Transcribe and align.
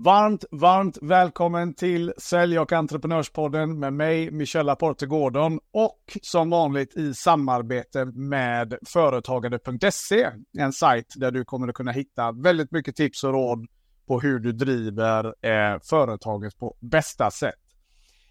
Varmt, 0.00 0.44
varmt 0.50 0.98
välkommen 1.02 1.74
till 1.74 2.12
Sälj 2.18 2.58
och 2.58 2.72
entreprenörspodden 2.72 3.78
med 3.78 3.92
mig, 3.92 4.30
Michella 4.30 4.76
Porte 4.76 5.06
Gordon 5.06 5.60
och 5.72 6.18
som 6.22 6.50
vanligt 6.50 6.96
i 6.96 7.14
samarbete 7.14 8.04
med 8.04 8.78
företagande.se, 8.86 10.30
en 10.58 10.72
sajt 10.72 11.14
där 11.16 11.30
du 11.30 11.44
kommer 11.44 11.68
att 11.68 11.74
kunna 11.74 11.92
hitta 11.92 12.32
väldigt 12.32 12.70
mycket 12.70 12.96
tips 12.96 13.24
och 13.24 13.32
råd 13.32 13.66
på 14.06 14.20
hur 14.20 14.38
du 14.38 14.52
driver 14.52 15.24
eh, 15.24 15.80
företaget 15.82 16.58
på 16.58 16.76
bästa 16.80 17.30
sätt. 17.30 17.60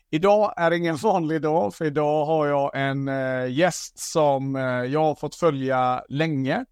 Idag 0.10 0.54
är 0.58 0.72
ingen 0.72 0.96
vanlig 0.96 1.42
dag, 1.42 1.76
för 1.76 1.86
idag 1.86 2.26
har 2.26 2.48
jag 2.48 2.72
en 2.74 3.08
eh, 3.08 3.52
gäst 3.52 4.00
som 4.00 4.56
eh, 4.56 4.62
jag 4.64 5.04
har 5.04 5.16
fått 5.16 5.36
följa 5.36 6.04
länge. 6.10 6.66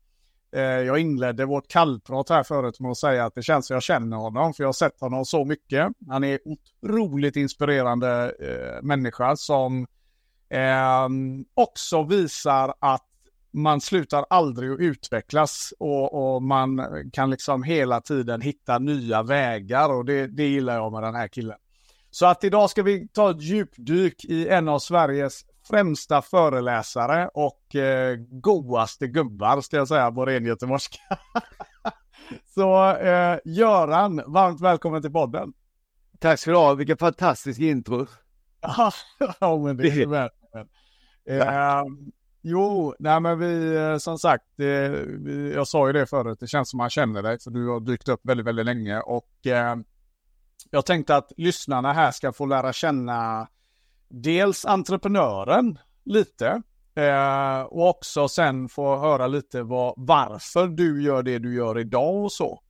Eh, 0.56 0.62
jag 0.62 1.00
inledde 1.00 1.46
vårt 1.46 1.68
kallprat 1.68 2.30
här 2.30 2.44
förut 2.44 2.80
med 2.80 2.92
att 2.92 2.98
säga 2.98 3.26
att 3.26 3.36
det 3.36 3.44
känns 3.44 3.68
som 3.68 3.74
jag 3.74 3.84
känner 3.84 4.18
honom, 4.18 4.54
för 4.54 4.64
jag 4.64 4.68
har 4.68 4.74
sett 4.74 5.02
honom 5.02 5.26
så 5.26 5.46
mycket. 5.46 5.88
Han 6.08 6.24
är 6.24 6.40
otroligt 6.46 7.36
inspirerande 7.36 8.36
eh, 8.40 8.84
människa 8.84 9.36
som 9.36 9.88
eh, 10.50 11.08
också 11.54 12.04
visar 12.04 12.74
att 12.80 13.06
man 13.52 13.82
slutar 13.82 14.26
aldrig 14.30 14.72
att 14.72 14.80
utvecklas 14.80 15.74
och, 15.80 16.36
och, 16.36 16.44
man 16.44 16.82
kan 17.14 17.30
liksom 17.30 17.64
hela 17.64 18.02
tiden 18.02 18.42
hitta 18.42 18.80
nya 18.80 19.24
vägar 19.24 19.94
och 19.94 20.06
det, 20.06 20.28
det 20.28 20.48
gillar 20.48 20.76
jag 20.76 20.92
med 20.92 21.04
den 21.04 21.16
här 21.16 21.28
killen. 21.28 21.58
Så 22.12 22.26
att 22.26 22.44
idag 22.44 22.70
ska 22.70 22.84
vi 22.84 23.08
ta 23.08 23.32
ett 23.32 23.42
djupdyk 23.42 24.26
i 24.26 24.48
en 24.48 24.70
av 24.70 24.80
Sveriges 24.80 25.46
främsta 25.68 26.22
föreläsare 26.22 27.30
och 27.34 27.76
eh, 27.76 28.18
godaste 28.30 29.08
gubbar 29.08 29.62
ska 29.62 29.78
jag 29.78 29.88
säga 29.88 30.12
på 30.12 30.26
ren 30.26 30.46
göteborgska. 30.46 31.00
Så 32.56 32.96
eh, 32.96 33.40
Göran, 33.46 34.22
varmt 34.28 34.62
välkommen 34.62 35.02
till 35.02 35.12
podden. 35.12 35.54
Tack 36.20 36.40
ska 36.40 36.52
du 36.52 36.58
ha, 36.58 36.74
vilken 36.74 36.98
fantastisk 36.98 37.60
intro. 37.60 38.08
ja, 39.40 39.58
men 39.64 39.78
det 39.78 39.88
är 39.88 40.08
välkommen. 40.08 40.68
Eh, 41.30 41.84
jo, 42.42 42.96
nej 43.00 43.20
men 43.20 43.40
vi 43.40 43.76
eh, 43.76 43.98
som 43.98 44.20
sagt, 44.20 44.60
eh, 44.60 44.68
jag 45.56 45.68
sa 45.68 45.88
ju 45.88 45.94
det 45.94 46.06
förut, 46.06 46.40
det 46.40 46.48
känns 46.48 46.70
som 46.70 46.78
man 46.78 46.90
känner 46.90 47.24
dig 47.24 47.40
för 47.40 47.52
du 47.52 47.68
har 47.68 47.80
dykt 47.80 48.08
upp 48.08 48.20
väldigt, 48.24 48.46
väldigt 48.46 48.66
länge 48.66 49.00
och 49.00 49.48
eh, 49.48 49.76
jag 50.72 50.86
tänkte 50.86 51.16
att 51.16 51.32
lyssnarna 51.38 51.94
här 51.94 52.12
ska 52.12 52.34
få 52.34 52.46
lära 52.46 52.74
känna 52.74 53.48
dels 54.22 54.66
entreprenören 54.66 55.80
lite 56.06 56.62
eh, 56.96 57.62
och 57.62 57.90
också 57.90 58.28
sen 58.28 58.70
få 58.70 58.98
höra 58.98 59.28
lite 59.28 59.64
vad, 59.64 59.94
varför 59.98 60.68
du 60.68 61.04
gör 61.04 61.24
det 61.24 61.40
du 61.40 61.56
gör 61.56 61.80
idag 61.80 62.24
och 62.24 62.32
så. 62.32 62.62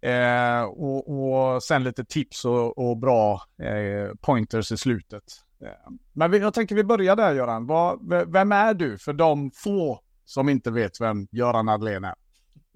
Eh, 0.00 0.62
och, 0.62 1.32
och, 1.54 1.62
sen 1.62 1.84
lite 1.84 2.04
tips 2.04 2.44
och, 2.44 2.78
och 2.78 2.96
bra 2.96 3.42
eh, 3.62 4.14
pointers 4.20 4.72
i 4.72 4.76
slutet. 4.76 5.24
Eh, 5.62 5.92
men 6.12 6.30
vi, 6.30 6.38
jag 6.38 6.54
tänker 6.54 6.74
vi 6.74 6.84
börjar 6.84 7.16
där 7.16 7.34
Göran. 7.34 7.66
Vad, 7.66 7.98
vem 8.32 8.52
är 8.52 8.74
du 8.74 8.98
för 8.98 9.12
de 9.12 9.50
få 9.50 10.00
som 10.24 10.48
inte 10.48 10.70
vet 10.70 11.00
vem 11.00 11.28
Göran 11.30 11.68
Adlén 11.68 12.04
är? 12.04 12.14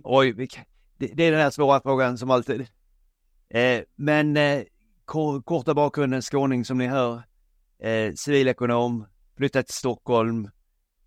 Oj, 0.05 0.33
det, 0.99 1.07
det 1.15 1.25
är 1.25 1.31
den 1.31 1.41
här 1.41 1.51
svåra 1.51 1.81
frågan 1.81 2.19
som 2.19 2.31
alltid. 2.31 2.61
Eh, 3.49 3.81
men 3.97 4.37
eh, 4.37 4.63
korta 5.45 5.75
bakgrunden, 5.75 6.23
skåning 6.23 6.65
som 6.65 6.79
ni 6.79 6.87
hör 6.87 7.23
eh, 7.79 8.13
civilekonom, 8.15 9.07
flyttade 9.37 9.63
till 9.63 9.75
Stockholm, 9.75 10.51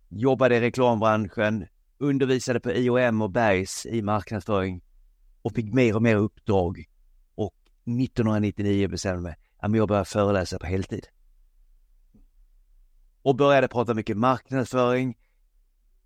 jobbade 0.08 0.56
i 0.56 0.60
reklambranschen, 0.60 1.66
undervisade 1.98 2.60
på 2.60 2.72
IOM 2.72 3.22
och 3.22 3.30
Bergs 3.30 3.86
i 3.86 4.02
marknadsföring 4.02 4.82
och 5.42 5.54
fick 5.54 5.74
mer 5.74 5.96
och 5.96 6.02
mer 6.02 6.16
uppdrag. 6.16 6.84
Och 7.34 7.54
1999 7.84 8.88
bestämde 8.88 9.22
mig 9.22 9.36
att 9.58 9.76
jag 9.76 9.88
började 9.88 10.04
föreläsa 10.04 10.58
på 10.58 10.66
heltid. 10.66 11.06
Och 13.22 13.36
började 13.36 13.68
prata 13.68 13.94
mycket 13.94 14.16
marknadsföring, 14.16 15.16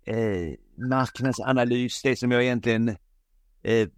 eh, 0.03 0.53
marknadsanalys, 0.75 2.01
det 2.01 2.15
som 2.15 2.31
jag 2.31 2.43
egentligen 2.43 2.89
eh, 3.61 3.89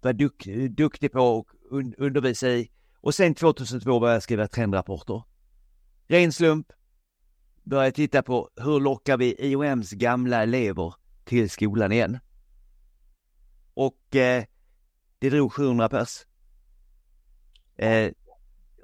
var 0.00 0.12
duk 0.12 0.46
duktig 0.70 1.12
på 1.12 1.20
och 1.20 1.50
un 1.70 1.94
undervisa 1.98 2.48
i. 2.48 2.70
Och 3.00 3.14
sen 3.14 3.34
2002 3.34 4.00
började 4.00 4.16
jag 4.16 4.22
skriva 4.22 4.48
trendrapporter. 4.48 5.22
Ren 6.10 6.32
slump. 6.32 6.72
Började 7.62 7.92
titta 7.92 8.22
på 8.22 8.50
hur 8.56 8.80
lockar 8.80 9.16
vi 9.16 9.36
IOMs 9.38 9.92
gamla 9.92 10.42
elever 10.42 10.94
till 11.24 11.50
skolan 11.50 11.92
igen? 11.92 12.18
Och 13.74 14.16
eh, 14.16 14.44
det 15.18 15.30
drog 15.30 15.52
700 15.52 15.88
pers. 15.88 16.26
Eh, 17.76 18.12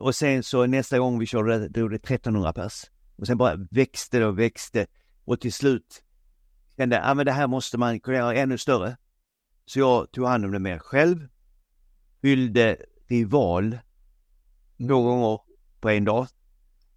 och 0.01 0.15
sen 0.15 0.43
så 0.43 0.67
nästa 0.67 0.99
gång 0.99 1.19
vi 1.19 1.27
körde 1.27 1.59
det 1.59 1.69
drog 1.69 1.91
det 1.91 1.97
1300 1.97 2.53
pers. 2.53 2.85
Och 3.17 3.27
sen 3.27 3.39
bara 3.39 3.67
växte 3.71 4.19
det 4.19 4.27
och 4.27 4.39
växte 4.39 4.87
och 5.25 5.41
till 5.41 5.53
slut 5.53 6.05
kände 6.77 6.97
jag, 6.97 7.05
ah, 7.07 7.15
men 7.15 7.27
det 7.27 7.33
här 7.33 7.47
måste 7.47 7.79
man 7.79 8.01
kunna 8.01 8.17
göra 8.17 8.35
ännu 8.35 8.59
större. 8.59 8.97
Så 9.65 9.79
jag 9.79 10.13
tog 10.13 10.27
hand 10.27 10.45
om 10.45 10.53
det 10.53 10.59
mer 10.59 10.79
själv, 10.79 11.29
fyllde 12.23 12.77
rival 13.09 13.79
två 14.79 15.03
gånger 15.03 15.41
på 15.81 15.91
en 15.91 16.05
dag 16.05 16.27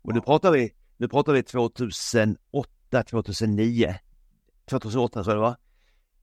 och 0.02 0.14
nu 0.14 0.22
pratar 0.22 0.52
vi, 0.52 0.74
nu 0.98 1.08
pratar 1.08 1.34
vi 1.34 1.44
2008, 1.44 3.04
2009, 3.04 3.96
2008 4.66 5.24
tror 5.24 5.36
jag 5.36 5.38
det 5.38 5.42
var. 5.42 5.58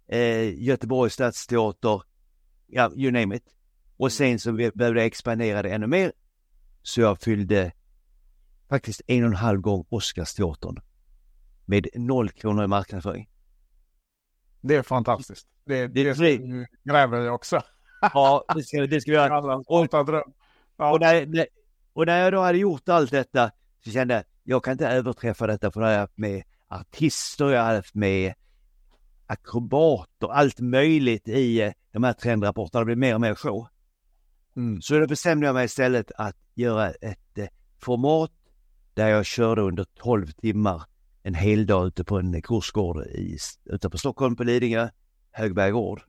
Eh, 0.09 0.63
Göteborgs 0.63 1.15
stadsteater, 1.15 2.03
ja, 2.67 2.93
you 2.97 3.13
name 3.13 3.37
it. 3.37 3.55
Och 3.97 4.13
sen 4.13 4.39
så 4.39 4.53
behövde 4.53 5.01
jag 5.01 5.07
expandera 5.07 5.63
det 5.63 5.71
ännu 5.71 5.87
mer. 5.87 6.13
Så 6.83 7.01
jag 7.01 7.21
fyllde 7.21 7.73
faktiskt 8.69 9.03
en 9.07 9.25
och 9.25 9.31
en 9.31 9.37
halv 9.37 9.61
gång 9.61 9.87
Oscarsteatern. 9.89 10.81
Med 11.65 11.87
noll 11.95 12.31
kronor 12.31 12.65
i 12.65 12.67
marknadsföring. 12.67 13.29
Det 14.61 14.75
är 14.75 14.83
fantastiskt. 14.83 15.49
Det, 15.65 15.87
det, 15.87 16.15
det 16.15 16.67
gräver 16.85 17.21
jag 17.21 17.35
också. 17.35 17.63
Ja, 18.01 18.45
det 18.55 18.63
ska, 18.63 18.87
det 18.87 19.01
ska 19.01 19.11
vi 19.11 19.17
göra. 19.17 19.57
Och, 20.79 20.93
och, 20.93 21.01
när, 21.01 21.47
och 21.93 22.07
när 22.07 22.25
jag 22.25 22.33
då 22.33 22.41
hade 22.41 22.59
gjort 22.59 22.89
allt 22.89 23.11
detta 23.11 23.51
så 23.87 23.93
kände 23.93 24.15
jag, 24.15 24.25
jag 24.43 24.65
kan 24.65 24.73
inte 24.73 24.89
överträffa 24.89 25.47
detta 25.47 25.71
för 25.71 25.81
då 25.81 25.87
har 25.87 25.93
jag 25.93 26.01
haft 26.01 26.19
med 26.19 26.43
artister, 26.69 27.51
jag 27.51 27.63
har 27.63 27.75
haft 27.75 27.95
med 27.95 28.35
akrobater, 29.27 30.33
allt 30.33 30.61
möjligt 30.61 31.29
i 31.29 31.63
eh, 31.63 31.73
de 31.93 32.05
här 32.05 32.13
trendrapporterna. 32.13 32.81
Det 32.81 32.85
blir 32.85 32.97
mer 32.97 33.15
och 33.15 33.21
mer 33.21 33.35
show. 33.35 33.67
Mm. 34.57 34.83
Så 34.83 34.99
då 34.99 35.07
bestämde 35.07 35.47
jag 35.47 35.55
mig 35.55 35.65
istället 35.65 36.13
att 36.17 36.37
göra 36.55 36.91
ett 36.91 37.39
eh, 37.39 37.47
format 37.79 38.33
där 38.95 39.09
jag 39.09 39.27
körde 39.27 39.63
under 39.63 39.85
12 39.85 40.27
timmar 40.27 40.83
en 41.23 41.35
hel 41.35 41.67
dag 41.67 41.87
ute 41.87 42.05
på 42.05 42.19
en 42.19 42.43
kursgård 42.43 43.07
i, 43.07 43.39
utanför 43.65 43.99
Stockholm 43.99 44.37
på 44.37 44.45
Lidingö, 44.45 44.89
Högberg 45.31 45.71
gård. 45.71 46.03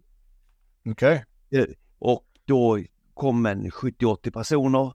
Okej. 0.90 1.26
Okay. 1.50 1.62
Eh, 1.62 1.68
och 2.00 2.26
då 2.46 2.80
kom 3.14 3.46
en 3.46 3.72
70-80 3.72 4.32
personer 4.32 4.94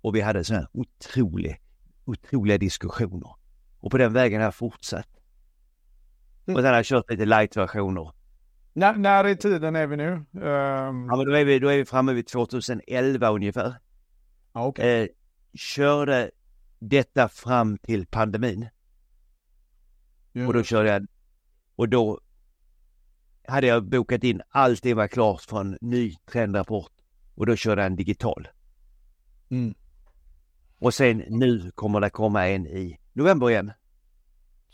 och 0.00 0.14
vi 0.14 0.20
hade 0.20 0.44
sådana 0.44 0.60
här 0.60 0.80
otrolig 0.80 1.62
otroliga 2.04 2.58
diskussioner. 2.58 3.34
Och 3.80 3.90
på 3.90 3.98
den 3.98 4.12
vägen 4.12 4.40
har 4.40 4.46
jag 4.46 4.54
fortsatt. 4.54 5.08
Och 6.44 6.54
sen 6.54 6.64
har 6.64 6.74
jag 6.74 6.84
kört 6.84 7.10
lite 7.10 7.24
light-versioner. 7.24 8.12
När, 8.72 8.94
när 8.94 9.26
i 9.26 9.36
tiden 9.36 9.76
är 9.76 9.86
vi 9.86 9.96
nu? 9.96 10.12
Um... 10.12 10.26
Ja, 10.32 11.16
men 11.16 11.26
då 11.26 11.36
är 11.36 11.44
vi, 11.44 11.58
då 11.58 11.68
är 11.68 11.76
vi 11.76 11.84
framme 11.84 12.12
vid 12.12 12.26
2011 12.26 13.28
ungefär. 13.30 13.74
Okay. 14.52 15.02
Eh, 15.02 15.08
körde 15.54 16.30
detta 16.78 17.28
fram 17.28 17.78
till 17.78 18.06
pandemin. 18.06 18.68
Yeah. 20.34 20.48
Och 20.48 20.54
då 20.54 20.62
körde 20.62 20.88
jag, 20.88 21.06
och 21.76 21.88
då 21.88 22.20
hade 23.48 23.66
jag 23.66 23.84
bokat 23.84 24.24
in 24.24 24.42
allt 24.48 24.82
det 24.82 24.94
var 24.94 25.08
klart 25.08 25.42
från 25.42 25.78
ny 25.80 26.16
trendrapport 26.32 26.92
och 27.34 27.46
då 27.46 27.56
körde 27.56 27.82
jag 27.82 27.86
en 27.86 27.96
digital. 27.96 28.48
Mm. 29.50 29.74
Och 30.82 30.94
sen 30.94 31.24
nu 31.28 31.70
kommer 31.74 32.00
det 32.00 32.10
komma 32.10 32.48
en 32.48 32.66
i 32.66 32.98
november 33.12 33.50
igen. 33.50 33.72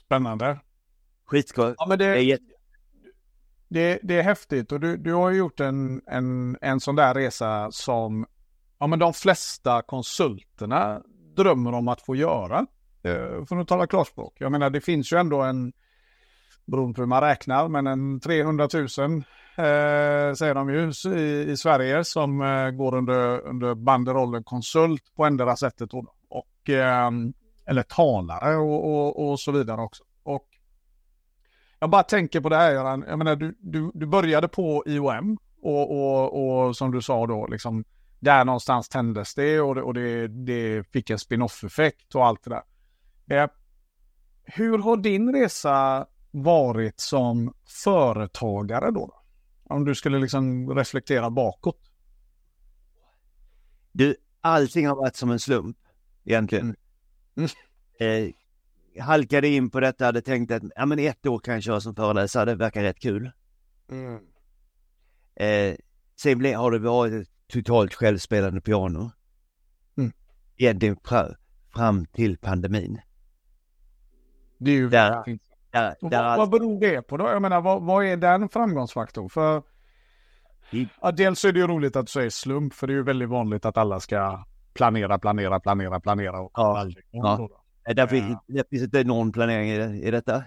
Spännande. 0.05 0.61
Skitskoj. 1.27 1.75
Ja, 1.79 1.87
men 1.89 1.99
det, 1.99 2.15
det, 2.15 2.33
är 2.33 2.39
det, 3.69 3.99
det, 4.03 4.19
är 4.19 4.23
häftigt 4.23 4.73
och 4.73 4.81
du, 4.81 4.97
du 4.97 5.13
har 5.13 5.31
gjort 5.31 5.61
en, 5.61 6.03
en, 6.07 6.57
en 6.61 6.81
sån 6.81 6.97
där 6.97 7.15
resa 7.15 7.69
som 7.71 8.27
ja, 8.79 8.87
men 8.87 8.99
de 8.99 9.15
flesta 9.15 9.83
konsulterna 9.83 11.03
drömmer 11.37 11.73
om 11.73 11.89
att 11.89 12.03
få 12.03 12.17
göra. 12.17 12.67
Eh, 13.03 13.45
för 13.49 13.57
att 13.57 13.69
tala 13.69 13.87
klarspråk. 13.87 14.37
Jag 14.39 14.53
menar 14.53 14.71
det 14.71 14.81
finns 14.81 15.13
ju 15.13 15.17
ändå 15.17 15.43
en, 15.43 15.73
beroende 16.65 16.95
på 16.95 17.03
hur 17.03 17.07
man 17.07 17.21
räknar, 17.21 17.69
men 17.69 17.87
en 17.87 18.21
300 18.21 18.69
000 18.75 18.89
eh, 19.59 20.35
säger 20.35 20.55
de 20.55 20.71
ju 20.71 20.93
i, 21.17 21.51
i 21.51 21.57
Sverige 21.57 22.05
som 22.05 22.41
eh, 22.41 22.71
går 22.71 22.95
under, 22.95 23.41
under 23.41 23.75
banderollen 23.75 24.45
konsult 24.45 25.03
på 25.17 25.25
ändra 25.25 25.57
sättet. 25.57 25.95
Och, 25.95 26.07
och 26.29 26.71
eh, 26.71 27.11
eller 27.67 27.83
talare 27.83 28.57
och, 28.57 28.91
och, 28.91 29.31
och, 29.31 29.41
så 29.41 29.53
vidare 29.53 29.81
också. 29.81 30.05
Och 30.23 30.47
jag 31.79 31.91
bara 31.91 32.03
tänker 32.03 32.41
på 32.41 32.49
det 32.49 32.57
här 32.57 32.73
Göran, 32.73 33.05
jag 33.09 33.19
menar 33.19 33.37
du, 33.37 33.57
du, 33.59 33.91
du 33.95 34.07
började 34.07 34.49
på 34.49 34.83
IOM 34.87 35.39
och, 35.63 35.91
och, 35.91 36.67
och 36.67 36.77
som 36.77 36.91
du 36.91 37.03
sa 37.03 37.27
då 37.27 37.47
liksom 37.47 37.85
där 38.21 38.45
någonstans 38.45 38.89
tändes 38.89 39.35
det 39.35 39.61
och 39.61 39.75
det, 39.75 39.83
och 39.83 39.95
det, 39.95 40.29
det 40.29 40.85
fick 40.93 41.11
en 41.11 41.19
spin-off-effekt 41.19 42.15
och 42.15 42.27
allt 42.27 42.45
det 42.45 42.51
där. 42.51 42.63
Eh, 43.43 43.51
hur 44.45 44.79
har 44.79 44.97
din 44.97 45.33
resa 45.33 46.07
varit 46.31 47.01
som 47.01 47.55
företagare 47.85 48.91
då? 48.91 49.18
Om 49.69 49.85
du 49.85 49.95
skulle 49.95 50.19
liksom 50.19 50.75
reflektera 50.75 51.31
bakåt. 51.31 51.81
Du, 53.93 54.17
allting 54.41 54.87
har 54.87 54.97
varit 54.97 55.17
som 55.17 55.31
en 55.31 55.39
slump 55.39 55.77
egentligen. 56.25 56.77
Mm. 57.37 57.49
Eh, 58.01 58.31
halkade 59.03 59.49
in 59.49 59.71
på 59.71 59.81
detta, 59.81 60.05
hade 60.05 60.21
tänkt 60.21 60.53
att 60.53 60.63
ja, 60.77 60.87
men 60.87 60.99
ett 60.99 61.27
år 61.27 61.39
kan 61.39 61.55
jag 61.55 61.63
köra 61.63 61.81
som 61.81 61.95
föreläsare, 61.95 62.45
det 62.45 62.55
verkar 62.55 62.83
rätt 62.83 63.01
kul. 63.01 63.31
Mm. 63.91 64.21
Eh, 65.35 65.77
sen 66.21 66.39
blev, 66.39 66.55
har 66.55 66.71
det 66.71 66.79
varit 66.79 67.13
ett 67.13 67.29
totalt 67.47 67.95
självspelande 67.95 68.61
piano. 68.61 69.11
Mm. 69.97 70.13
Egentligen 70.57 70.97
fram 71.75 72.07
till 72.07 72.39
pandemin. 72.39 73.01
Det 74.59 74.71
är 74.71 74.75
ju 74.75 74.89
där, 74.89 75.39
där, 75.83 76.11
där 76.11 76.23
vad, 76.23 76.39
vad 76.39 76.51
beror 76.51 76.81
det 76.81 77.03
på 77.03 77.17
då? 77.17 77.29
Jag 77.29 77.43
menar, 77.43 77.61
vad, 77.61 77.83
vad 77.83 78.05
är 78.05 78.17
den 78.17 78.49
framgångsfaktorn? 78.49 79.29
För 79.29 79.63
ja, 81.01 81.13
dels 81.13 81.45
är 81.45 81.53
det 81.53 81.59
ju 81.59 81.67
roligt 81.67 81.97
att 81.97 82.07
du 82.07 82.11
säger 82.11 82.31
slump, 82.31 82.75
för 82.75 82.87
det 82.87 82.93
är 82.93 82.95
ju 82.95 83.03
väldigt 83.03 83.29
vanligt 83.29 83.65
att 83.65 83.77
alla 83.77 84.01
ska 84.01 84.45
planera, 84.75 85.19
planera, 85.19 85.61
planera, 85.61 86.01
planera. 86.01 86.41
Och 86.41 86.51
ja. 86.55 86.79
Aldrig. 86.79 87.05
ja. 87.11 87.49
Ja. 87.85 87.95
det 88.47 88.69
finns 88.71 88.83
inte 88.83 89.05
någon 89.05 89.33
planering 89.33 89.71
i, 89.71 90.07
i 90.07 90.11
detta. 90.11 90.45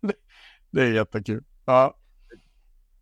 det 0.70 0.82
är 0.82 0.92
jättekul. 0.92 1.44
Ja. 1.64 1.96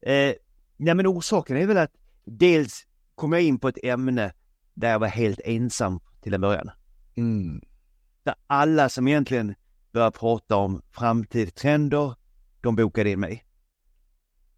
Eh, 0.00 0.34
nej 0.76 0.94
men 0.94 1.06
orsaken 1.06 1.56
är 1.56 1.66
väl 1.66 1.78
att 1.78 1.92
dels 2.24 2.86
kom 3.14 3.32
jag 3.32 3.42
in 3.42 3.58
på 3.58 3.68
ett 3.68 3.84
ämne 3.84 4.32
där 4.74 4.90
jag 4.90 4.98
var 4.98 5.08
helt 5.08 5.40
ensam 5.44 6.00
till 6.22 6.34
en 6.34 6.40
början. 6.40 6.70
Mm. 7.16 7.60
Där 8.22 8.34
alla 8.46 8.88
som 8.88 9.08
egentligen 9.08 9.54
började 9.96 10.18
prata 10.18 10.56
om 10.56 10.82
framtidstrender, 10.90 12.14
de 12.60 12.76
bokade 12.76 13.10
in 13.10 13.20
mig. 13.20 13.44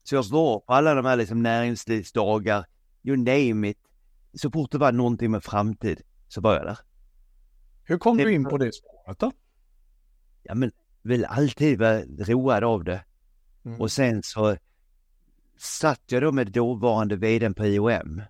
Så 0.02 0.14
jag 0.14 0.22
var 0.22 0.60
på 0.60 0.72
alla 0.72 0.94
de 0.94 1.04
här 1.04 1.16
liksom 1.16 1.42
näringslivsdagar, 1.42 2.66
you 3.02 3.16
name 3.16 3.68
it. 3.68 3.78
Så 4.34 4.50
fort 4.50 4.70
det 4.70 4.78
var 4.78 4.92
någonting 4.92 5.30
med 5.30 5.44
framtid 5.44 6.02
så 6.28 6.40
var 6.40 6.54
jag 6.54 6.66
där. 6.66 6.78
Hur 7.84 7.98
kom 7.98 8.16
det, 8.16 8.24
du 8.24 8.34
in 8.34 8.44
på 8.44 8.58
det 8.58 8.72
spåret 8.74 9.18
då? 9.18 9.32
Ja 10.42 10.54
men 10.54 10.70
väl 11.02 11.24
alltid 11.24 11.78
var 11.78 12.24
road 12.24 12.64
av 12.64 12.84
det. 12.84 13.04
Mm. 13.64 13.80
Och 13.80 13.92
sen 13.92 14.22
så 14.22 14.56
satt 15.58 16.02
jag 16.06 16.22
då 16.22 16.32
med 16.32 16.52
dåvarande 16.52 17.16
vdn 17.16 17.54
på 17.54 17.66
IOM 17.66 18.22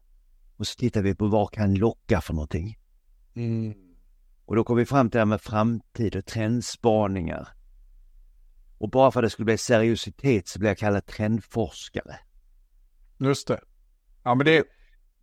och 0.56 0.66
så 0.66 0.76
tittade 0.76 1.04
vi 1.04 1.14
på 1.14 1.26
vad 1.26 1.50
kan 1.52 1.74
locka 1.74 2.20
för 2.20 2.34
någonting. 2.34 2.78
Mm. 3.34 3.87
Och 4.48 4.56
då 4.56 4.64
kom 4.64 4.76
vi 4.76 4.86
fram 4.86 5.10
till 5.10 5.18
det 5.18 5.20
här 5.20 5.26
med 5.26 5.40
framtid 5.40 6.16
och 6.16 6.24
trendspaningar. 6.24 7.48
Och 8.78 8.90
bara 8.90 9.10
för 9.10 9.22
att 9.22 9.26
det 9.26 9.30
skulle 9.30 9.44
bli 9.44 9.58
seriositet 9.58 10.48
så 10.48 10.58
blev 10.58 10.70
jag 10.70 10.78
kallad 10.78 11.06
trendforskare. 11.06 12.18
Just 13.18 13.48
det. 13.48 13.60
Ja 14.22 14.34
men 14.34 14.46
det... 14.46 14.64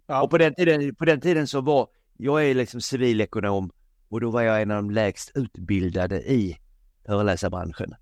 Ja. 0.08 0.24
Och 0.24 0.30
på 0.30 0.38
den, 0.38 0.56
tiden, 0.56 0.96
på 0.96 1.06
den 1.06 1.22
tiden 1.22 1.48
så 1.48 1.62
var, 1.62 1.88
jag 2.18 2.46
är 2.46 2.54
liksom 2.54 2.82
civilekonom 2.82 3.72
och 4.10 4.22
då 4.22 4.32
var 4.32 4.42
jag 4.42 4.62
en 4.62 4.72
av 4.72 4.78
de 4.78 4.92
lägst 4.92 5.32
utbildade 5.36 6.22
i 6.22 6.58
föreläsarbranschen. 7.06 7.96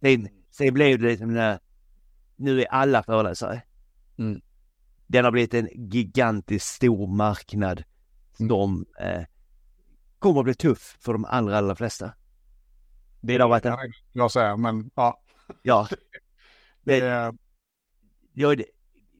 Sen, 0.00 0.28
sen 0.50 0.74
blev 0.74 0.98
det 0.98 1.08
liksom 1.08 1.34
när, 1.34 1.58
nu 2.36 2.62
är 2.62 2.66
alla 2.66 3.02
föreläsare. 3.02 3.62
Mm. 4.18 4.40
Den 5.06 5.24
har 5.24 5.32
blivit 5.32 5.54
en 5.54 5.68
gigantisk 5.74 6.66
stor 6.66 7.06
marknad 7.06 7.84
mm. 8.38 8.48
som 8.48 8.86
eh, 9.00 9.22
kommer 10.18 10.40
att 10.40 10.44
bli 10.44 10.54
tuff 10.54 10.96
för 11.00 11.12
de 11.12 11.24
allra, 11.24 11.58
allra 11.58 11.74
flesta. 11.74 12.12
Det 13.20 13.38
har 13.38 13.48
varit 13.48 13.64
en... 13.64 13.76
Jag 14.12 14.30
säger, 14.30 14.56
men 14.56 14.90
ja. 14.94 15.20
Ja. 15.62 15.88
det, 16.84 17.00
det, 17.00 17.34
ja 18.32 18.56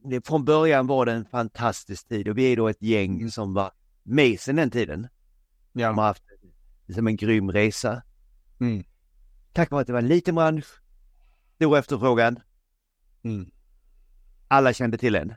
det, 0.05 0.27
från 0.27 0.45
början 0.45 0.87
var 0.87 1.07
det 1.07 1.13
en 1.13 1.25
fantastisk 1.25 2.09
tid 2.09 2.29
och 2.29 2.39
vi 2.39 2.53
är 2.53 2.57
då 2.57 2.69
ett 2.69 2.83
gäng 2.83 3.17
mm. 3.17 3.31
som 3.31 3.55
var 3.55 3.73
med 4.03 4.41
sedan 4.41 4.57
den 4.57 4.71
tiden. 4.71 5.09
Ja. 5.73 5.89
Som 5.91 5.99
har 5.99 6.05
haft 6.05 6.23
liksom 6.87 7.07
en 7.07 7.17
grym 7.17 7.53
resa. 7.53 8.03
Mm. 8.61 8.85
Tack 9.53 9.71
vare 9.71 9.81
att 9.81 9.87
det 9.87 9.93
var 9.93 10.01
en 10.01 10.09
liten 10.09 10.35
bransch, 10.35 10.81
stor 11.55 11.79
efterfrågan. 11.79 12.41
Mm. 13.23 13.51
Alla 14.49 14.73
kände 14.73 14.99
till 14.99 15.15
en. 15.15 15.35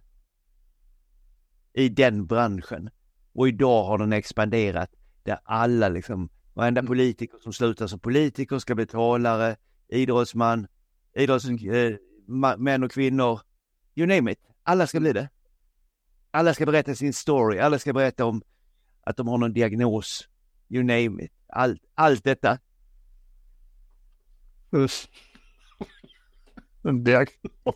I 1.73 1.89
den 1.89 2.25
branschen. 2.25 2.89
Och 3.33 3.47
idag 3.47 3.83
har 3.83 3.97
den 3.97 4.13
expanderat 4.13 4.91
där 5.24 5.39
alla 5.44 5.89
liksom, 5.89 6.30
varenda 6.54 6.80
mm. 6.80 6.88
politiker 6.88 7.39
som 7.39 7.54
slutar 7.54 7.88
som 7.88 8.00
politiker 8.00 8.60
ska 8.60 8.75
bli 8.75 8.86
talare, 8.86 9.56
idrottsman, 9.88 10.68
idrottsmän 11.13 12.81
eh, 12.81 12.86
och 12.86 12.92
kvinnor, 12.92 13.39
you 13.95 14.07
name 14.07 14.31
it. 14.31 14.39
Alla 14.63 14.88
ska 14.88 15.00
bli 15.00 15.13
det. 15.13 15.30
Alla 16.31 16.54
ska 16.54 16.66
berätta 16.66 16.95
sin 16.95 17.13
story, 17.13 17.60
alla 17.60 17.80
ska 17.80 17.94
berätta 17.94 18.25
om 18.25 18.42
att 19.01 19.18
de 19.18 19.27
har 19.27 19.38
någon 19.38 19.54
diagnos, 19.54 20.30
you 20.69 20.83
name 20.83 21.24
it. 21.24 21.31
Allt, 21.48 21.81
allt 21.95 22.24
detta. 22.24 22.60
Usch. 24.74 25.10
En 26.83 27.04
diagnos. 27.04 27.75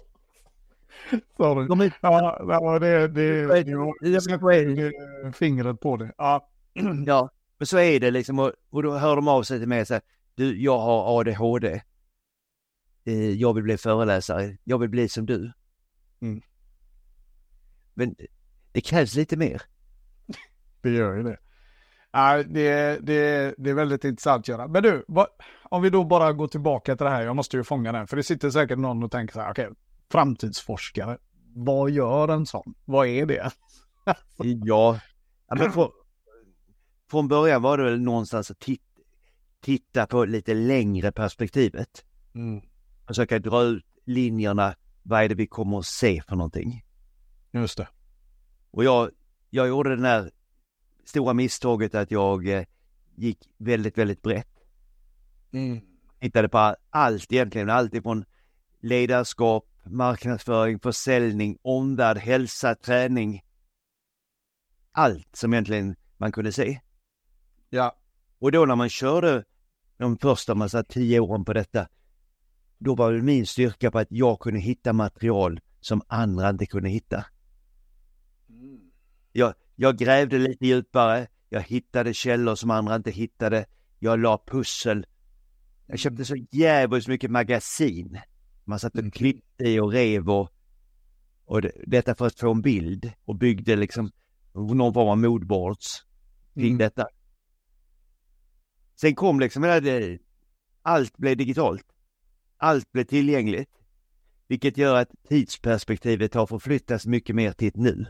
Sorry. 1.37 1.91
Ja, 2.01 2.79
det, 2.79 3.07
det, 3.07 3.47
det, 3.47 3.63
det, 4.01 5.33
fingret 5.33 5.79
på 5.79 5.97
det. 5.97 6.13
Ja. 6.17 6.49
ja, 7.05 7.29
men 7.57 7.67
så 7.67 7.77
är 7.77 7.99
det 7.99 8.11
liksom 8.11 8.39
och, 8.39 8.51
och 8.69 8.83
då 8.83 8.97
hör 8.97 9.15
de 9.15 9.27
av 9.27 9.43
sig 9.43 9.59
till 9.59 9.67
mig 9.67 9.81
och 9.81 9.87
säger 9.87 10.01
du, 10.35 10.61
jag 10.61 10.79
har 10.79 11.19
ADHD. 11.19 11.81
Eh, 13.05 13.29
jag 13.29 13.53
vill 13.53 13.63
bli 13.63 13.77
föreläsare. 13.77 14.57
Jag 14.63 14.77
vill 14.77 14.89
bli 14.89 15.09
som 15.09 15.25
du. 15.25 15.51
Mm. 16.21 16.41
Men 17.93 18.15
det 18.71 18.81
krävs 18.81 19.15
lite 19.15 19.37
mer. 19.37 19.61
Det 20.81 20.89
gör 20.89 21.15
ju 21.15 21.23
det. 21.23 21.37
Ja, 22.11 22.43
det, 22.43 22.99
det, 23.01 23.55
det 23.57 23.69
är 23.69 23.73
väldigt 23.73 24.03
intressant 24.03 24.47
Göran. 24.47 24.71
Men 24.71 24.83
du, 24.83 25.05
vad, 25.07 25.27
om 25.63 25.81
vi 25.81 25.89
då 25.89 26.03
bara 26.03 26.33
går 26.33 26.47
tillbaka 26.47 26.95
till 26.95 27.03
det 27.03 27.09
här. 27.09 27.21
Jag 27.21 27.35
måste 27.35 27.57
ju 27.57 27.63
fånga 27.63 27.91
den. 27.91 28.07
För 28.07 28.17
det 28.17 28.23
sitter 28.23 28.49
säkert 28.49 28.79
någon 28.79 29.03
och 29.03 29.11
tänker 29.11 29.33
så 29.33 29.41
här. 29.41 29.51
Okej, 29.51 29.65
okay, 29.65 29.75
framtidsforskare. 30.11 31.17
Vad 31.55 31.91
gör 31.91 32.27
en 32.27 32.45
sån? 32.45 32.73
Vad 32.85 33.07
är 33.07 33.25
det? 33.25 33.51
ja, 34.65 34.99
men 35.55 35.71
för, 35.71 35.91
från 37.13 37.27
början 37.27 37.61
var 37.61 37.77
det 37.77 37.83
väl 37.83 38.01
någonstans 38.01 38.51
att 38.51 38.59
titta, 38.59 38.83
titta 39.61 40.07
på 40.07 40.25
lite 40.25 40.53
längre 40.53 41.11
perspektivet. 41.11 42.05
Mm. 42.35 42.61
Försöka 43.07 43.39
dra 43.39 43.63
ut 43.63 43.85
linjerna. 44.05 44.75
Vad 45.03 45.23
är 45.23 45.29
det 45.29 45.35
vi 45.35 45.47
kommer 45.47 45.79
att 45.79 45.85
se 45.85 46.21
för 46.27 46.35
någonting? 46.35 46.85
Just 47.51 47.77
det. 47.77 47.87
Och 48.71 48.83
jag, 48.83 49.11
jag 49.49 49.67
gjorde 49.67 49.95
det 49.95 50.07
här 50.07 50.31
stora 51.05 51.33
misstaget 51.33 51.95
att 51.95 52.11
jag 52.11 52.47
eh, 52.47 52.65
gick 53.15 53.49
väldigt, 53.57 53.97
väldigt 53.97 54.21
brett. 54.21 54.59
Mm. 55.51 55.81
Tittade 56.19 56.49
på 56.49 56.75
allt 56.89 57.31
egentligen, 57.33 57.69
allt 57.69 57.93
ifrån 57.93 58.25
ledarskap, 58.79 59.65
marknadsföring, 59.85 60.79
försäljning, 60.79 61.57
omvärld, 61.61 62.17
hälsa, 62.17 62.75
träning. 62.75 63.41
Allt 64.91 65.35
som 65.35 65.53
egentligen 65.53 65.95
man 66.17 66.31
kunde 66.31 66.51
se. 66.51 66.79
Ja. 67.73 67.95
Och 68.39 68.51
då 68.51 68.65
när 68.65 68.75
man 68.75 68.89
körde 68.89 69.43
de 69.97 70.17
första 70.17 70.55
massa 70.55 70.83
tio 70.83 71.19
åren 71.19 71.45
på 71.45 71.53
detta, 71.53 71.87
då 72.77 72.95
var 72.95 73.13
det 73.13 73.21
min 73.21 73.45
styrka 73.45 73.91
på 73.91 73.99
att 73.99 74.07
jag 74.11 74.39
kunde 74.39 74.59
hitta 74.59 74.93
material 74.93 75.59
som 75.79 76.01
andra 76.07 76.49
inte 76.49 76.65
kunde 76.65 76.89
hitta. 76.89 77.25
Mm. 78.49 78.91
Jag, 79.31 79.53
jag 79.75 79.97
grävde 79.97 80.37
lite 80.37 80.65
djupare, 80.65 81.27
jag 81.49 81.61
hittade 81.61 82.13
källor 82.13 82.55
som 82.55 82.71
andra 82.71 82.95
inte 82.95 83.11
hittade, 83.11 83.65
jag 83.99 84.19
la 84.19 84.43
pussel. 84.47 85.05
Jag 85.87 85.99
köpte 85.99 86.25
så 86.25 86.35
jävligt 86.51 87.07
mycket 87.07 87.31
magasin. 87.31 88.19
Man 88.63 88.79
satt 88.79 88.93
och 88.93 88.99
mm. 88.99 89.11
klippte 89.11 89.63
i 89.63 89.79
och 89.79 89.91
rev 89.91 90.29
och, 90.29 90.49
och 91.45 91.61
det, 91.61 91.71
detta 91.87 92.15
för 92.15 92.27
att 92.27 92.39
få 92.39 92.51
en 92.51 92.61
bild 92.61 93.11
och 93.25 93.35
byggde 93.35 93.75
liksom 93.75 94.11
någon 94.53 94.93
form 94.93 95.09
av 95.09 95.17
moodboards 95.17 96.05
kring 96.53 96.65
mm. 96.65 96.77
detta. 96.77 97.07
Sen 98.95 99.15
kom 99.15 99.39
liksom 99.39 99.61
det, 99.61 100.19
allt 100.81 101.17
blev 101.17 101.37
digitalt. 101.37 101.85
Allt 102.57 102.91
blev 102.91 103.03
tillgängligt. 103.03 103.69
Vilket 104.47 104.77
gör 104.77 104.95
att 104.95 105.11
tidsperspektivet 105.29 106.33
har 106.33 106.47
förflyttats 106.47 107.05
mycket 107.05 107.35
mer 107.35 107.51
till 107.51 107.67
ett 107.67 107.75
nu. 107.75 108.05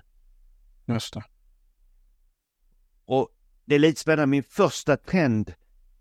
Just 0.85 1.13
det. 1.13 1.23
Och 3.05 3.29
det 3.65 3.75
är 3.75 3.79
lite 3.79 4.01
spännande, 4.01 4.27
min 4.27 4.43
första 4.43 4.97
trend 4.97 5.53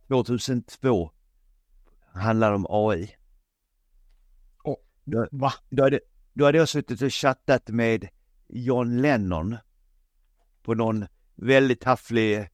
2002 0.09 1.11
handlar 2.13 2.53
om 2.53 2.67
AI. 2.69 3.17
Oh, 4.65 4.77
va? 5.31 5.53
Då 5.71 5.83
hade, 5.83 6.01
då 6.33 6.45
hade 6.45 6.59
jag 6.59 6.69
suttit 6.69 7.03
och 7.03 7.13
chattat 7.13 7.69
med 7.69 8.09
John 8.49 9.03
Lennon 9.03 9.57
på 10.63 10.75
någon 10.75 11.07
väldigt 11.35 11.81
tafflig, 11.81 12.49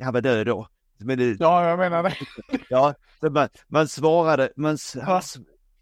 han 0.00 0.12
var 0.12 0.20
död 0.20 0.46
då. 0.46 0.68
Men 0.98 1.18
det, 1.18 1.36
ja, 1.40 1.68
jag 1.68 1.78
menar 1.78 2.02
det. 2.02 2.16
ja, 2.68 2.94
så 3.20 3.30
man, 3.30 3.48
man 3.68 3.88
svarade, 3.88 4.52
man, 4.56 4.78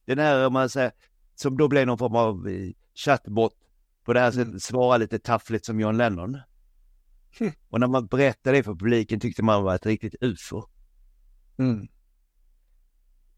den 0.05 0.19
här, 0.19 0.47
om 0.47 0.53
man 0.53 0.69
säger, 0.69 0.93
som 1.35 1.57
då 1.57 1.69
blev 1.69 1.87
någon 1.87 1.99
form 1.99 2.17
av 2.17 2.49
eh, 2.49 2.71
chatbot 2.95 3.53
på 4.05 4.13
det 4.13 4.21
här 4.21 4.31
sättet, 4.31 4.49
mm. 4.49 4.61
svara 4.61 4.97
lite 4.97 5.19
taffligt 5.19 5.67
som 5.67 5.81
John 5.81 5.97
Lennon. 5.97 6.39
Mm. 7.41 7.53
Och 7.69 7.81
när 7.81 7.87
man 7.87 8.07
berättade 8.07 8.57
det 8.57 8.63
för 8.63 8.75
publiken 8.75 9.21
tyckte 9.21 9.43
man 9.43 9.63
var 9.63 9.75
ett 9.75 9.87
riktigt 9.87 10.15
ufo. 10.21 10.63
Mm. 11.59 11.89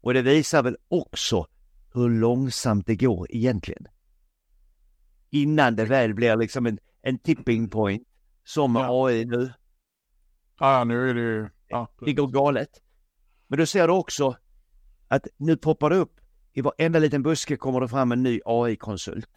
Och 0.01 0.13
det 0.13 0.21
visar 0.21 0.63
väl 0.63 0.77
också 0.87 1.47
hur 1.93 2.09
långsamt 2.09 2.85
det 2.85 2.95
går 2.95 3.27
egentligen. 3.29 3.87
Innan 5.29 5.75
det 5.75 5.85
väl 5.85 6.13
blir 6.13 6.37
liksom 6.37 6.65
en, 6.65 6.79
en 7.01 7.19
tipping 7.19 7.69
point 7.69 8.07
som 8.43 8.75
ja. 8.75 9.05
AI 9.05 9.25
nu. 9.25 9.53
Ja, 10.59 10.83
nu 10.83 11.09
är 11.09 11.13
det 11.13 11.21
ju... 11.21 11.49
Ja, 11.69 11.87
det 11.99 12.13
går 12.13 12.27
galet. 12.27 12.81
Men 13.47 13.59
då 13.59 13.65
ser 13.65 13.87
du 13.87 13.93
också 13.93 14.37
att 15.07 15.27
nu 15.37 15.57
poppar 15.57 15.89
det 15.89 15.95
upp 15.95 16.19
i 16.53 16.61
varenda 16.61 16.99
liten 16.99 17.23
buske 17.23 17.57
kommer 17.57 17.81
det 17.81 17.87
fram 17.87 18.11
en 18.11 18.23
ny 18.23 18.39
AI-konsult. 18.45 19.29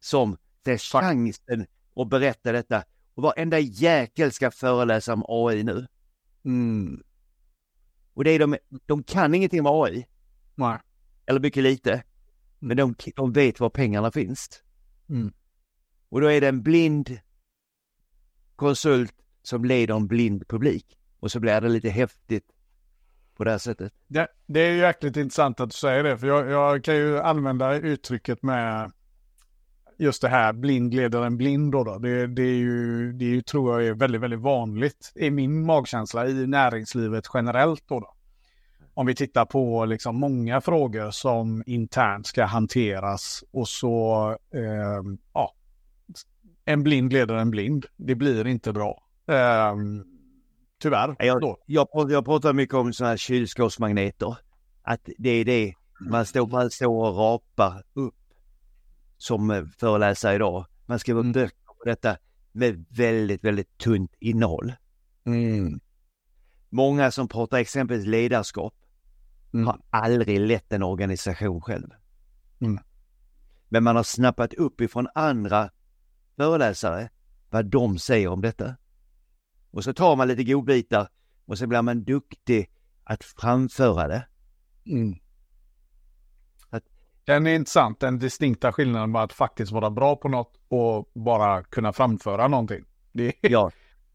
Som 0.00 0.36
ser 0.64 0.78
chansen 0.78 1.66
att 1.96 2.08
berätta 2.08 2.52
detta. 2.52 2.84
Och 3.14 3.22
varenda 3.22 3.58
jäkel 3.58 4.32
ska 4.32 4.50
föreläsa 4.50 5.12
om 5.12 5.24
AI 5.28 5.62
nu. 5.62 5.86
Mm. 6.44 7.02
Och 8.14 8.24
det 8.24 8.30
är 8.30 8.38
de, 8.38 8.56
de 8.86 9.02
kan 9.02 9.34
ingenting 9.34 9.60
om 9.66 9.82
AI. 9.82 10.06
Nej. 10.54 10.78
Eller 11.26 11.40
mycket 11.40 11.62
lite. 11.62 12.04
Men 12.58 12.76
de, 12.76 12.94
de 13.16 13.32
vet 13.32 13.60
var 13.60 13.70
pengarna 13.70 14.10
finns. 14.10 14.62
Mm. 15.08 15.32
Och 16.08 16.20
då 16.20 16.26
är 16.26 16.40
det 16.40 16.48
en 16.48 16.62
blind 16.62 17.18
konsult 18.56 19.14
som 19.42 19.64
leder 19.64 19.94
en 19.94 20.06
blind 20.06 20.48
publik. 20.48 20.98
Och 21.24 21.30
så 21.30 21.40
blir 21.40 21.60
det 21.60 21.68
lite 21.68 21.88
häftigt 21.88 22.44
på 23.36 23.44
det 23.44 23.50
här 23.50 23.58
sättet. 23.58 23.92
Det, 24.06 24.28
det 24.46 24.60
är 24.60 24.70
ju 24.70 24.78
jäkligt 24.78 25.16
intressant 25.16 25.60
att 25.60 25.70
du 25.70 25.76
säger 25.76 26.02
det, 26.04 26.18
för 26.18 26.26
jag, 26.26 26.50
jag, 26.50 26.84
kan 26.84 26.96
ju 26.96 27.20
använda 27.20 27.74
uttrycket 27.74 28.42
med 28.42 28.92
just 29.98 30.22
det 30.22 30.28
här 30.28 30.52
blind 30.52 30.94
leder 30.94 31.22
en 31.22 31.36
blind 31.36 31.72
då. 31.72 31.84
då. 31.84 31.98
Det, 31.98 32.26
det, 32.26 32.42
är 32.42 32.56
ju, 32.56 33.12
det 33.12 33.24
är 33.24 33.28
ju, 33.28 33.42
tror 33.42 33.72
jag 33.72 33.88
är 33.88 33.94
väldigt, 33.94 34.20
väldigt 34.20 34.40
vanligt 34.40 35.12
i 35.14 35.30
min 35.30 35.66
magkänsla 35.66 36.26
i 36.26 36.46
näringslivet 36.46 37.24
generellt 37.34 37.84
då. 37.88 38.00
då. 38.00 38.14
Om 38.94 39.06
vi 39.06 39.14
tittar 39.14 39.44
på 39.44 39.84
liksom 39.84 40.16
många 40.16 40.60
frågor 40.60 41.10
som 41.10 41.62
internt 41.66 42.26
ska 42.26 42.44
hanteras 42.44 43.44
och 43.50 43.68
så, 43.68 44.28
eh, 44.54 45.02
ja, 45.32 45.54
en 46.64 46.82
blind 46.82 47.12
leder 47.12 47.34
en 47.34 47.50
blind. 47.50 47.86
Det 47.96 48.14
blir 48.14 48.46
inte 48.46 48.72
bra. 48.72 49.02
Eh, 49.26 49.74
tyvärr. 50.84 51.16
Jag. 51.18 51.56
Jag, 51.66 52.10
jag 52.10 52.24
pratar 52.24 52.52
mycket 52.52 52.74
om 52.74 52.92
sådana 52.92 53.10
här 53.10 53.16
kylskåpsmagneter. 53.16 54.36
Att 54.82 55.08
det 55.18 55.30
är 55.30 55.44
det 55.44 55.74
man 56.00 56.26
står, 56.26 56.46
man 56.46 56.70
står 56.70 57.08
och 57.08 57.16
rapar 57.16 57.82
upp 57.92 58.14
som 59.16 59.50
eh, 59.50 59.64
föreläsare 59.78 60.34
idag. 60.34 60.66
Man 60.86 60.98
skriver 60.98 61.20
mm. 61.20 61.32
böcker 61.32 61.74
på 61.78 61.84
detta 61.84 62.16
med 62.52 62.84
väldigt, 62.88 63.44
väldigt 63.44 63.78
tunt 63.78 64.14
innehåll. 64.20 64.72
Mm. 65.24 65.80
Många 66.70 67.10
som 67.10 67.28
pratar 67.28 67.58
exempelvis 67.58 68.06
ledarskap 68.06 68.74
mm. 69.54 69.66
har 69.66 69.80
aldrig 69.90 70.40
lett 70.40 70.72
en 70.72 70.82
organisation 70.82 71.60
själv. 71.60 71.88
Mm. 72.60 72.78
Men 73.68 73.84
man 73.84 73.96
har 73.96 74.02
snappat 74.02 74.54
upp 74.54 74.80
ifrån 74.80 75.08
andra 75.14 75.70
föreläsare 76.36 77.10
vad 77.50 77.66
de 77.66 77.98
säger 77.98 78.28
om 78.28 78.40
detta. 78.40 78.76
Och 79.74 79.84
så 79.84 79.92
tar 79.92 80.16
man 80.16 80.28
lite 80.28 80.44
godbitar 80.44 81.08
och 81.44 81.58
så 81.58 81.66
blir 81.66 81.82
man 81.82 82.04
duktig 82.04 82.70
att 83.04 83.24
framföra 83.24 84.08
det. 84.08 84.26
Mm. 84.86 85.14
Att... 86.70 86.84
Den 87.24 87.46
är 87.46 87.54
intressant, 87.54 88.00
den 88.00 88.18
distinkta 88.18 88.72
skillnaden 88.72 89.10
med 89.10 89.22
att 89.22 89.32
faktiskt 89.32 89.72
vara 89.72 89.90
bra 89.90 90.16
på 90.16 90.28
något 90.28 90.60
och 90.68 91.10
bara 91.14 91.62
kunna 91.62 91.92
framföra 91.92 92.48
någonting. 92.48 92.84
Det, 93.12 93.34
ja. 93.40 93.70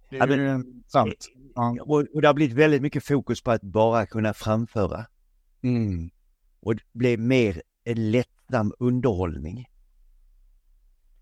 det 0.10 0.18
är 0.18 0.28
ja, 0.28 0.38
men, 0.38 0.84
sant. 0.88 1.28
Ja. 1.56 1.78
Och, 1.82 2.06
och 2.14 2.22
det 2.22 2.28
har 2.28 2.34
blivit 2.34 2.58
väldigt 2.58 2.82
mycket 2.82 3.06
fokus 3.06 3.42
på 3.42 3.52
att 3.52 3.62
bara 3.62 4.06
kunna 4.06 4.34
framföra. 4.34 5.06
Mm. 5.62 6.10
Och 6.60 6.76
det 6.76 6.84
blir 6.94 7.18
mer 7.18 7.62
en 7.84 8.12
lättsam 8.12 8.74
underhållning. 8.80 9.70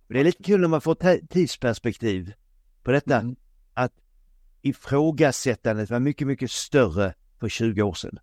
Och 0.07 0.13
det 0.13 0.19
är 0.19 0.23
lite 0.23 0.43
kul 0.43 0.61
när 0.61 0.67
man 0.67 0.81
får 0.81 1.25
tidsperspektiv 1.27 2.33
på 2.83 2.91
detta. 2.91 3.19
Mm. 3.19 3.35
Ifrågasättandet 4.67 5.89
var 5.89 5.99
mycket, 5.99 6.27
mycket 6.27 6.51
större 6.51 7.13
för 7.39 7.49
20 7.49 7.81
år 7.81 7.93
sedan. 7.93 8.19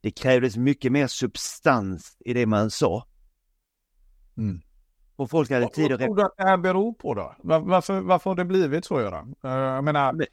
Det 0.00 0.10
krävdes 0.10 0.56
mycket 0.56 0.92
mer 0.92 1.06
substans 1.06 2.16
i 2.20 2.34
det 2.34 2.46
man 2.46 2.70
sa. 2.70 3.06
Mm. 4.36 4.60
Och 5.16 5.30
folk 5.30 5.50
hade 5.50 5.68
tid 5.68 5.84
att... 5.84 5.90
Vad 5.90 6.00
tror 6.00 6.16
du 6.16 6.22
att 6.22 6.36
det 6.36 6.42
här 6.42 6.56
beror 6.56 6.92
på 6.92 7.14
då? 7.14 7.36
Varför, 7.42 8.00
varför 8.00 8.30
har 8.30 8.36
det 8.36 8.44
blivit 8.44 8.84
så, 8.84 9.00
Göran? 9.00 9.34
Eh, 9.44 9.50
jag 9.50 9.84
menar... 9.84 10.26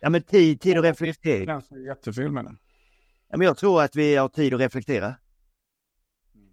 Ja, 0.00 0.10
men 0.10 0.22
tid, 0.22 0.60
tid 0.60 0.78
att 0.78 0.84
reflektera. 0.84 1.62
Jättefel 1.86 2.32
menar 2.32 2.56
Ja, 3.28 3.36
men 3.36 3.46
jag 3.46 3.56
tror 3.56 3.82
att 3.82 3.96
vi 3.96 4.16
har 4.16 4.28
tid 4.28 4.54
att 4.54 4.60
reflektera. 4.60 5.14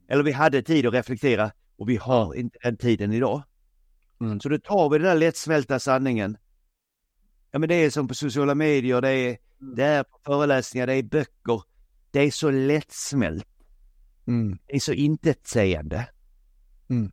Eller 0.08 0.24
vi 0.24 0.32
hade 0.32 0.62
tid 0.62 0.86
att 0.86 0.94
reflektera 0.94 1.52
och 1.78 1.90
vi 1.90 1.96
har 1.96 2.36
inte 2.36 2.58
den 2.64 2.78
tiden 2.78 3.14
idag. 3.14 3.44
Mm. 4.22 4.40
Så 4.40 4.50
då 4.50 4.58
tar 4.58 4.90
vi 4.90 4.98
den 4.98 5.08
där 5.08 5.16
lättsmälta 5.16 5.80
sanningen 5.80 6.38
ja 7.54 7.60
men 7.60 7.70
det 7.70 7.76
är 7.76 7.90
som 7.90 8.08
på 8.08 8.14
sociala 8.14 8.56
medier, 8.56 9.02
det 9.02 9.10
är, 9.10 9.38
mm. 9.62 9.76
det 9.76 9.84
är 9.84 10.04
på 10.04 10.20
föreläsningar, 10.26 10.88
det 10.88 10.96
är 10.96 11.04
böcker. 11.04 11.62
Det 12.12 12.20
är 12.20 12.32
så 12.32 12.52
lättsmält. 12.52 13.48
Mm. 14.28 14.58
Det 14.68 14.76
är 14.76 14.80
så 14.80 14.94
intetsägande. 14.94 16.08
Mm. 16.90 17.12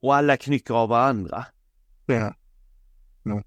Och 0.00 0.14
alla 0.14 0.36
knycker 0.36 0.74
av 0.74 0.88
varandra. 0.88 1.46
Ja. 2.06 2.34
Mm. 3.24 3.42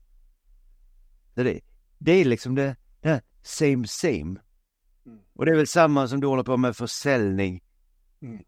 Det, 1.34 1.62
det 1.98 2.12
är 2.12 2.26
liksom 2.26 2.56
det, 2.56 2.76
det 3.02 3.10
här 3.10 3.22
same 3.42 3.88
same. 3.88 4.40
Mm. 5.06 5.20
Och 5.34 5.46
det 5.46 5.52
är 5.52 5.56
väl 5.56 5.68
samma 5.68 6.08
som 6.08 6.20
du 6.20 6.28
håller 6.28 6.44
på 6.44 6.58
med 6.58 6.78
försäljning. 6.78 7.64
Mm. 8.22 8.44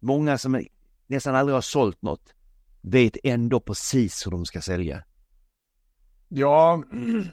Många 0.00 0.38
som 0.38 0.64
nästan 1.06 1.34
aldrig 1.34 1.54
har 1.54 1.60
sålt 1.60 2.02
något 2.02 2.34
vet 2.80 3.16
ändå 3.24 3.60
precis 3.60 4.26
hur 4.26 4.30
de 4.30 4.46
ska 4.46 4.60
sälja. 4.60 5.04
Ja, 6.28 6.82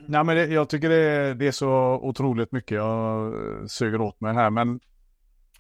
nej 0.08 0.24
men 0.24 0.36
det, 0.36 0.46
jag 0.46 0.70
tycker 0.70 0.90
det, 0.90 1.34
det, 1.34 1.48
är 1.48 1.52
så 1.52 2.00
otroligt 2.02 2.52
mycket 2.52 2.76
jag 2.76 3.28
eh, 3.28 3.66
suger 3.68 4.02
åt 4.02 4.22
mig 4.22 4.34
här. 4.34 4.50
Men 4.50 4.80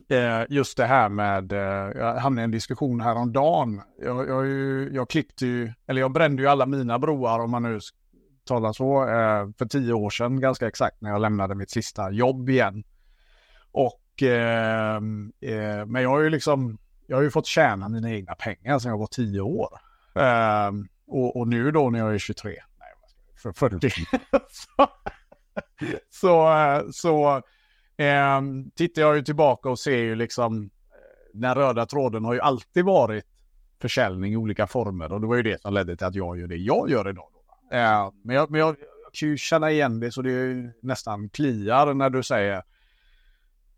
eh, 0.09 0.45
just 0.49 0.77
det 0.77 0.85
här 0.85 1.09
med, 1.09 1.51
eh, 1.51 1.91
jag 1.95 2.15
hamnade 2.15 2.41
i 2.41 2.43
en 2.43 2.51
diskussion 2.51 3.01
häromdagen. 3.01 3.81
Jag, 4.01 4.29
jag, 4.29 4.47
jag 4.93 5.09
klippte 5.09 5.45
ju, 5.45 5.73
eller 5.87 6.01
jag 6.01 6.11
brände 6.11 6.41
ju 6.41 6.47
alla 6.47 6.65
mina 6.65 6.99
broar 6.99 7.39
om 7.39 7.51
man 7.51 7.63
nu 7.63 7.79
talar 8.45 8.73
så, 8.73 9.03
eh, 9.03 9.49
för 9.57 9.65
tio 9.65 9.93
år 9.93 10.09
sedan 10.09 10.39
ganska 10.39 10.67
exakt 10.67 11.01
när 11.01 11.09
jag 11.09 11.21
lämnade 11.21 11.55
mitt 11.55 11.71
sista 11.71 12.11
jobb 12.11 12.49
igen. 12.49 12.83
Och, 13.71 14.23
eh, 14.23 14.95
eh, 15.41 15.85
men 15.85 16.01
jag 16.01 16.09
har 16.09 16.19
ju 16.19 16.29
liksom, 16.29 16.77
jag 17.07 17.17
har 17.17 17.23
ju 17.23 17.31
fått 17.31 17.45
tjäna 17.45 17.89
mina 17.89 18.11
egna 18.11 18.35
pengar 18.35 18.79
sedan 18.79 18.91
jag 18.91 18.97
var 18.97 19.07
tio 19.07 19.41
år. 19.41 19.79
Eh, 20.15 20.71
och, 21.07 21.35
och 21.35 21.47
nu 21.47 21.71
då 21.71 21.89
när 21.89 21.99
jag 21.99 22.13
är 22.13 22.17
23 22.17 22.55
för 23.43 23.51
40. 23.51 23.89
så 24.49 24.87
så, 26.09 26.81
så 26.91 27.35
eh, 28.03 28.41
tittar 28.75 29.01
jag 29.01 29.15
ju 29.15 29.21
tillbaka 29.21 29.69
och 29.69 29.79
ser 29.79 29.97
ju 29.97 30.15
liksom 30.15 30.69
den 31.33 31.55
röda 31.55 31.85
tråden 31.85 32.25
har 32.25 32.33
ju 32.33 32.39
alltid 32.39 32.85
varit 32.85 33.25
försäljning 33.81 34.33
i 34.33 34.37
olika 34.37 34.67
former 34.67 35.11
och 35.11 35.21
det 35.21 35.27
var 35.27 35.35
ju 35.35 35.43
det 35.43 35.61
som 35.61 35.73
ledde 35.73 35.97
till 35.97 36.07
att 36.07 36.15
jag 36.15 36.39
gör 36.39 36.47
det 36.47 36.55
jag 36.55 36.89
gör 36.89 37.09
idag. 37.09 37.29
Eh, 37.71 38.11
men 38.23 38.35
jag, 38.35 38.51
men 38.51 38.59
jag, 38.59 38.69
jag 39.03 39.13
kan 39.13 39.29
ju 39.29 39.37
känna 39.37 39.71
igen 39.71 39.99
det 39.99 40.11
så 40.11 40.21
det 40.21 40.31
är 40.31 40.73
nästan 40.81 41.29
kliar 41.29 41.93
när 41.93 42.09
du 42.09 42.23
säger 42.23 42.55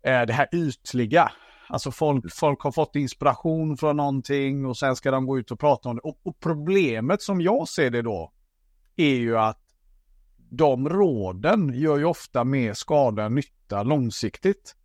eh, 0.02 0.22
det 0.22 0.32
här 0.32 0.48
ytliga. 0.52 1.32
Alltså 1.68 1.90
folk, 1.90 2.32
folk 2.32 2.60
har 2.60 2.72
fått 2.72 2.96
inspiration 2.96 3.76
från 3.76 3.96
någonting 3.96 4.66
och 4.66 4.76
sen 4.76 4.96
ska 4.96 5.10
de 5.10 5.26
gå 5.26 5.38
ut 5.38 5.50
och 5.50 5.60
prata 5.60 5.88
om 5.88 5.96
det. 5.96 6.02
Och, 6.02 6.18
och 6.22 6.40
problemet 6.40 7.22
som 7.22 7.40
jag 7.40 7.68
ser 7.68 7.90
det 7.90 8.02
då 8.02 8.32
är 8.96 9.14
ju 9.16 9.38
att 9.38 9.60
de 10.50 10.88
råden 10.88 11.74
gör 11.74 11.98
ju 11.98 12.04
ofta 12.04 12.44
mer 12.44 12.74
skada 12.74 13.24
än 13.24 13.34
nytta 13.34 13.82
långsiktigt. 13.82 14.76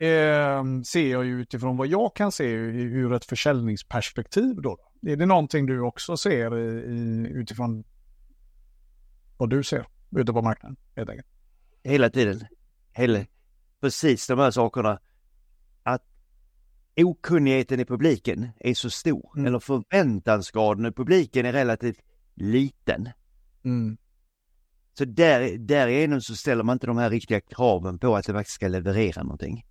Eh, 0.00 0.64
ser 0.86 1.10
jag 1.10 1.24
ju 1.24 1.40
utifrån 1.40 1.76
vad 1.76 1.86
jag 1.86 2.16
kan 2.16 2.32
se 2.32 2.44
ur 2.44 3.12
ett 3.12 3.24
försäljningsperspektiv 3.24 4.54
då. 4.62 4.78
Är 5.02 5.16
det 5.16 5.26
någonting 5.26 5.66
du 5.66 5.80
också 5.80 6.16
ser 6.16 6.58
i, 6.58 7.28
utifrån 7.28 7.84
vad 9.36 9.50
du 9.50 9.62
ser 9.62 9.86
ute 10.16 10.32
på 10.32 10.42
marknaden? 10.42 10.76
Helt 10.96 11.10
enkelt? 11.10 11.28
Hela 11.82 12.10
tiden. 12.10 12.40
Hela, 12.92 13.24
precis 13.80 14.26
de 14.26 14.38
här 14.38 14.50
sakerna. 14.50 15.00
Att 15.82 16.04
okunnigheten 16.96 17.80
i 17.80 17.84
publiken 17.84 18.48
är 18.60 18.74
så 18.74 18.90
stor, 18.90 19.32
Mm. 19.36 19.46
eller 19.46 19.58
förväntansgraden 19.58 20.86
i 20.86 20.92
publiken 20.92 21.46
är 21.46 21.52
relativt 21.52 22.00
liten. 22.40 23.08
Mm. 23.64 23.96
Så 24.98 25.04
där, 25.04 25.58
därigenom 25.58 26.20
så 26.20 26.36
ställer 26.36 26.64
man 26.64 26.72
inte 26.72 26.86
de 26.86 26.98
här 26.98 27.10
riktiga 27.10 27.40
kraven 27.40 27.98
på 27.98 28.16
att 28.16 28.24
det 28.24 28.32
faktiskt 28.32 28.54
ska 28.54 28.68
leverera 28.68 29.22
någonting. 29.22 29.64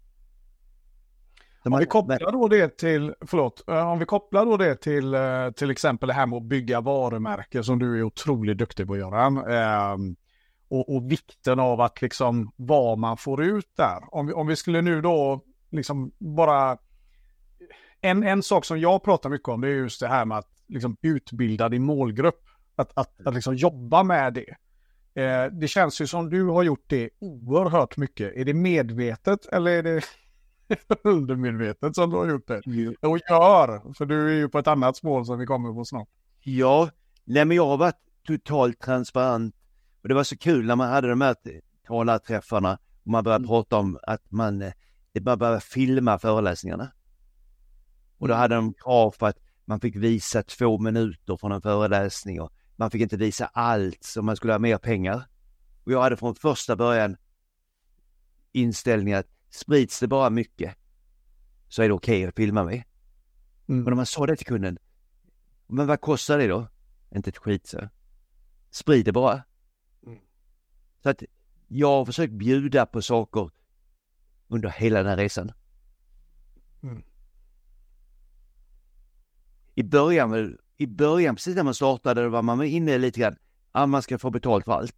Så 1.64 1.74
Om 1.74 1.80
vi 1.80 1.86
kopplar 1.86 2.32
då 2.32 2.48
det 2.48 2.78
till, 2.78 3.14
förlåt, 3.22 3.70
eh, 3.70 3.92
om 3.92 4.00
vi 4.00 4.06
kopplar 4.06 4.46
då 4.46 4.58
det 4.58 4.76
till 4.76 5.14
eh, 5.14 5.52
till 5.56 5.72
exempel 5.72 6.08
det 6.08 6.14
här 6.14 6.26
med 6.26 6.38
att 6.38 6.44
bygga 6.44 6.82
varumärken 6.82 7.64
som 7.64 7.80
du 7.80 7.98
är 7.98 8.04
otroligt 8.04 8.58
duktig 8.58 8.88
på 8.88 8.94
att 8.94 9.00
göra. 9.00 9.26
ehm, 9.26 10.16
och, 10.70 10.96
och 10.96 11.12
vikten 11.12 11.60
av 11.60 11.82
att 11.82 12.02
liksom 12.02 12.52
vad 12.56 12.98
man 12.98 13.18
får 13.18 13.44
ut 13.44 13.72
där. 13.76 14.16
Om 14.16 14.28
vi, 14.28 14.34
om 14.34 14.48
vi 14.48 14.56
skulle 14.56 14.82
nu 14.82 15.02
då 15.02 15.44
liksom 15.70 16.12
bara... 16.18 16.78
En, 18.02 18.24
en 18.24 18.44
sak 18.44 18.66
som 18.66 18.80
jag 18.80 19.04
pratar 19.04 19.30
mycket 19.30 19.48
om 19.48 19.62
det 19.62 19.68
är 19.68 19.74
just 19.74 20.00
det 20.00 20.08
här 20.08 20.26
med 20.26 20.38
att 20.38 20.50
liksom 20.68 20.98
utbilda 21.02 21.70
din 21.70 21.84
målgrupp. 21.84 22.44
Att, 22.80 22.92
att, 22.94 23.28
att 23.28 23.34
liksom 23.34 23.56
jobba 23.56 24.04
med 24.04 24.34
det. 24.34 24.56
Eh, 25.22 25.52
det 25.52 25.68
känns 25.68 26.02
ju 26.02 26.08
som 26.08 26.30
du 26.30 26.44
har 26.44 26.64
gjort 26.64 26.84
det 26.88 27.10
oerhört 27.20 27.98
mycket. 27.98 28.34
Är 28.36 28.46
det 28.46 28.54
medvetet 28.54 29.46
eller 29.46 29.72
är 29.72 29.84
det 29.84 30.02
undermedvetet 31.04 31.96
som 31.96 32.10
du 32.10 32.18
har 32.18 32.28
gjort 32.30 32.48
det? 32.48 32.62
Och 33.02 33.20
gör, 33.30 33.94
för 33.94 34.06
du 34.06 34.30
är 34.30 34.34
ju 34.36 34.50
på 34.50 34.60
ett 34.60 34.68
annat 34.68 34.98
spår 34.98 35.24
som 35.24 35.40
vi 35.40 35.46
kommer 35.46 35.74
på 35.74 35.86
snart. 35.86 36.08
Ja, 36.44 36.90
nej 37.26 37.46
men 37.46 37.58
jag 37.58 37.66
har 37.66 37.78
varit 37.78 37.96
totalt 38.28 38.80
transparent 38.80 39.56
och 40.02 40.08
det 40.10 40.16
var 40.16 40.24
så 40.24 40.38
kul 40.38 40.66
när 40.66 40.76
man 40.76 40.90
hade 40.90 41.08
de 41.10 41.22
här 41.22 41.36
talarträffarna 41.88 42.74
och 43.04 43.08
man 43.12 43.24
började 43.24 43.42
Mm. 43.42 43.48
prata 43.50 43.78
om 43.78 44.00
att 44.04 44.32
man, 44.32 44.62
eh, 44.62 44.74
det 45.12 45.22
bara 45.22 45.38
började 45.38 45.60
filma 45.60 46.20
föreläsningarna. 46.20 46.92
Och 48.18 48.28
då 48.28 48.34
Mm. 48.34 48.42
hade 48.42 48.56
de 48.56 48.74
krav 48.74 49.16
på 49.20 49.26
att 49.26 49.38
man 49.66 49.80
fick 49.80 49.96
visa 49.96 50.44
två 50.44 50.78
minuter 50.80 51.38
från 51.38 51.52
en 51.52 51.62
föreläsning 51.62 52.42
och 52.42 52.52
man 52.78 52.92
fick 52.92 53.02
inte 53.02 53.18
visa 53.18 53.46
allt 53.46 54.04
så 54.04 54.22
man 54.22 54.36
skulle 54.36 54.54
ha 54.54 54.60
mer 54.60 54.78
pengar. 54.78 55.24
Och 55.84 55.92
jag 55.92 56.02
hade 56.02 56.18
från 56.18 56.36
första 56.36 56.76
början 56.76 57.18
inställningen 58.52 59.20
att 59.20 59.28
sprids 59.50 60.00
det 60.00 60.08
bara 60.08 60.30
mycket 60.30 60.76
så 61.68 61.82
är 61.82 61.88
det 61.88 61.94
okej 61.94 62.26
att 62.26 62.36
filma 62.36 62.64
mig. 62.64 62.88
Mm. 63.68 63.86
Och 63.86 63.92
när 63.92 63.96
man 63.96 64.06
sa 64.06 64.26
det 64.26 64.36
till 64.36 64.46
kunden, 64.46 64.78
men 65.68 65.88
vad 65.88 66.02
kostar 66.02 66.38
det 66.38 66.48
då? 66.48 66.68
Inte 67.16 67.30
ett 67.30 67.38
skit 67.38 67.68
så. 67.68 67.90
Sprid 68.70 69.06
det 69.06 69.12
bara. 69.12 69.44
Mm. 70.06 70.20
Så 71.04 71.10
att 71.10 71.24
jag 71.68 71.88
har 71.88 72.06
försökt 72.06 72.34
bjuda 72.34 72.86
på 72.86 73.02
saker 73.02 73.52
under 74.48 74.70
hela 74.70 75.00
den 75.00 75.08
här 75.08 75.18
resan. 75.18 75.52
Mm. 76.84 77.04
I 79.76 79.84
början, 79.84 80.58
i 80.78 80.88
början 80.88 81.36
precis 81.36 81.56
när 81.56 81.64
man 81.64 81.74
startade 81.74 82.30
var 82.30 82.42
man 82.42 82.64
inne 82.64 82.98
lite 82.98 83.20
grann, 83.20 83.36
ja 83.74 83.86
man 83.86 84.02
ska 84.02 84.18
få 84.18 84.30
betalt 84.30 84.66
för 84.66 84.72
allt. 84.72 84.96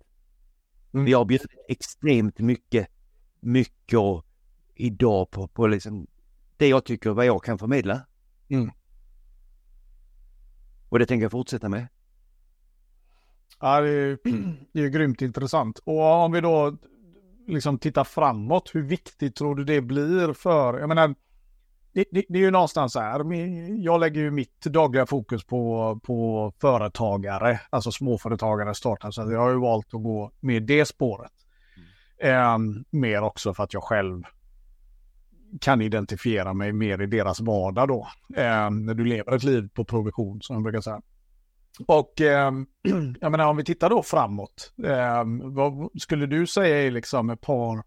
Mm. 0.93 1.05
Vi 1.05 1.13
har 1.13 1.25
bjudit 1.25 1.51
extremt 1.67 2.39
mycket, 2.39 2.87
mycket 3.39 3.99
och 3.99 4.25
idag 4.75 5.31
på, 5.31 5.47
på 5.47 5.67
liksom 5.67 6.07
det 6.57 6.67
jag 6.67 6.85
tycker 6.85 7.09
vad 7.09 7.25
jag 7.25 7.43
kan 7.43 7.57
förmedla. 7.57 8.01
Mm. 8.49 8.71
Och 10.89 10.99
det 10.99 11.05
tänker 11.05 11.23
jag 11.23 11.31
fortsätta 11.31 11.69
med. 11.69 11.87
Ja, 13.59 13.81
det 13.81 13.89
är, 13.89 14.17
det 14.71 14.81
är 14.81 14.87
grymt 14.87 15.21
intressant. 15.21 15.79
Och 15.83 16.01
om 16.01 16.31
vi 16.31 16.41
då 16.41 16.77
liksom 17.47 17.79
tittar 17.79 18.03
framåt, 18.03 18.71
hur 18.73 18.81
viktigt 18.81 19.35
tror 19.35 19.55
du 19.55 19.63
det 19.63 19.81
blir 19.81 20.33
för, 20.33 20.79
jag 20.79 20.89
menar, 20.89 21.15
det, 21.93 22.05
det, 22.11 22.25
det 22.29 22.39
är 22.39 22.43
ju 22.43 22.51
någonstans 22.51 22.93
så 22.93 22.99
här, 22.99 23.33
jag 23.83 23.99
lägger 23.99 24.21
ju 24.21 24.31
mitt 24.31 24.61
dagliga 24.61 25.05
fokus 25.05 25.45
på, 25.45 25.99
på 26.03 26.51
företagare, 26.61 27.59
alltså 27.69 27.91
småföretagare, 27.91 28.73
startups, 28.75 29.15
så 29.15 29.31
jag 29.31 29.39
har 29.39 29.49
ju 29.49 29.59
valt 29.59 29.93
att 29.93 30.03
gå 30.03 30.31
med 30.39 30.63
det 30.63 30.85
spåret. 30.85 31.31
Eh, 32.17 32.57
mer 32.89 33.21
också 33.21 33.53
för 33.53 33.63
att 33.63 33.73
jag 33.73 33.83
själv 33.83 34.23
kan 35.61 35.81
identifiera 35.81 36.53
mig 36.53 36.73
mer 36.73 37.01
i 37.01 37.05
deras 37.05 37.39
vardag 37.39 37.87
då. 37.87 38.07
Eh, 38.35 38.69
när 38.69 38.93
du 38.93 39.05
lever 39.05 39.35
ett 39.35 39.43
liv 39.43 39.69
på 39.73 39.85
provision 39.85 40.41
som 40.41 40.55
jag 40.55 40.63
brukar 40.63 40.81
säga. 40.81 41.01
Och 41.87 42.21
eh, 42.21 42.51
jag 43.21 43.31
menar 43.31 43.47
om 43.47 43.57
vi 43.57 43.63
tittar 43.63 43.89
då 43.89 44.03
framåt. 44.03 44.73
Ehm, 44.85 45.53
vad 45.53 45.89
skulle 46.01 46.25
du 46.25 46.47
säga 46.47 46.87
är 46.87 46.91
liksom 46.91 47.29
ett 47.29 47.41
par 47.41 47.83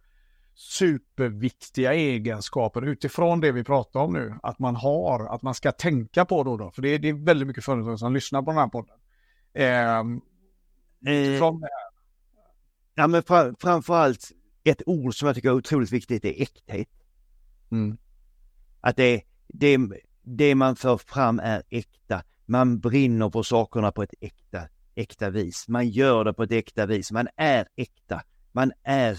superviktiga 0.54 1.94
egenskaper 1.94 2.82
utifrån 2.82 3.40
det 3.40 3.52
vi 3.52 3.64
pratar 3.64 4.00
om 4.00 4.12
nu. 4.12 4.34
Att 4.42 4.58
man 4.58 4.76
har, 4.76 5.34
att 5.34 5.42
man 5.42 5.54
ska 5.54 5.72
tänka 5.72 6.24
på 6.24 6.44
då. 6.44 6.56
då. 6.56 6.70
För 6.70 6.82
det 6.82 6.88
är, 6.88 6.98
det 6.98 7.08
är 7.08 7.24
väldigt 7.24 7.48
mycket 7.48 7.64
företag 7.64 7.98
som 7.98 8.14
lyssnar 8.14 8.42
på 8.42 8.50
den 8.50 8.58
här 8.58 8.68
podden. 8.68 8.96
Eh, 9.54 10.02
Eh, 11.06 11.38
från 11.38 11.60
det 11.60 11.66
här. 11.66 11.92
Ja 12.94 13.06
men 13.06 13.22
fra, 13.22 13.54
framförallt 13.60 14.32
ett 14.64 14.82
ord 14.86 15.14
som 15.14 15.26
jag 15.26 15.34
tycker 15.34 15.48
är 15.48 15.54
otroligt 15.54 15.92
viktigt 15.92 16.24
är 16.24 16.42
äkthet. 16.42 16.88
Mm. 17.70 17.98
Att 18.80 18.96
det, 18.96 19.22
det, 19.48 19.78
det 20.22 20.54
man 20.54 20.76
för 20.76 20.96
fram 20.96 21.40
är 21.40 21.62
äkta. 21.70 22.22
Man 22.46 22.80
brinner 22.80 23.30
på 23.30 23.44
sakerna 23.44 23.92
på 23.92 24.02
ett 24.02 24.14
äkta, 24.20 24.68
äkta 24.94 25.30
vis. 25.30 25.68
Man 25.68 25.88
gör 25.88 26.24
det 26.24 26.32
på 26.32 26.42
ett 26.42 26.52
äkta 26.52 26.86
vis. 26.86 27.12
Man 27.12 27.28
är 27.36 27.68
äkta. 27.76 28.22
Man 28.52 28.72
är 28.82 29.18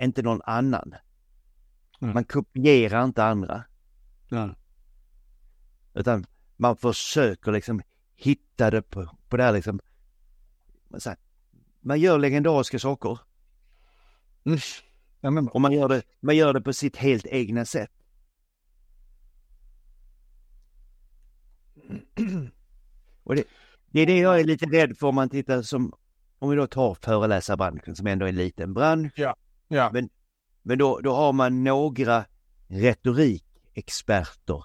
inte 0.00 0.22
någon 0.22 0.42
annan. 0.44 0.94
Mm. 2.00 2.14
Man 2.14 2.24
kopierar 2.24 3.04
inte 3.04 3.24
andra. 3.24 3.64
Ja. 4.28 4.54
Utan 5.94 6.26
man 6.56 6.76
försöker 6.76 7.52
liksom 7.52 7.82
hitta 8.16 8.70
det 8.70 8.82
på, 8.82 9.16
på 9.28 9.36
det 9.36 9.42
här 9.42 9.52
liksom. 9.52 9.80
Man, 10.88 11.00
säger, 11.00 11.18
man 11.80 12.00
gör 12.00 12.18
legendariska 12.18 12.78
saker 12.78 13.18
Mm. 14.44 14.58
Ja, 15.20 15.30
men 15.30 15.48
och 15.48 15.60
man 15.60 15.72
gör 15.72 15.88
det, 15.88 16.02
man 16.20 16.36
gör 16.36 16.52
det 16.52 16.60
på 16.60 16.72
sitt 16.72 16.96
helt 16.96 17.26
egna 17.26 17.64
sätt. 17.64 17.90
Och 23.24 23.34
det, 23.34 23.44
det 23.90 24.00
är 24.00 24.06
det 24.06 24.18
jag 24.18 24.40
är 24.40 24.44
lite 24.44 24.66
rädd 24.66 24.98
för 24.98 25.06
om 25.06 25.14
man 25.14 25.28
tittar 25.28 25.62
som, 25.62 25.92
om 26.38 26.50
vi 26.50 26.56
då 26.56 26.66
tar 26.66 26.94
föreläsarbranschen 26.94 27.96
som 27.96 28.06
ändå 28.06 28.24
är 28.24 28.28
en 28.28 28.36
liten 28.36 28.74
bransch. 28.74 29.12
Ja. 29.16 29.36
Men 30.62 30.78
då, 30.78 31.00
då 31.00 31.14
har 31.14 31.32
man 31.32 31.64
några 31.64 32.24
retorikexperter 32.68 34.64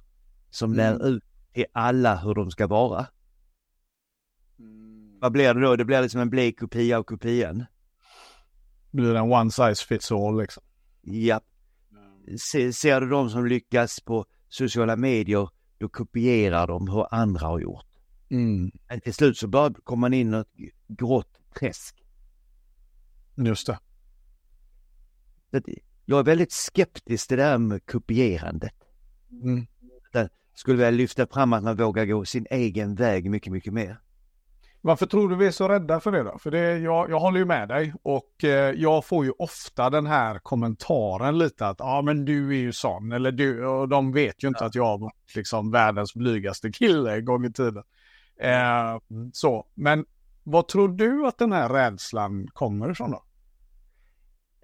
som 0.50 0.74
Mm. 0.74 0.78
lär 0.98 1.08
ut 1.08 1.24
till 1.54 1.66
alla 1.72 2.16
hur 2.16 2.34
de 2.36 2.52
ska 2.52 2.68
vara. 2.68 3.08
Vad 5.20 5.32
blir 5.32 5.54
det 5.54 5.62
då? 5.62 5.76
Det 5.76 5.86
blir 5.86 6.02
liksom 6.02 6.22
en 6.22 6.30
blek 6.30 6.60
kopia 6.60 6.98
av 6.98 7.04
kopian. 7.04 7.66
Blir 8.92 9.16
en 9.16 9.32
one 9.32 9.52
size 9.52 9.86
fits 9.86 10.12
all 10.12 10.42
liksom. 10.42 10.64
Ja. 11.02 11.42
Se, 12.38 12.74
ser 12.74 13.02
du 13.02 13.10
de 13.10 13.30
som 13.30 13.46
lyckas 13.46 14.00
på 14.00 14.26
sociala 14.50 14.96
medier, 14.96 15.50
då 15.78 15.90
kopierar 15.90 16.68
de 16.68 16.88
hur 16.88 17.14
andra 17.14 17.48
har 17.48 17.60
gjort. 17.60 17.86
Mm. 18.30 18.72
Men 18.88 19.02
till 19.02 19.14
slut 19.14 19.38
så 19.38 19.48
bara 19.48 19.74
kommer 19.74 20.02
man 20.02 20.14
in 20.14 20.34
i 20.34 20.38
ett 20.38 20.48
grått 20.88 21.40
träsk. 21.60 22.04
Just 23.36 23.68
det. 23.68 23.80
Jag 26.06 26.20
är 26.20 26.24
väldigt 26.24 26.52
skeptisk 26.52 27.28
till 27.28 27.38
det 27.38 27.44
här 27.44 27.58
med 27.58 27.86
kopierandet. 27.86 28.74
Mm. 29.44 29.68
Skulle 30.56 30.78
vilja 30.78 30.92
lyfta 30.92 31.28
fram 31.28 31.54
att 31.54 31.64
man 31.64 31.76
vågar 31.76 32.06
gå 32.06 32.26
sin 32.26 32.46
egen 32.50 32.96
väg 32.96 33.30
mycket, 33.30 33.52
mycket 33.54 33.74
mer. 33.74 34.00
Varför 34.82 35.06
tror 35.06 35.30
du 35.30 35.36
vi 35.36 35.48
är 35.48 35.52
så 35.52 35.68
rädda 35.68 36.00
för 36.00 36.12
det 36.12 36.24
då? 36.24 36.38
För 36.40 36.52
det, 36.52 36.78
jag, 36.78 37.10
jag 37.10 37.20
håller 37.20 37.40
ju 37.40 37.46
med 37.46 37.68
dig 37.68 37.94
och 38.04 38.44
eh, 38.44 38.72
jag 38.72 39.06
får 39.06 39.26
ju 39.26 39.32
ofta 39.32 39.90
den 39.90 40.06
här 40.06 40.40
kommentaren 40.40 41.38
lite 41.38 41.68
att 41.68 41.76
ja 41.80 42.02
men 42.02 42.26
du 42.26 42.50
är 42.50 42.60
ju 42.60 42.72
sån 42.72 43.12
eller 43.12 43.32
du 43.32 43.66
och 43.66 43.90
de 43.90 44.12
vet 44.12 44.44
ju 44.44 44.48
inte 44.48 44.66
att 44.66 44.76
jag 44.76 45.00
var 45.00 45.12
liksom 45.36 45.72
världens 45.72 46.14
blygaste 46.14 46.72
kille 46.72 47.16
en 47.16 47.26
gång 47.26 47.46
i 47.46 47.54
tiden. 47.54 47.84
Eh, 48.40 49.00
så, 49.34 49.68
men 49.74 50.06
vad 50.44 50.68
tror 50.68 50.90
du 50.90 51.28
att 51.28 51.38
den 51.38 51.52
här 51.52 51.70
rädslan 51.70 52.48
kommer 52.54 52.92
ifrån 52.92 53.12
då? 53.12 53.24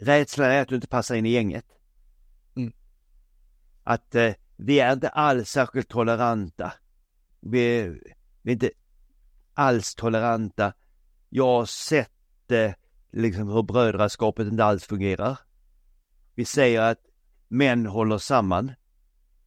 Rädslan 0.02 0.52
är 0.52 0.62
att 0.62 0.68
du 0.68 0.76
inte 0.76 0.88
passar 0.88 1.16
in 1.16 1.26
i 1.26 1.30
gänget. 1.30 1.66
Mm. 2.56 2.74
Att 3.84 4.16
eh, 4.16 4.34
vi 4.56 4.80
är 4.80 4.94
inte 4.94 5.10
alls 5.10 5.50
särskilt 5.50 5.90
toleranta. 5.90 6.74
Vi, 7.40 7.84
vi 8.42 8.52
är 8.52 8.54
inte 8.54 8.72
alls 9.54 9.96
toleranta. 9.96 10.74
Jag 11.30 11.46
har 11.46 11.66
sett 11.66 12.52
eh, 12.52 12.72
liksom 13.12 13.48
hur 13.48 13.64
brödraskapet 13.64 14.48
inte 14.48 14.64
alls 14.64 14.84
fungerar. 14.84 15.40
Vi 16.36 16.46
säger 16.46 16.82
att 16.82 17.00
män 17.48 17.86
håller 17.86 18.18
samman. 18.18 18.72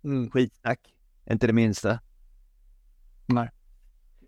Mm. 0.04 0.30
Skitsnack. 0.30 0.94
Inte 1.30 1.46
det 1.46 1.52
minsta. 1.52 1.98
Nej. 3.26 3.50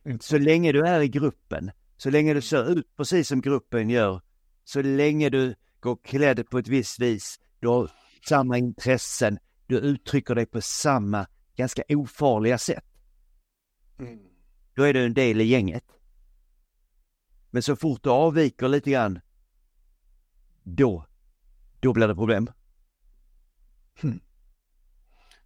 Inte. 0.06 0.24
Så 0.24 0.38
länge 0.38 0.72
du 0.72 0.86
är 0.86 1.00
i 1.00 1.08
gruppen, 1.08 1.70
så 1.96 2.10
länge 2.10 2.34
du 2.34 2.40
ser 2.40 2.70
ut 2.70 2.96
precis 2.96 3.28
som 3.28 3.40
gruppen 3.40 3.90
gör, 3.90 4.20
så 4.64 4.82
länge 4.82 5.30
du 5.30 5.54
går 5.86 5.98
klädd 6.02 6.50
på 6.50 6.58
ett 6.58 6.68
visst 6.68 7.00
vis, 7.00 7.40
du 7.60 7.68
har 7.68 7.90
samma 8.28 8.58
intressen, 8.58 9.38
du 9.66 9.78
uttrycker 9.78 10.34
dig 10.34 10.46
på 10.46 10.60
samma 10.60 11.26
ganska 11.56 11.82
ofarliga 11.88 12.58
sätt. 12.58 12.84
Mm. 13.98 14.18
Då 14.74 14.82
är 14.82 14.94
du 14.94 15.04
en 15.04 15.14
del 15.14 15.40
i 15.40 15.44
gänget. 15.44 15.84
Men 17.50 17.62
så 17.62 17.76
fort 17.76 18.02
du 18.02 18.10
avviker 18.10 18.68
lite 18.68 18.90
grann, 18.90 19.20
då, 20.62 21.06
då 21.80 21.92
blir 21.92 22.08
det 22.08 22.14
problem. 22.14 22.50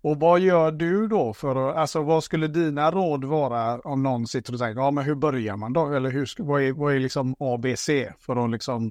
Och 0.02 0.20
vad 0.20 0.40
gör 0.40 0.72
du 0.72 1.08
då 1.08 1.34
för 1.34 1.70
att, 1.70 1.76
alltså 1.76 2.02
vad 2.02 2.24
skulle 2.24 2.48
dina 2.48 2.90
råd 2.90 3.24
vara 3.24 3.80
om 3.80 4.02
någon 4.02 4.26
sitter 4.26 4.52
och 4.52 4.58
säger, 4.58 4.74
ja 4.74 4.90
men 4.90 5.04
hur 5.04 5.14
börjar 5.14 5.56
man 5.56 5.72
då? 5.72 5.92
Eller 5.92 6.10
hur, 6.10 6.42
vad 6.42 6.62
är, 6.62 6.72
vad 6.72 6.94
är 6.94 6.98
liksom 6.98 7.34
ABC 7.38 7.88
för 8.18 8.44
att 8.44 8.50
liksom 8.50 8.90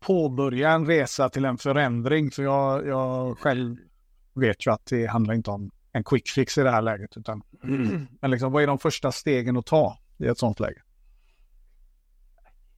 påbörja 0.00 0.70
en 0.70 0.86
resa 0.86 1.28
till 1.28 1.44
en 1.44 1.58
förändring? 1.58 2.30
För 2.30 2.42
jag, 2.42 2.86
jag 2.86 3.38
själv 3.38 3.76
vet 4.34 4.66
ju 4.66 4.72
att 4.72 4.86
det 4.86 5.06
handlar 5.06 5.34
inte 5.34 5.50
om 5.50 5.70
en 5.92 6.04
quick 6.04 6.28
fix 6.28 6.58
i 6.58 6.62
det 6.62 6.70
här 6.70 6.82
läget, 6.82 7.16
utan 7.16 7.42
men 8.20 8.30
liksom 8.30 8.52
vad 8.52 8.62
är 8.62 8.66
de 8.66 8.78
första 8.78 9.12
stegen 9.12 9.56
att 9.56 9.66
ta 9.66 9.98
i 10.18 10.26
ett 10.26 10.38
sånt 10.38 10.60
läge? 10.60 10.82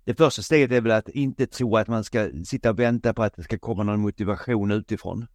Det 0.04 0.14
första 0.14 0.42
steget 0.42 0.72
är 0.72 0.80
väl 0.80 0.92
att 0.92 1.08
inte 1.08 1.46
tro 1.46 1.76
att 1.76 1.88
man 1.88 2.04
ska 2.04 2.30
sitta 2.44 2.70
och 2.70 2.78
vänta 2.78 3.14
på 3.14 3.22
att 3.22 3.36
det 3.36 3.42
ska 3.42 3.58
komma 3.58 3.82
någon 3.82 4.00
motivation 4.00 4.70
utifrån. 4.70 5.26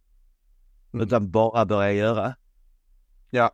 Mm. 0.92 1.06
Utan 1.06 1.30
bara 1.30 1.66
börja 1.66 1.92
göra. 1.92 2.34
Ja. 3.30 3.50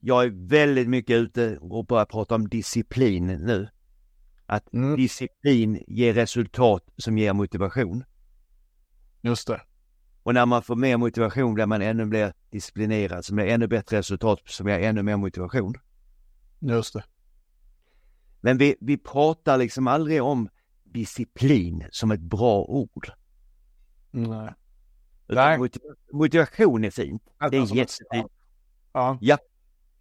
Jag 0.00 0.24
är 0.24 0.48
väldigt 0.48 0.88
mycket 0.88 1.16
ute 1.16 1.58
och 1.58 1.86
börjar 1.86 2.04
prata 2.04 2.34
om 2.34 2.48
disciplin 2.48 3.26
nu. 3.26 3.68
Att 4.52 4.72
Mm. 4.72 4.96
disciplin 4.96 5.84
ger 5.88 6.14
resultat 6.14 6.84
som 6.96 7.18
ger 7.18 7.32
motivation. 7.32 8.04
Just 9.22 9.46
det. 9.48 9.60
Och 10.22 10.34
när 10.34 10.46
man 10.46 10.62
får 10.62 10.76
mer 10.76 10.96
motivation 10.96 11.54
blir 11.54 11.66
man 11.66 11.82
ännu 11.82 12.04
mer 12.04 12.32
disciplinerad, 12.50 13.24
som 13.24 13.36
blir 13.36 13.46
ännu 13.46 13.66
bättre 13.66 13.98
resultat 13.98 14.40
som 14.44 14.68
ger 14.68 14.78
ännu 14.80 15.02
mer 15.02 15.16
motivation. 15.16 15.74
Just 16.58 16.92
det. 16.94 17.04
Men 18.40 18.58
vi, 18.58 18.76
vi 18.80 18.96
pratar 18.98 19.58
liksom 19.58 19.86
aldrig 19.86 20.22
om 20.22 20.48
disciplin 20.84 21.86
som 21.90 22.10
ett 22.10 22.20
bra 22.20 22.64
ord. 22.64 23.10
Nej. 24.10 24.54
Nej. 25.26 25.58
motiv- 25.58 25.82
motivation 26.12 26.84
är 26.84 26.90
fint. 26.90 27.22
Det 27.50 27.56
är 27.56 27.60
Alltså, 27.60 27.74
jättefint. 27.74 28.32
Ja. 28.92 29.38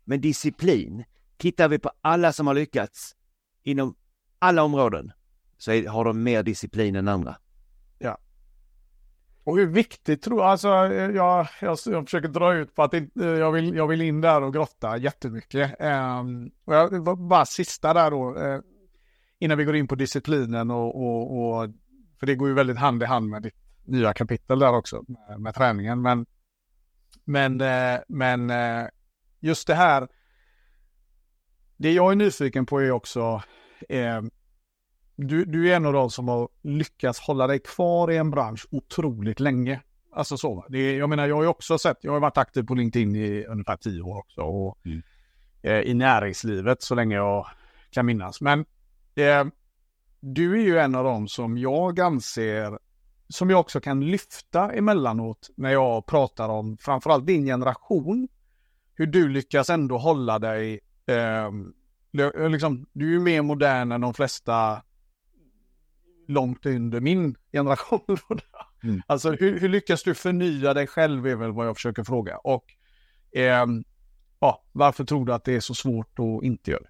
Men 0.03 0.21
disciplin, 0.21 1.03
tittar 1.37 1.67
vi 1.69 1.79
på 1.79 1.91
alla 2.01 2.33
som 2.33 2.47
har 2.47 2.53
lyckats 2.53 3.15
inom 3.63 3.95
alla 4.41 4.63
områden 4.63 5.11
så 5.57 5.71
är, 5.71 5.87
har 5.87 6.05
de 6.05 6.23
mer 6.23 6.43
disciplin 6.43 6.95
än 6.95 7.07
andra. 7.07 7.37
Ja. 7.99 8.17
Och 9.43 9.57
hur 9.57 9.67
viktigt 9.67 10.21
tror 10.21 10.43
alltså 10.43 10.67
jag, 10.67 11.15
jag, 11.15 11.47
jag 11.85 12.05
försöker 12.05 12.27
dra 12.27 12.53
ut 12.53 12.75
på 12.75 12.83
att 12.83 12.91
det, 12.91 13.09
jag, 13.13 13.51
vill, 13.51 13.75
jag 13.75 13.87
vill 13.87 14.01
in 14.01 14.21
där 14.21 14.41
och 14.41 14.53
grotta 14.53 14.97
jättemycket. 14.97 15.75
Um, 15.79 16.51
och 16.65 16.75
jag, 16.75 17.17
bara 17.17 17.45
sista 17.45 17.93
där 17.93 18.11
då, 18.11 18.35
uh, 18.35 18.61
innan 19.39 19.57
vi 19.57 19.63
går 19.63 19.75
in 19.75 19.87
på 19.87 19.95
disciplinen 19.95 20.71
och, 20.71 20.95
och, 20.95 21.37
och, 21.37 21.69
för 22.19 22.25
det 22.25 22.35
går 22.35 22.47
ju 22.47 22.53
väldigt 22.53 22.77
hand 22.77 23.03
i 23.03 23.05
hand 23.05 23.29
med 23.29 23.41
ditt 23.41 23.55
nya 23.85 24.13
kapitel 24.13 24.59
där 24.59 24.73
också 24.73 25.03
med, 25.07 25.41
med 25.41 25.55
träningen. 25.55 26.01
Men, 26.01 26.25
men, 27.25 27.61
uh, 27.61 27.99
men 28.07 28.49
uh, 28.49 28.87
just 29.39 29.67
det 29.67 29.75
här, 29.75 30.07
det 31.77 31.91
jag 31.91 32.11
är 32.11 32.15
nyfiken 32.15 32.65
på 32.65 32.81
är 32.81 32.91
också, 32.91 33.41
eh, 33.89 34.21
du, 35.15 35.45
du 35.45 35.71
är 35.71 35.75
en 35.75 35.85
av 35.85 35.93
de 35.93 36.09
som 36.09 36.27
har 36.27 36.49
lyckats 36.61 37.19
hålla 37.19 37.47
dig 37.47 37.59
kvar 37.59 38.11
i 38.11 38.17
en 38.17 38.31
bransch 38.31 38.65
otroligt 38.71 39.39
länge. 39.39 39.81
Alltså 40.13 40.37
så. 40.37 40.65
Det, 40.69 40.95
jag 40.95 41.09
menar, 41.09 41.27
jag 41.27 41.35
har 41.35 41.43
ju 41.43 41.49
också 41.49 41.77
sett, 41.77 41.97
jag 42.01 42.11
har 42.11 42.19
varit 42.19 42.37
aktiv 42.37 42.63
på 42.63 42.75
LinkedIn 42.75 43.15
i 43.15 43.45
ungefär 43.45 43.77
tio 43.77 44.01
år 44.01 44.17
också. 44.17 44.41
Och, 44.41 44.77
Mm. 44.85 45.01
eh, 45.61 45.79
I 45.79 45.93
näringslivet 45.93 46.81
så 46.81 46.95
länge 46.95 47.15
jag 47.15 47.45
kan 47.91 48.05
minnas. 48.05 48.41
Men 48.41 48.59
eh, 49.15 49.45
du 50.19 50.59
är 50.59 50.63
ju 50.65 50.77
en 50.79 50.95
av 50.95 51.03
dem 51.03 51.27
som 51.27 51.57
jag 51.57 51.99
anser, 51.99 52.79
som 53.29 53.49
jag 53.49 53.59
också 53.59 53.79
kan 53.79 54.05
lyfta 54.05 54.71
emellanåt 54.71 55.49
när 55.55 55.71
jag 55.71 56.05
pratar 56.05 56.49
om 56.49 56.77
framförallt 56.77 57.27
din 57.27 57.45
generation. 57.45 58.27
Hur 58.95 59.05
du 59.07 59.29
lyckas 59.29 59.69
ändå 59.69 59.97
hålla 59.97 60.39
dig, 60.39 60.79
eh, 61.05 61.51
lö- 62.11 62.49
liksom, 62.49 62.85
du 62.93 63.07
är 63.07 63.11
ju 63.11 63.19
mer 63.19 63.41
modern 63.41 63.91
än 63.91 64.01
de 64.01 64.13
flesta 64.13 64.83
långt 66.27 66.65
under 66.65 67.01
min 67.01 67.35
generation. 67.51 68.17
Mm. 68.83 69.01
Alltså 69.07 69.31
hur, 69.31 69.59
hur 69.59 69.69
lyckas 69.69 70.03
du 70.03 70.13
förnya 70.13 70.73
dig 70.73 70.87
själv 70.87 71.27
är 71.27 71.35
väl 71.35 71.51
vad 71.51 71.67
jag 71.67 71.75
försöker 71.75 72.03
fråga. 72.03 72.37
Och 72.37 72.65
ehm, 73.35 73.83
ja, 74.39 74.63
varför 74.71 75.03
tror 75.03 75.25
du 75.25 75.33
att 75.33 75.43
det 75.43 75.53
är 75.55 75.59
så 75.59 75.73
svårt 75.73 76.19
att 76.19 76.43
inte 76.43 76.71
göra 76.71 76.81
det? 76.81 76.89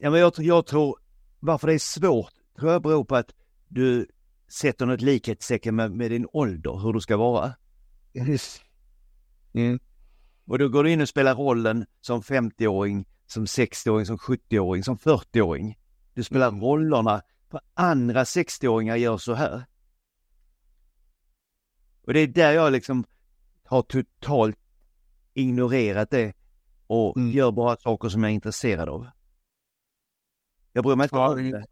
Ja, 0.00 0.10
men 0.10 0.20
jag, 0.20 0.32
jag 0.38 0.66
tror, 0.66 0.98
varför 1.40 1.66
det 1.66 1.74
är 1.74 1.78
svårt, 1.78 2.32
tror 2.58 2.72
jag 2.72 2.82
beror 2.82 3.04
på 3.04 3.16
att 3.16 3.30
du 3.68 4.06
sätter 4.48 4.86
något 4.86 5.00
likhetstecken 5.00 5.76
med, 5.76 5.90
med 5.90 6.10
din 6.10 6.26
ålder, 6.32 6.78
hur 6.82 6.92
du 6.92 7.00
ska 7.00 7.16
vara. 7.16 7.54
Mm. 9.56 9.78
Och 10.46 10.58
då 10.58 10.68
går 10.68 10.84
du 10.84 10.90
in 10.92 11.00
och 11.00 11.08
spelar 11.08 11.34
rollen 11.34 11.86
som 12.00 12.22
50-åring, 12.22 13.06
som 13.26 13.44
60-åring, 13.44 14.06
som 14.06 14.18
70-åring, 14.18 14.84
som 14.84 14.98
40-åring. 14.98 15.78
Du 16.14 16.24
spelar 16.24 16.48
Mm. 16.48 16.60
rollerna, 16.60 17.22
för 17.50 17.60
andra 17.74 18.24
60-åringar 18.24 18.96
gör 18.96 19.16
så 19.18 19.34
här. 19.34 19.64
Och 22.06 22.12
det 22.14 22.20
är 22.20 22.26
där 22.26 22.52
jag 22.52 22.72
liksom 22.72 23.04
har 23.64 23.82
totalt 23.82 24.58
ignorerat 25.34 26.10
det 26.10 26.32
och 26.86 27.16
Mm. 27.16 27.30
gör 27.30 27.52
bara 27.52 27.76
saker 27.76 28.08
som 28.08 28.22
jag 28.22 28.30
är 28.30 28.34
intresserad 28.34 28.88
av. 28.88 29.06
Jag 30.72 30.84
bryr 30.84 30.96
mig 30.96 31.04
inte 31.04 31.16
Ja, 31.16 31.28
om 31.32 31.36
det- 31.36 31.50
det. 31.58 31.66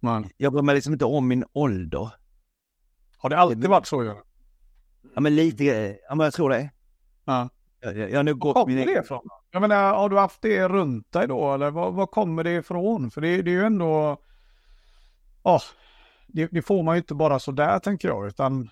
Man. 0.00 0.30
Jag 0.36 0.52
bryr 0.52 0.62
mig 0.62 0.74
liksom 0.74 0.92
inte 0.92 1.04
om 1.04 1.28
min 1.28 1.44
ålder. 1.52 2.10
Har 3.16 3.30
det 3.30 3.38
alltid 3.38 3.66
varit 3.66 3.86
så? 3.86 4.04
Göran? 4.04 4.22
Ja 5.14 5.20
men 5.20 5.36
lite, 5.36 5.64
ja 6.08 6.14
men 6.14 6.24
jag 6.24 6.32
tror 6.34 6.50
det. 6.50 6.70
Ja. 7.24 7.48
Jag, 7.80 8.10
jag, 8.10 8.24
nog 8.24 8.44
Var 8.44 8.54
gått 8.54 8.68
min 8.68 8.78
kommer 8.78 8.94
det 8.94 9.00
ifrån? 9.00 9.28
Jag 9.50 9.60
menar, 9.60 9.94
har 9.94 10.08
du 10.08 10.18
haft 10.18 10.42
det 10.42 10.68
runt 10.68 11.12
dig 11.12 11.28
då? 11.28 11.54
Eller 11.54 11.70
var, 11.70 11.90
var 11.90 12.06
kommer 12.06 12.44
det 12.44 12.52
ifrån? 12.52 13.10
För 13.10 13.20
det, 13.20 13.42
det 13.42 13.50
är 13.50 13.54
ju 13.54 13.64
ändå... 13.64 14.20
Ja, 15.42 15.60
det, 16.26 16.46
det 16.46 16.62
får 16.62 16.82
man 16.82 16.94
ju 16.94 16.98
inte 16.98 17.14
bara 17.14 17.38
så 17.38 17.52
där 17.52 17.78
tänker 17.78 18.08
jag, 18.08 18.26
utan 18.26 18.70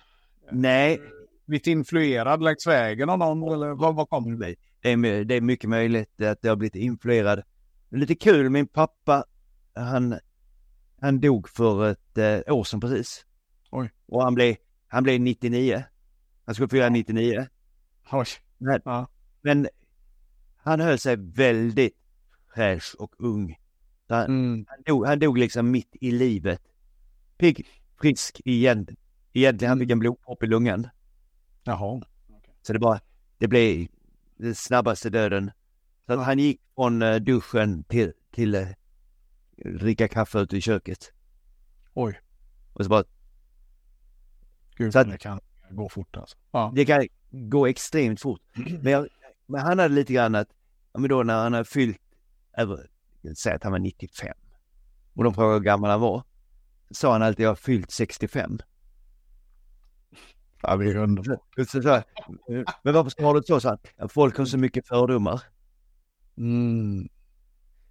Nej, 0.51 1.01
lite 1.45 1.71
influerad 1.71 2.43
längs 2.43 2.67
vägen 2.67 3.09
av 3.09 3.19
någon, 3.19 3.53
eller 3.53 3.69
vad, 3.69 3.95
vad 3.95 4.09
kommer 4.09 4.37
det? 4.37 4.55
det 4.81 4.91
är, 4.91 5.23
det 5.23 5.35
är 5.35 5.41
mycket 5.41 5.69
möjligt 5.69 6.21
att 6.21 6.39
jag 6.41 6.51
har 6.51 6.55
blivit 6.55 6.75
influerad. 6.75 7.43
Lite 7.89 8.15
kul, 8.15 8.49
min 8.49 8.67
pappa, 8.67 9.23
han, 9.73 10.19
han 11.01 11.19
dog 11.19 11.49
för 11.49 11.91
ett 11.91 12.17
eh, 12.17 12.53
år 12.55 12.63
sedan 12.63 12.79
precis. 12.79 13.25
Oj. 13.71 13.91
Och 14.07 14.23
han 14.23 14.35
blev, 14.35 14.55
han 14.87 15.03
blev 15.03 15.21
99. 15.21 15.83
Han 16.45 16.55
skulle 16.55 16.69
fira 16.69 16.89
99. 16.89 17.47
Oj. 18.11 18.25
Men, 18.57 18.81
Ja. 18.85 19.07
men 19.41 19.67
han 20.57 20.79
höll 20.79 20.99
sig 20.99 21.15
väldigt 21.15 21.97
fräsch 22.55 22.95
och 22.99 23.13
ung. 23.17 23.55
Han, 24.09 24.25
Mm. 24.25 24.65
han, 24.69 24.81
dog, 24.85 25.05
han 25.05 25.19
dog 25.19 25.37
liksom 25.37 25.71
mitt 25.71 25.95
i 26.01 26.11
livet. 26.11 26.61
Pigg, 27.37 27.67
frisk 28.01 28.41
igen. 28.45 28.87
Egentligen 29.33 29.69
han 29.69 29.79
fick 29.79 29.91
en 29.91 29.99
blodpropp 29.99 30.43
i 30.43 30.47
lungan. 30.47 30.87
Jaha. 31.63 32.01
Så 32.61 32.73
det 32.73 32.79
bara, 32.79 32.99
det 33.37 33.47
blev 33.47 33.87
den 34.37 34.55
snabbaste 34.55 35.09
döden. 35.09 35.51
Så 36.05 36.15
han 36.19 36.39
gick 36.39 36.61
från 36.75 37.01
eh, 37.01 37.15
duschen 37.15 37.83
till, 37.83 38.13
till 38.31 38.55
eh, 38.55 38.67
dricka 39.57 40.07
kaffe 40.07 40.39
ute 40.39 40.57
i 40.57 40.61
köket. 40.61 41.13
Oj. 41.93 42.19
Och 42.73 42.83
så 42.83 42.89
bara, 42.89 43.03
Gud, 44.75 44.93
Så 44.93 44.99
att- 44.99 45.11
det 45.11 45.17
kan 45.17 45.39
gå 45.71 45.89
fort 45.89 46.17
alltså. 46.17 46.37
Ja. 46.51 46.71
det 46.75 46.85
kan 46.85 47.07
gå 47.31 47.67
extremt 47.67 48.21
fort. 48.21 48.41
Men, 48.81 48.93
jag, 48.93 49.07
men 49.45 49.61
han 49.61 49.79
hade 49.79 49.95
lite 49.95 50.13
grann 50.13 50.35
att, 50.35 50.47
ja 50.93 50.99
men 50.99 51.09
då 51.09 51.23
när 51.23 51.43
han 51.43 51.53
hade 51.53 51.65
fyllt, 51.65 52.01
över, 52.57 52.89
säg 53.37 53.53
att 53.53 53.63
han 53.63 53.71
var 53.71 53.79
95. 53.79 54.33
Och 55.13 55.23
de 55.23 55.33
frågade 55.33 55.53
hur 55.53 55.63
gammal 55.63 55.89
han 55.89 56.01
var. 56.01 56.23
Så 56.87 56.93
sa 56.93 57.11
han 57.11 57.23
alltid, 57.23 57.45
jag 57.45 57.49
har 57.49 57.55
fyllt 57.55 57.91
65. 57.91 58.59
ja, 60.61 60.77
det 60.77 60.91
är 60.91 60.95
underbart. 60.95 61.39
Så, 61.57 61.81
så, 61.81 62.01
men 62.83 62.93
varför 62.93 63.09
sa 63.09 63.33
du 63.33 63.59
så? 63.61 63.69
han. 63.69 63.77
Ja, 63.97 64.07
folk 64.07 64.37
har 64.37 64.45
så 64.45 64.57
mycket 64.57 64.87
fördomar. 64.87 65.41
Mm. 66.37 67.09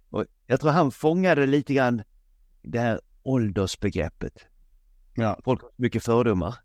Och 0.09 0.25
jag 0.45 0.59
tror 0.61 0.71
han 0.71 0.91
fångade 0.91 1.45
lite 1.45 1.73
grann 1.73 2.03
det 2.61 2.79
här 2.79 3.01
åldersbegreppet. 3.23 4.45
Ja. 5.13 5.39
Folk 5.43 5.61
har 5.61 5.69
så 5.69 5.81
mycket 5.81 6.03
fördomar. 6.03 6.55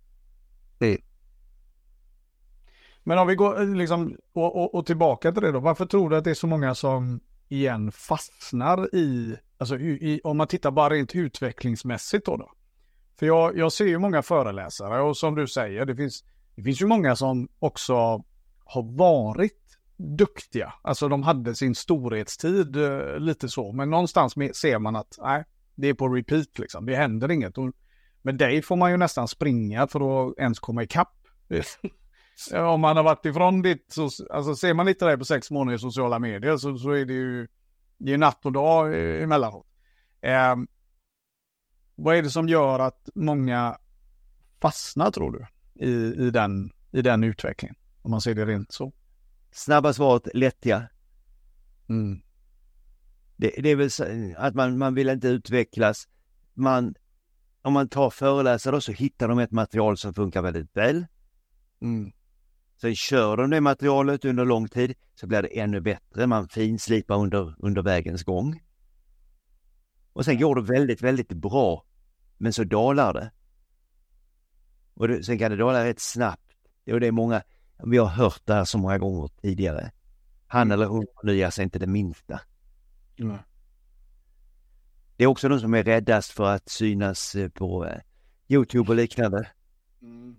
Men 3.04 3.18
om 3.18 3.26
vi 3.26 3.34
går 3.34 3.60
eh, 3.60 3.74
liksom, 3.74 4.16
och, 4.32 4.56
och, 4.56 4.74
och 4.74 4.86
tillbaka 4.86 5.32
till 5.32 5.42
det 5.42 5.52
då. 5.52 5.60
Varför 5.60 5.86
tror 5.86 6.10
du 6.10 6.16
att 6.16 6.24
det 6.24 6.30
är 6.30 6.34
så 6.34 6.46
många 6.46 6.74
som 6.74 7.20
igen 7.48 7.92
fastnar 7.92 8.94
i, 8.94 9.36
alltså 9.58 9.78
i, 9.78 9.90
i, 9.90 10.20
om 10.24 10.36
man 10.36 10.46
tittar 10.46 10.70
bara 10.70 10.94
rent 10.94 11.14
utvecklingsmässigt 11.14 12.26
då, 12.26 12.36
då. 12.36 12.52
För 13.18 13.26
jag, 13.26 13.58
jag 13.58 13.72
ser 13.72 13.86
ju 13.86 13.98
många 13.98 14.22
föreläsare 14.22 15.02
och 15.02 15.16
som 15.16 15.34
du 15.34 15.46
säger, 15.46 15.86
det 15.86 15.96
finns, 15.96 16.24
det 16.56 16.62
finns 16.62 16.82
ju 16.82 16.86
många 16.86 17.16
som 17.16 17.48
också 17.58 18.24
har 18.64 18.96
varit 18.96 19.78
duktiga. 19.96 20.74
Alltså 20.82 21.08
de 21.08 21.22
hade 21.22 21.54
sin 21.54 21.74
storhetstid 21.74 22.76
eh, 22.76 23.18
lite 23.18 23.48
så, 23.48 23.72
men 23.72 23.90
någonstans 23.90 24.34
ser 24.54 24.78
man 24.78 24.96
att 24.96 25.18
nej, 25.22 25.44
det 25.74 25.88
är 25.88 25.94
på 25.94 26.08
repeat 26.08 26.58
liksom. 26.58 26.86
Det 26.86 26.96
händer 26.96 27.30
inget. 27.30 27.58
Och 27.58 27.72
med 28.22 28.34
dig 28.34 28.62
får 28.62 28.76
man 28.76 28.90
ju 28.90 28.96
nästan 28.96 29.28
springa 29.28 29.86
för 29.86 30.28
att 30.28 30.38
ens 30.38 30.58
komma 30.58 30.82
ikapp. 30.82 31.14
Om 32.52 32.80
man 32.80 32.96
har 32.96 33.04
varit 33.04 33.26
ifrån 33.26 33.62
ditt, 33.62 33.92
så, 33.92 34.10
alltså 34.30 34.54
ser 34.56 34.74
man 34.74 34.88
inte 34.88 35.04
det 35.06 35.18
på 35.18 35.24
sex 35.24 35.50
månader 35.50 35.76
i 35.76 35.78
sociala 35.78 36.18
medier 36.18 36.56
så, 36.56 36.78
så 36.78 36.90
är 36.90 37.04
det 37.04 37.12
ju, 37.12 37.48
det 37.98 38.12
är 38.12 38.18
natt 38.18 38.46
och 38.46 38.52
dag 38.52 38.94
emellanåt. 39.22 39.66
Eh, 40.20 40.56
vad 41.94 42.16
är 42.16 42.22
det 42.22 42.30
som 42.30 42.48
gör 42.48 42.78
att 42.78 43.08
många 43.14 43.78
fastnar 44.60 45.10
tror 45.10 45.32
du 45.32 45.46
i, 45.86 45.90
i, 46.26 46.30
den, 46.30 46.72
i 46.90 47.02
den 47.02 47.24
utvecklingen? 47.24 47.76
Om 48.02 48.10
man 48.10 48.20
ser 48.20 48.34
det 48.34 48.46
rent 48.46 48.72
så. 48.72 48.92
Snabba 49.50 49.92
svaret, 49.92 50.28
lättja. 50.34 50.88
Mm. 51.88 52.22
Det, 53.36 53.50
det, 53.62 53.70
är 53.70 53.76
väl 53.76 53.90
så 53.90 54.04
att 54.36 54.54
man, 54.54 54.78
man 54.78 54.94
vill 54.94 55.08
inte 55.08 55.28
utvecklas. 55.28 56.08
Man, 56.54 56.94
om 57.62 57.72
man 57.72 57.88
tar 57.88 58.10
föreläsare 58.10 58.80
så 58.80 58.92
hittar 58.92 59.28
de 59.28 59.38
ett 59.38 59.50
material 59.50 59.96
som 59.96 60.14
funkar 60.14 60.42
väldigt 60.42 60.76
väl. 60.76 61.06
Mm. 61.80 62.12
Sen 62.82 62.94
kör 62.94 63.36
de 63.36 63.50
det 63.50 63.60
materialet 63.60 64.24
under 64.24 64.44
lång 64.44 64.68
tid 64.68 64.94
så 65.14 65.26
blir 65.26 65.42
det 65.42 65.60
ännu 65.60 65.80
bättre. 65.80 66.26
Man 66.26 66.48
finslipar 66.48 67.16
under, 67.16 67.54
under 67.58 67.82
vägens 67.82 68.24
gång. 68.24 68.62
Och 70.12 70.24
sen 70.24 70.38
går 70.40 70.54
det 70.54 70.62
väldigt, 70.62 71.02
väldigt 71.02 71.32
bra. 71.32 71.84
Men 72.38 72.52
så 72.52 72.64
dalar 72.64 73.12
det. 73.12 73.30
Och 74.94 75.08
det, 75.08 75.24
sen 75.24 75.38
kan 75.38 75.50
det 75.50 75.56
dala 75.56 75.84
rätt 75.84 76.00
snabbt. 76.00 76.52
Och 76.92 77.00
det 77.00 77.06
är 77.06 77.12
många, 77.12 77.42
vi 77.84 77.98
har 77.98 78.06
hört 78.06 78.42
det 78.44 78.54
här 78.54 78.64
så 78.64 78.78
många 78.78 78.98
gånger 78.98 79.30
tidigare. 79.42 79.90
Han 80.46 80.62
mm. 80.62 80.72
eller 80.72 80.86
hon 80.86 81.06
förnyar 81.20 81.50
sig 81.50 81.64
inte 81.64 81.78
det 81.78 81.86
minsta. 81.86 82.40
Mm. 83.16 83.36
Det 85.16 85.24
är 85.24 85.28
också 85.28 85.48
de 85.48 85.60
som 85.60 85.74
är 85.74 85.84
räddast 85.84 86.30
för 86.30 86.54
att 86.54 86.68
synas 86.68 87.34
eh, 87.34 87.48
på 87.48 87.86
eh, 87.86 88.00
Youtube 88.48 88.90
och 88.90 88.96
liknande. 88.96 89.50
Mm. 90.02 90.36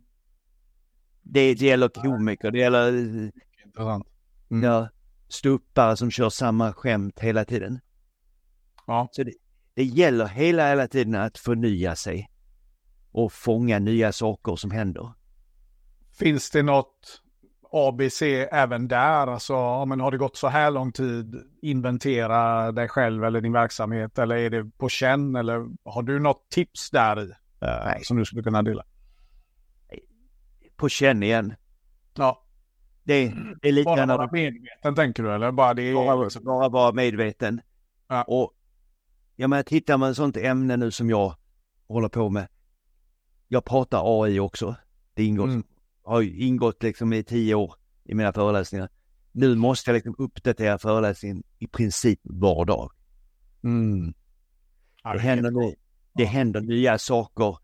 Det, 1.24 1.54
det 1.54 1.66
gäller 1.66 1.90
komiker, 1.90 2.52
det 2.52 2.60
gäller 2.60 2.88
eh, 2.88 3.30
Intressant. 3.66 4.08
Mm. 4.52 4.64
Ja, 4.64 4.90
stuppare 5.30 5.98
som 5.98 6.12
kör 6.12 6.30
samma 6.30 6.74
skämt 6.74 7.20
hela 7.20 7.46
tiden. 7.46 7.80
Ja. 8.88 9.10
Så 9.12 9.24
det, 9.24 9.34
det 9.74 9.84
gäller 9.84 10.26
hela, 10.26 10.70
hela 10.70 10.88
tiden 10.88 11.16
att 11.16 11.38
förnya 11.38 11.96
sig 11.96 12.30
och 13.12 13.34
fånga 13.34 13.80
nya 13.80 14.12
saker 14.12 14.56
som 14.56 14.72
händer. 14.72 15.14
Finns 16.20 16.52
det 16.52 16.64
något 16.64 17.22
ABC 17.72 18.22
även 18.52 18.88
där? 18.88 19.28
Alltså, 19.28 19.54
ja, 19.54 19.86
men 19.86 20.00
har 20.00 20.12
det 20.12 20.18
gått 20.18 20.38
så 20.38 20.48
här 20.48 20.72
lång 20.72 20.92
tid? 20.92 21.36
Inventera 21.62 22.72
dig 22.72 22.88
själv 22.88 23.24
eller 23.24 23.42
din 23.42 23.54
verksamhet 23.54 24.20
eller 24.20 24.36
är 24.36 24.50
det 24.50 24.72
på 24.78 24.90
känn 24.90 25.36
eller 25.36 25.68
har 25.86 26.04
du 26.04 26.20
något 26.20 26.50
tips 26.50 26.90
där 26.92 27.24
i 27.24 27.32
eh, 27.62 28.02
som 28.02 28.18
du 28.18 28.26
skulle 28.26 28.44
kunna 28.44 28.62
dela? 28.62 28.84
På 30.76 30.90
känn 30.90 31.24
igen. 31.24 31.56
Ja. 32.14 32.44
Det, 33.04 33.34
det 33.62 33.68
är 33.68 33.72
lite 33.72 33.86
Bara 33.86 34.06
vara 34.06 34.30
medveten 34.32 34.96
tänker 34.96 35.24
du 35.24 35.34
eller? 35.34 35.52
Bara, 35.52 35.74
det 35.74 35.82
är... 35.82 35.94
bara, 35.94 36.30
bara 36.44 36.70
vara 36.70 36.92
medveten. 36.92 37.62
Ja. 38.08 38.24
Och 38.24 38.54
jag 39.36 39.50
menar, 39.50 39.64
tittar 39.64 39.98
man 39.98 40.16
sånt 40.16 40.38
ämne 40.38 40.78
nu 40.78 40.92
som 40.92 41.10
jag 41.10 41.36
håller 41.88 42.10
på 42.10 42.30
med. 42.30 42.48
Jag 43.48 43.66
pratar 43.66 44.24
AI 44.24 44.40
också. 44.40 44.76
Det 45.14 45.24
ingår, 45.24 45.48
mm. 45.48 45.64
har 46.04 46.22
ingått 46.22 46.84
liksom 46.84 47.14
i 47.14 47.24
tio 47.24 47.56
år 47.56 47.76
i 48.04 48.16
mina 48.16 48.34
föreläsningar. 48.34 48.90
Nu 49.32 49.56
måste 49.56 49.92
jag 49.92 49.96
liksom 49.96 50.16
uppdatera 50.18 50.78
föreläsningen 50.78 51.44
i 51.60 51.68
princip 51.68 52.20
var 52.24 52.66
dag. 52.66 52.92
Mm. 53.64 54.14
det, 55.04 55.20
händer, 55.20 55.76
det 56.14 56.26
händer 56.26 56.62
nya 56.62 56.98
saker. 56.98 57.58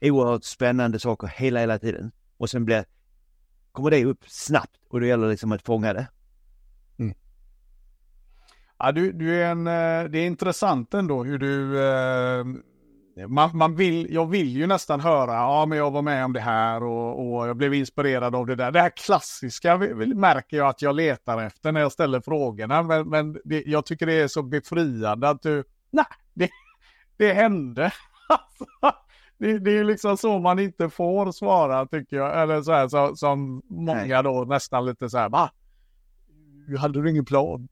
Oerhört 0.00 0.44
spännande 0.44 0.98
saker 0.98 1.26
hela, 1.26 1.60
hela 1.60 1.78
tiden. 1.78 2.12
Och 2.36 2.50
sen 2.50 2.64
blir, 2.64 2.84
kommer 3.72 3.90
det 3.90 4.04
upp 4.04 4.24
snabbt 4.26 4.80
och 4.88 5.00
det 5.00 5.06
gäller 5.06 5.28
liksom 5.28 5.52
att 5.52 5.62
fånga 5.62 5.92
det. 5.92 6.08
Mm. 6.98 7.14
Ja, 8.78 8.92
du, 8.92 9.12
du 9.12 9.42
är 9.42 9.50
en, 9.50 9.66
eh, 9.66 10.10
det 10.10 10.18
är 10.18 10.26
intressant 10.26 10.94
ändå 10.94 11.24
hur 11.24 11.38
du... 11.38 11.84
Eh, 11.88 12.44
man, 13.28 13.56
man 13.56 13.76
vill, 13.76 14.14
jag 14.14 14.26
vill 14.26 14.56
ju 14.56 14.66
nästan 14.66 15.00
höra, 15.00 15.32
ja 15.32 15.66
men 15.66 15.78
jag 15.78 15.90
var 15.90 16.02
med 16.02 16.24
om 16.24 16.32
det 16.32 16.40
här 16.40 16.82
och, 16.82 17.38
och 17.38 17.48
jag 17.48 17.56
blev 17.56 17.74
inspirerad 17.74 18.34
av 18.34 18.46
det 18.46 18.54
där. 18.54 18.70
Det 18.70 18.80
här 18.80 18.90
klassiska 18.96 19.78
märker 20.14 20.56
jag 20.56 20.68
att 20.68 20.82
jag 20.82 20.96
letar 20.96 21.42
efter 21.42 21.72
när 21.72 21.80
jag 21.80 21.92
ställer 21.92 22.20
frågorna. 22.20 22.82
Men, 22.82 23.08
men 23.08 23.38
det, 23.44 23.62
jag 23.66 23.86
tycker 23.86 24.06
det 24.06 24.12
är 24.12 24.28
så 24.28 24.42
befriande 24.42 25.28
att 25.28 25.42
du, 25.42 25.64
nej, 25.90 26.06
det, 26.34 26.50
det 27.16 27.32
hände. 27.32 27.92
Alltså, 28.28 28.64
det, 29.38 29.58
det, 29.58 29.78
är 29.78 29.84
liksom 29.84 30.16
så 30.16 30.38
man 30.38 30.58
inte 30.58 30.90
får 30.90 31.32
svara 31.32 31.86
tycker 31.86 32.16
jag. 32.16 32.42
Eller 32.42 32.62
så 32.62 32.72
här 32.72 32.88
så, 32.88 33.16
som 33.16 33.62
många 33.68 34.22
då 34.22 34.44
nästan 34.44 34.86
lite 34.86 35.10
så 35.10 35.18
här, 35.18 35.28
va? 35.28 35.50
Hade 36.78 37.02
du 37.02 37.10
ingen 37.10 37.24
plan? 37.24 37.68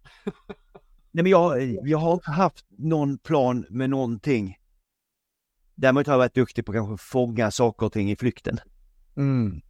Nej 1.10 1.22
men 1.22 1.26
jag, 1.26 1.62
jag 1.88 1.98
har 1.98 2.12
inte 2.12 2.30
haft 2.30 2.66
någon 2.68 3.18
plan 3.18 3.66
med 3.70 3.90
någonting. 3.90 4.56
Däremot 5.74 6.06
har 6.06 6.14
jag 6.14 6.18
varit 6.18 6.34
duktig 6.34 6.66
på 6.66 6.72
att 6.72 6.76
kanske 6.76 7.04
fånga 7.04 7.50
saker 7.50 7.86
och 7.86 7.92
ting 7.92 8.10
i 8.10 8.16
flykten. 8.16 8.58
Mm. 9.16 9.60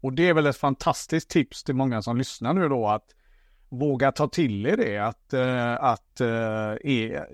Och 0.00 0.12
det 0.12 0.28
är 0.28 0.34
väl 0.34 0.46
ett 0.46 0.56
fantastiskt 0.56 1.30
tips 1.30 1.64
till 1.64 1.74
många 1.74 2.02
som 2.02 2.16
lyssnar 2.16 2.54
nu 2.54 2.68
då 2.68 2.88
att 2.88 3.14
våga 3.68 4.12
ta 4.12 4.28
till 4.28 4.66
er 4.66 4.76
det 4.76 4.98
att, 4.98 5.34
uh, 5.34 5.84
att 5.84 6.20
uh, 6.20 6.74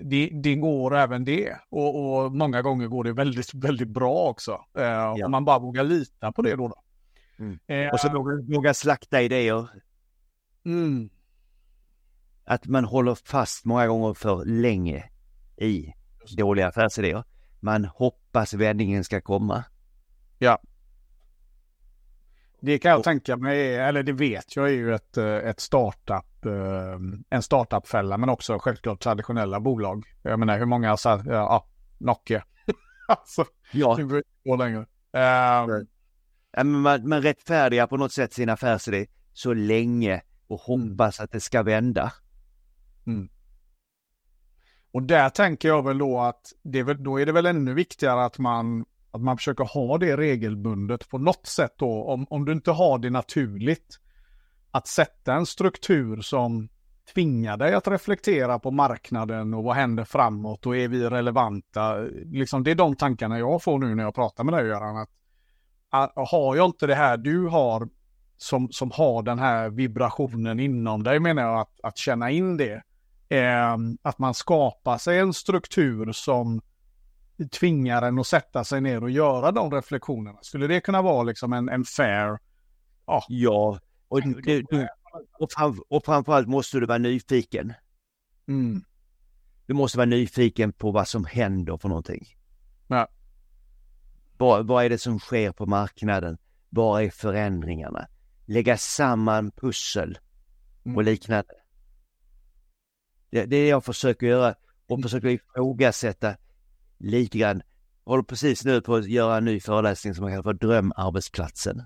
det, 0.01 0.29
det, 0.33 0.55
går 0.55 0.95
även 0.95 1.25
det. 1.25 1.55
Och, 1.69 2.23
och, 2.23 2.31
många 2.31 2.61
gånger 2.61 2.87
går 2.87 3.03
det 3.03 3.13
väldigt, 3.13 3.53
väldigt 3.53 3.89
bra 3.89 4.29
också. 4.29 4.51
Uh, 4.51 4.83
ja. 4.83 5.25
Om 5.25 5.31
man 5.31 5.45
bara 5.45 5.59
vågar 5.59 5.83
lita 5.83 6.31
på 6.31 6.41
det 6.41 6.55
då. 6.55 6.67
då. 6.67 6.75
Mm. 7.39 7.89
och 7.93 7.99
så 7.99 8.09
våga, 8.09 8.55
våga 8.55 8.73
slakta 8.73 9.21
idéer. 9.21 9.67
Mm 10.65 11.09
att 12.51 12.67
man 12.67 12.85
håller 12.85 13.15
fast 13.15 13.65
många 13.65 13.87
gånger 13.87 14.13
för 14.13 14.45
länge 14.45 15.09
i 15.57 15.93
dåliga 16.37 16.67
affärsidéer. 16.67 17.23
Man 17.59 17.85
hoppas 17.85 18.53
vändningen 18.53 19.03
ska 19.03 19.21
komma. 19.21 19.63
Ja. 20.39 20.59
Det 22.63 22.79
kan 22.79 22.91
jag 22.91 23.03
tänka 23.03 23.37
mig, 23.37 23.75
eller 23.75 24.03
det 24.03 24.11
vet 24.11 24.55
jag 24.55 24.67
är 24.67 24.71
ju 24.73 24.95
ett, 24.95 25.17
eh, 25.17 25.35
ett 25.35 25.59
startup, 25.59 26.45
eh, 26.45 26.99
en 27.29 27.41
startup-fälla 27.41 28.17
men 28.17 28.29
också 28.29 28.59
självklart 28.59 28.99
traditionella 28.99 29.59
bolag. 29.59 30.05
Jag 30.21 30.39
menar 30.39 30.57
hur 30.57 30.65
många, 30.65 30.97
så, 30.97 31.21
ja, 31.25 31.67
Nokia. 31.97 32.43
alltså, 33.07 33.45
ja. 33.71 33.95
det 33.95 34.03
går 34.03 34.23
inte 34.43 34.63
längre. 34.63 34.85
Um, 36.57 36.81
man, 36.81 37.09
man 37.09 37.21
rättfärdigar 37.21 37.87
på 37.87 37.97
något 37.97 38.11
sätt 38.11 38.33
sin 38.33 38.49
affärsidé 38.49 39.07
så 39.33 39.53
länge 39.53 40.21
och 40.47 40.59
hoppas 40.59 41.19
att 41.19 41.31
det 41.31 41.39
ska 41.39 41.63
vända. 41.63 42.13
Mm. 43.07 43.29
Och 44.91 45.03
där 45.03 45.29
tänker 45.29 45.67
jag 45.67 45.85
väl 45.85 45.97
då 45.97 46.19
att 46.19 46.53
det, 46.63 46.83
då 46.83 47.19
är 47.19 47.25
det 47.25 47.31
väl 47.31 47.45
ännu 47.45 47.73
viktigare 47.73 48.25
att 48.25 48.37
man, 48.37 48.85
att 49.11 49.21
man 49.21 49.37
försöker 49.37 49.63
ha 49.63 49.97
det 49.97 50.17
regelbundet 50.17 51.09
på 51.09 51.17
något 51.17 51.45
sätt 51.45 51.73
då. 51.77 52.03
Om, 52.03 52.27
om 52.29 52.45
du 52.45 52.51
inte 52.51 52.71
har 52.71 52.99
det 52.99 53.09
naturligt. 53.09 53.99
Att 54.71 54.87
sätta 54.87 55.33
en 55.33 55.45
struktur 55.45 56.21
som 56.21 56.69
tvingar 57.13 57.57
dig 57.57 57.73
att 57.73 57.87
reflektera 57.87 58.59
på 58.59 58.71
marknaden 58.71 59.53
och 59.53 59.63
vad 59.63 59.75
händer 59.75 60.03
framåt 60.03 60.65
och 60.65 60.77
är 60.77 60.87
vi 60.87 61.09
relevanta? 61.09 61.95
Liksom, 62.25 62.63
det 62.63 62.71
är 62.71 62.75
de 62.75 62.95
tankarna 62.95 63.39
jag 63.39 63.63
får 63.63 63.79
nu 63.79 63.95
när 63.95 64.03
jag 64.03 64.15
pratar 64.15 64.43
med 64.43 64.53
dig 64.53 64.67
Göran. 64.67 64.97
Att, 64.97 65.09
att, 65.89 66.29
har 66.29 66.55
jag 66.55 66.65
inte 66.65 66.87
det 66.87 66.95
här 66.95 67.17
du 67.17 67.47
har 67.47 67.89
som, 68.37 68.71
som 68.71 68.91
har 68.91 69.23
den 69.23 69.39
här 69.39 69.69
vibrationen 69.69 70.59
inom 70.59 71.03
dig 71.03 71.19
menar 71.19 71.41
jag 71.43 71.59
att, 71.59 71.79
att 71.83 71.97
känna 71.97 72.31
in 72.31 72.57
det 72.57 72.81
eh, 73.29 73.77
att 74.01 74.19
man 74.19 74.33
skapar 74.33 74.97
sig 74.97 75.19
en 75.19 75.33
struktur 75.33 76.11
som 76.11 76.61
tvingar 77.47 78.01
en 78.01 78.19
att 78.19 78.27
sätta 78.27 78.63
sig 78.63 78.81
ner 78.81 79.03
och 79.03 79.09
göra 79.09 79.51
de 79.51 79.71
reflektionerna. 79.71 80.39
Skulle 80.41 80.67
det 80.67 80.81
kunna 80.81 81.01
vara 81.01 81.23
liksom 81.23 81.53
en, 81.53 81.69
en 81.69 81.85
fair... 81.85 82.39
Ja, 83.05 83.25
ja. 83.29 83.79
Och, 84.07 84.21
du, 84.21 84.61
du, 84.61 84.87
och, 85.39 85.51
fram, 85.51 85.83
och 85.89 86.05
framförallt 86.05 86.47
måste 86.47 86.79
du 86.79 86.85
vara 86.85 86.97
nyfiken. 86.97 87.73
Mm. 88.47 88.83
Du 89.65 89.73
måste 89.73 89.97
vara 89.97 90.05
nyfiken 90.05 90.73
på 90.73 90.91
vad 90.91 91.07
som 91.07 91.25
händer 91.25 91.77
för 91.77 91.89
någonting. 91.89 92.25
Ja. 92.87 93.07
Vad, 94.37 94.67
vad 94.67 94.85
är 94.85 94.89
det 94.89 94.97
som 94.97 95.19
sker 95.19 95.51
på 95.51 95.65
marknaden? 95.65 96.37
Vad 96.69 97.03
är 97.03 97.09
förändringarna? 97.09 98.07
Lägga 98.45 98.77
samman 98.77 99.51
pussel 99.51 100.19
och 100.81 100.87
mm. 100.87 101.05
liknande. 101.05 101.53
Det, 103.29 103.45
det 103.45 103.57
är 103.57 103.61
det 103.61 103.67
jag 103.67 103.85
försöker 103.85 104.27
göra 104.27 104.55
och 104.87 105.01
försöker 105.01 105.27
ifrågasätta. 105.27 106.35
Lite 107.01 107.37
grann, 107.37 107.61
håller 108.03 108.23
precis 108.23 108.65
nu 108.65 108.81
på 108.81 108.95
att 108.95 109.07
göra 109.07 109.37
en 109.37 109.45
ny 109.45 109.59
föreläsning 109.59 110.15
som 110.15 110.23
man 110.23 110.31
kallar 110.31 110.43
för 110.43 110.53
Drömarbetsplatsen. 110.53 111.83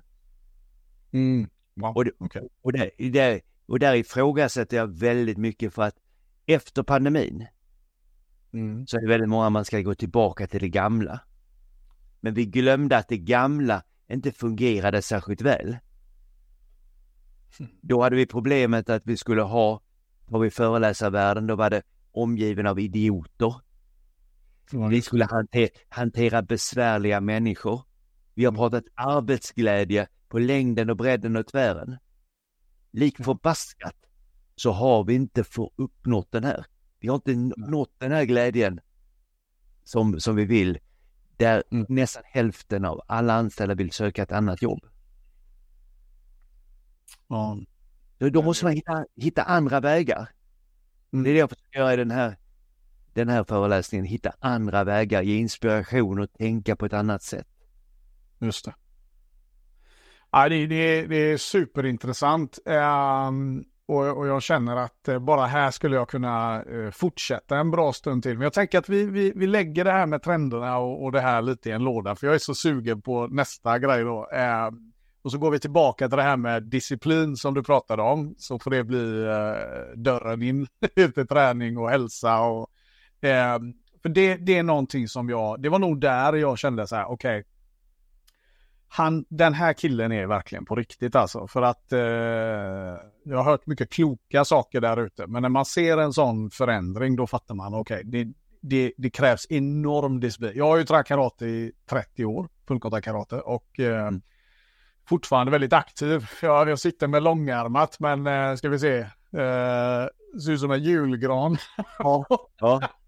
Mm. 1.12 1.50
Wow. 1.74 1.96
Och, 1.96 2.06
det, 2.06 2.12
okay. 2.20 2.48
och, 2.62 2.74
det, 2.74 2.92
det, 2.98 3.42
och 3.66 3.80
där 3.80 3.96
ifrågasätter 3.96 4.78
jag 4.78 4.88
väldigt 4.88 5.38
mycket 5.38 5.74
för 5.74 5.82
att 5.82 5.96
efter 6.46 6.84
pandemin 6.84 7.48
mm. 8.54 8.88
så 8.88 8.98
är 8.98 9.02
det 9.02 9.08
väldigt 9.08 9.30
många 9.30 9.50
man 9.50 9.66
ska 9.66 9.82
gå 9.82 9.96
tillbaka 9.96 10.48
till 10.48 10.60
det 10.60 10.70
gamla. 10.70 11.20
Men 12.20 12.34
vi 12.34 12.46
glömde 12.46 12.98
att 12.98 13.08
det 13.08 13.18
gamla 13.18 13.84
inte 14.08 14.32
fungerade 14.32 15.02
särskilt 15.02 15.42
väl. 15.42 15.78
Då 17.82 18.04
hade 18.04 18.16
vi 18.16 18.26
problemet 18.26 18.90
att 18.90 19.02
vi 19.06 19.18
skulle 19.18 19.42
ha, 19.42 19.82
var 20.26 20.40
vi 20.40 20.50
föreläsarvärlden, 20.50 21.48
då 21.48 21.56
var 21.56 21.70
det 21.70 21.82
omgiven 22.12 22.68
av 22.68 22.80
idioter. 22.80 23.56
Vi 24.72 25.02
skulle 25.02 25.26
hantera, 25.26 25.70
hantera 25.90 26.42
besvärliga 26.42 27.22
människor. 27.22 27.82
Vi 28.34 28.46
har 28.46 28.52
Mm. 28.52 28.60
pratat 28.60 28.84
arbetsglädje 28.96 30.08
på 30.28 30.40
längden 30.40 30.90
och 30.90 30.98
bredden 30.98 31.36
och 31.36 31.48
tvären. 31.48 31.98
Lik 32.92 33.18
förbaskat 33.18 33.96
så 34.56 34.72
har 34.72 35.04
vi 35.04 35.14
inte 35.14 35.44
få 35.44 35.72
uppnått 35.76 36.32
den 36.32 36.44
här. 36.44 36.66
Vi 37.00 37.08
har 37.08 37.16
inte 37.16 37.34
nått 37.58 37.92
den 37.98 38.12
här 38.12 38.24
glädjen 38.26 38.80
som, 39.84 40.20
som 40.20 40.36
vi 40.36 40.46
vill. 40.46 40.80
Där 41.38 41.64
Mm. 41.72 41.86
nästan 41.90 42.24
hälften 42.26 42.86
av 42.86 43.02
alla 43.08 43.34
anställda 43.34 43.76
vill 43.76 43.92
söka 43.92 44.24
ett 44.24 44.32
annat 44.32 44.62
jobb. 44.62 44.86
Ja. 47.28 47.58
Då, 48.18 48.30
då 48.30 48.42
måste 48.42 48.66
man 48.66 48.74
hitta, 48.74 49.06
hitta 49.16 49.44
andra 49.44 49.80
vägar. 49.80 50.30
Mm. 51.14 51.24
Det 51.24 51.30
är 51.30 51.34
det 51.34 51.40
jag 51.40 51.50
försöker 51.50 51.80
göra 51.80 51.94
i 51.94 51.98
den 51.98 52.12
här, 52.12 52.38
den 53.16 53.30
här 53.30 53.44
föreläsningen. 53.44 54.06
Hitta 54.06 54.34
andra 54.40 54.84
vägar, 54.84 55.22
ge 55.22 55.38
inspiration 55.38 56.20
och 56.20 56.34
tänka 56.34 56.76
på 56.76 56.86
ett 56.86 56.94
annat 56.94 57.24
sätt. 57.24 57.48
Just 58.40 58.66
det. 58.66 58.76
Ja, 60.32 60.50
det, 60.50 60.68
det, 60.68 61.06
det 61.06 61.16
är 61.16 61.38
superintressant. 61.38 62.60
Um, 62.66 63.66
och, 63.88 64.18
och 64.18 64.28
jag 64.28 64.44
känner 64.44 64.76
att 64.76 65.08
eh, 65.08 65.20
bara 65.20 65.46
här 65.46 65.72
skulle 65.72 65.96
jag 65.96 66.10
kunna 66.10 66.64
eh, 66.64 66.92
fortsätta 66.92 67.58
en 67.58 67.72
bra 67.72 67.94
stund 67.94 68.24
till. 68.24 68.34
Men 68.34 68.42
jag 68.42 68.54
tänker 68.54 68.80
att 68.80 68.90
vi, 68.90 69.06
vi, 69.06 69.34
vi 69.36 69.48
lägger 69.48 69.86
det 69.86 69.92
här 69.92 70.06
med 70.06 70.24
trenderna 70.24 70.78
och, 70.78 71.04
och 71.04 71.12
det 71.12 71.22
här 71.22 71.42
lite 71.42 71.70
i 71.70 71.72
en 71.72 71.84
låda. 71.84 72.16
För 72.16 72.28
jag 72.28 72.34
är 72.36 72.40
så 72.40 72.56
sugen 72.56 73.02
på 73.02 73.28
nästa 73.28 73.80
grej 73.80 74.04
då. 74.04 74.30
Ehm, 74.34 74.92
och 75.24 75.32
så 75.32 75.38
går 75.38 75.52
vi 75.52 75.60
tillbaka 75.60 76.10
till 76.10 76.18
det 76.18 76.24
här 76.24 76.38
med 76.38 76.64
disciplin 76.64 77.36
som 77.36 77.54
du 77.54 77.64
pratade 77.64 78.02
om. 78.02 78.36
Så 78.38 78.60
får 78.60 78.72
det 78.72 78.84
bli 78.84 78.98
uh, 78.98 79.96
dörren 79.96 80.42
in 80.42 80.68
till 80.96 81.28
träning 81.28 81.78
och 81.78 81.90
hälsa. 81.90 82.40
Och, 82.40 82.70
ehm, 83.26 83.74
för 84.02 84.10
det, 84.10 84.36
det 84.36 84.58
är 84.58 84.64
någonting 84.64 85.08
som 85.08 85.30
jag, 85.30 85.62
det 85.62 85.70
var 85.70 85.80
nog 85.80 86.02
där 86.02 86.34
jag 86.34 86.58
kände 86.60 86.88
så 86.88 86.96
här, 86.96 87.06
okej 87.06 87.44
han, 88.96 89.26
den 89.30 89.54
här 89.54 89.74
killen 89.74 90.12
är 90.12 90.28
verkligen 90.28 90.66
på 90.66 90.76
riktigt 90.76 91.16
alltså. 91.16 91.48
För 91.48 91.62
att 91.62 91.94
eh, 91.94 92.00
jag 93.24 93.38
har 93.38 93.44
hört 93.44 93.68
mycket 93.68 93.90
kloka 93.90 94.46
saker 94.46 94.82
där 94.82 95.06
ute. 95.06 95.28
Men 95.28 95.42
när 95.42 95.50
man 95.50 95.66
ser 95.66 95.98
en 95.98 96.14
sån 96.14 96.50
förändring 96.52 97.16
då 97.16 97.28
fattar 97.28 97.56
man 97.56 97.74
okej, 97.74 97.98
okay, 97.98 98.24
det, 98.24 98.34
det, 98.62 98.94
det, 98.98 99.10
krävs 99.10 99.48
enorm 99.50 100.20
disciplin. 100.20 100.52
Jag 100.56 100.66
har 100.66 100.78
ju 100.78 100.84
tränat 100.84 101.08
karate 101.08 101.46
i 101.46 101.72
30 101.90 102.26
år, 102.26 102.48
fullkontaktkarate 102.68 103.40
och 103.40 103.80
eh, 103.80 104.08
Mm. 104.08 104.22
fortfarande 105.10 105.52
väldigt 105.52 105.74
aktiv. 105.74 106.28
Jag, 106.42 106.70
jag 106.70 106.80
sitter 106.80 107.08
med 107.08 107.24
långärmat 107.24 108.00
men 108.00 108.28
eh, 108.28 108.56
ska 108.56 108.70
vi 108.70 108.80
se, 108.80 108.98
eh, 108.98 110.06
ser 110.44 110.52
ut 110.52 110.60
som 110.60 110.72
en 110.72 110.84
julgran. 110.84 111.58
Ja. 112.00 112.26
ja. 112.60 112.82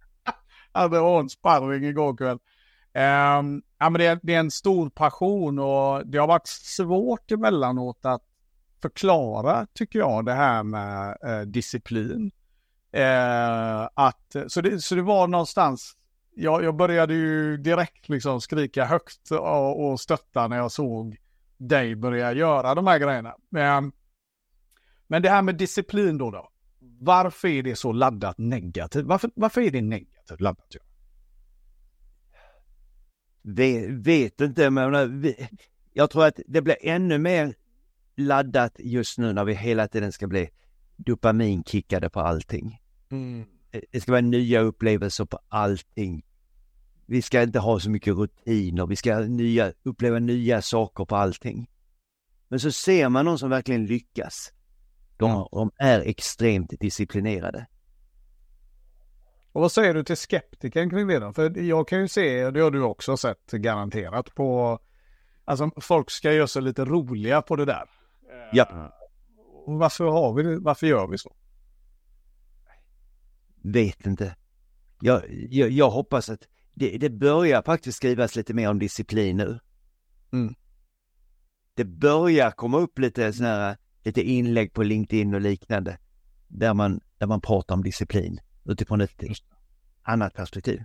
hade 0.77 1.19
en 1.19 1.29
sparring 1.29 1.83
igår 1.83 2.17
kväll. 2.17 2.39
Um, 2.93 3.61
ja, 3.79 3.89
men 3.89 3.93
det, 3.93 4.05
är, 4.05 4.19
det 4.23 4.33
är 4.33 4.39
en 4.39 4.51
stor 4.51 4.89
passion 4.89 5.59
och 5.59 6.07
det 6.07 6.17
har 6.17 6.27
varit 6.27 6.47
svårt 6.47 7.31
emellanåt 7.31 7.99
att 8.01 8.23
förklara, 8.81 9.67
tycker 9.73 9.99
jag, 9.99 10.25
det 10.25 10.33
här 10.33 10.63
med 10.63 11.17
eh, 11.23 11.41
disciplin. 11.41 12.31
Eh, 12.91 13.89
att, 13.93 14.35
så, 14.47 14.61
det, 14.61 14.81
så 14.81 14.95
det 14.95 15.01
var 15.01 15.27
någonstans, 15.27 15.97
jag, 16.35 16.63
jag 16.63 16.75
började 16.75 17.13
ju 17.13 17.57
direkt 17.57 18.09
liksom 18.09 18.41
skrika 18.41 18.85
högt 18.85 19.31
och, 19.31 19.89
och 19.91 19.99
stötta 19.99 20.47
när 20.47 20.57
jag 20.57 20.71
såg 20.71 21.17
dig 21.57 21.95
börja 21.95 22.33
göra 22.33 22.75
de 22.75 22.87
här 22.87 22.99
grejerna. 22.99 23.35
Men, 23.49 23.91
men 25.07 25.21
det 25.21 25.29
här 25.29 25.41
med 25.41 25.55
disciplin 25.55 26.17
då, 26.17 26.31
då. 26.31 26.49
Varför 26.99 27.47
är 27.47 27.63
det 27.63 27.75
så 27.75 27.91
laddat 27.91 28.37
negativt? 28.37 29.05
Varför, 29.05 29.31
varför 29.35 29.61
är 29.61 29.71
det 29.71 29.81
negativt 29.81 30.16
laddat? 30.35 30.75
Vet, 33.41 33.89
vet 33.89 34.41
inte, 34.41 34.69
men 34.69 35.33
jag 35.93 36.09
tror 36.09 36.25
att 36.25 36.39
det 36.47 36.61
blir 36.61 36.77
ännu 36.81 37.17
mer 37.17 37.55
laddat 38.15 38.75
just 38.79 39.17
nu 39.17 39.33
när 39.33 39.45
vi 39.45 39.53
hela 39.53 39.87
tiden 39.87 40.11
ska 40.11 40.27
bli 40.27 40.49
dopaminkickade 40.95 42.09
på 42.09 42.19
allting. 42.19 42.81
Det- 43.71 43.85
Det 43.91 44.01
ska 44.01 44.11
vara 44.11 44.21
nya 44.21 44.59
upplevelser 44.59 45.25
på 45.25 45.39
allting. 45.49 46.25
Vi 47.05 47.21
ska 47.21 47.41
inte 47.41 47.59
ha 47.59 47.79
så 47.79 47.89
mycket 47.89 48.13
rutiner, 48.15 48.85
vi 48.87 48.95
ska 48.95 49.19
nya, 49.19 49.73
uppleva 49.83 50.19
nya 50.19 50.61
saker 50.61 51.05
på 51.05 51.15
allting. 51.15 51.69
Men 52.47 52.59
så 52.59 52.71
ser 52.71 53.09
man 53.09 53.25
någon 53.25 53.39
som 53.39 53.49
verkligen 53.49 53.85
lyckas. 53.85 54.53
De, 55.17 55.29
Ja. 55.29 55.49
de 55.51 55.71
är 55.77 55.99
extremt 55.99 56.73
disciplinerade. 56.79 57.67
Och 59.57 59.61
vad 59.61 59.71
säger 59.71 59.93
du 59.93 60.03
till 60.03 60.17
skeptiken 60.17 60.89
kring 60.89 61.07
det 61.07 61.19
då? 61.19 61.33
För 61.33 61.59
jag 61.59 61.87
kan 61.87 61.99
ju 61.99 62.07
se, 62.07 62.45
och 62.45 62.53
det 62.53 62.59
har 62.59 62.71
du 62.71 62.81
också 62.81 63.17
sett 63.17 63.51
garanterat 63.51 64.35
på, 64.35 64.79
alltså 65.45 65.71
folk 65.81 66.11
ska 66.11 66.33
göra 66.33 66.47
sig 66.47 66.61
lite 66.61 66.85
roliga 66.85 67.41
på 67.41 67.55
det 67.55 67.65
där. 67.65 67.89
Ja. 68.51 68.93
Och 69.65 69.73
varför 69.79 70.05
har 70.05 70.33
vi 70.33 70.43
det? 70.43 70.59
Varför 70.59 70.87
gör 70.87 71.07
vi 71.07 71.17
så? 71.17 71.35
Vet 73.63 74.05
inte. 74.05 74.35
Jag, 75.01 75.21
jag, 75.29 75.69
jag 75.69 75.89
hoppas 75.89 76.29
att 76.29 76.47
det, 76.73 76.97
det 76.97 77.09
börjar 77.09 77.61
faktiskt 77.61 77.97
skrivas 77.97 78.35
lite 78.35 78.53
mer 78.53 78.69
om 78.69 78.79
disciplin 78.79 79.37
nu. 79.37 79.59
Mm. 80.33 80.55
Det 81.73 81.85
börjar 81.85 82.51
komma 82.51 82.77
upp 82.77 82.99
lite 82.99 83.33
sådana 83.33 83.55
här, 83.55 83.77
lite 84.03 84.21
inlägg 84.21 84.73
på 84.73 84.83
LinkedIn 84.83 85.33
och 85.33 85.41
liknande. 85.41 85.97
Där 86.47 86.73
man, 86.73 86.99
där 87.17 87.27
man 87.27 87.41
pratar 87.41 87.75
om 87.75 87.83
disciplin 87.83 88.39
utifrån 88.67 89.01
ett 89.01 89.23
annat 90.01 90.33
perspektiv. 90.33 90.83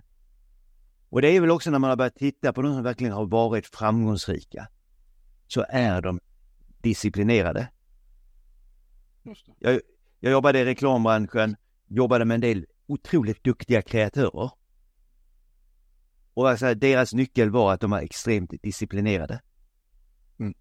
Och 1.09 1.21
det 1.21 1.27
är 1.27 1.41
väl 1.41 1.51
också 1.51 1.71
när 1.71 1.79
man 1.79 1.89
har 1.89 1.97
börjat 1.97 2.15
titta 2.15 2.53
på 2.53 2.61
de 2.61 2.73
som 2.73 2.83
verkligen 2.83 3.13
har 3.13 3.25
varit 3.25 3.67
framgångsrika. 3.67 4.67
Så 5.47 5.65
är 5.69 6.01
de 6.01 6.19
disciplinerade. 6.81 7.71
Jag, 9.59 9.79
jag 10.19 10.31
jobbade 10.31 10.59
i 10.59 10.65
reklambranschen, 10.65 11.55
jobbade 11.87 12.25
med 12.25 12.35
en 12.35 12.41
del 12.41 12.65
otroligt 12.87 13.43
duktiga 13.43 13.81
kreatörer. 13.81 14.51
Och 16.33 16.49
alltså, 16.49 16.73
deras 16.73 17.13
nyckel 17.13 17.49
var 17.49 17.73
att 17.73 17.81
de 17.81 17.91
var 17.91 17.99
extremt 17.99 18.51
disciplinerade. 18.61 19.41
Mm. 20.39 20.53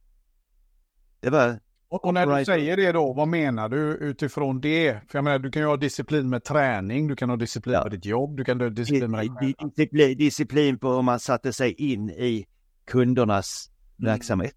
Det 1.20 1.30
var, 1.30 1.60
Och, 1.92 2.04
och 2.04 2.14
när 2.14 2.26
du 2.26 2.32
Right. 2.32 2.46
säger 2.46 2.76
det 2.76 2.92
då, 2.92 3.12
vad 3.12 3.28
menar 3.28 3.68
du 3.68 3.78
utifrån 3.94 4.60
det? 4.60 5.00
För 5.10 5.18
jag 5.18 5.24
menar, 5.24 5.38
du 5.38 5.50
kan 5.50 5.62
ju 5.62 5.68
ha 5.68 5.76
disciplin 5.76 6.28
med 6.30 6.44
träning, 6.44 7.06
du 7.08 7.16
kan 7.16 7.30
ha 7.30 7.36
disciplin 7.36 7.74
Ja. 7.74 7.82
med 7.82 7.92
ditt 7.92 8.04
jobb, 8.04 8.36
du 8.36 8.44
kan 8.44 8.60
ha 8.60 8.68
disciplin 8.68 9.10
med 9.10 9.28
disciplin, 9.76 10.18
disciplin 10.18 10.78
på 10.78 10.92
hur 10.94 11.02
man 11.02 11.20
satte 11.20 11.52
sig 11.52 11.72
in 11.72 12.10
i 12.10 12.46
kundernas 12.86 13.70
Mm. 13.98 14.10
verksamhet. 14.12 14.54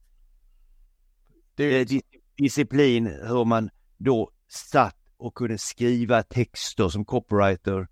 Det 1.56 1.82
Eh, 1.82 1.86
dis- 1.86 2.02
disciplin 2.38 3.06
hur 3.08 3.46
man 3.46 3.70
då 3.98 4.32
satt 4.48 4.98
och 5.18 5.34
kunde 5.36 5.58
skriva 5.58 6.24
texter 6.24 6.90
som 6.90 7.06
copywriter. 7.06 7.88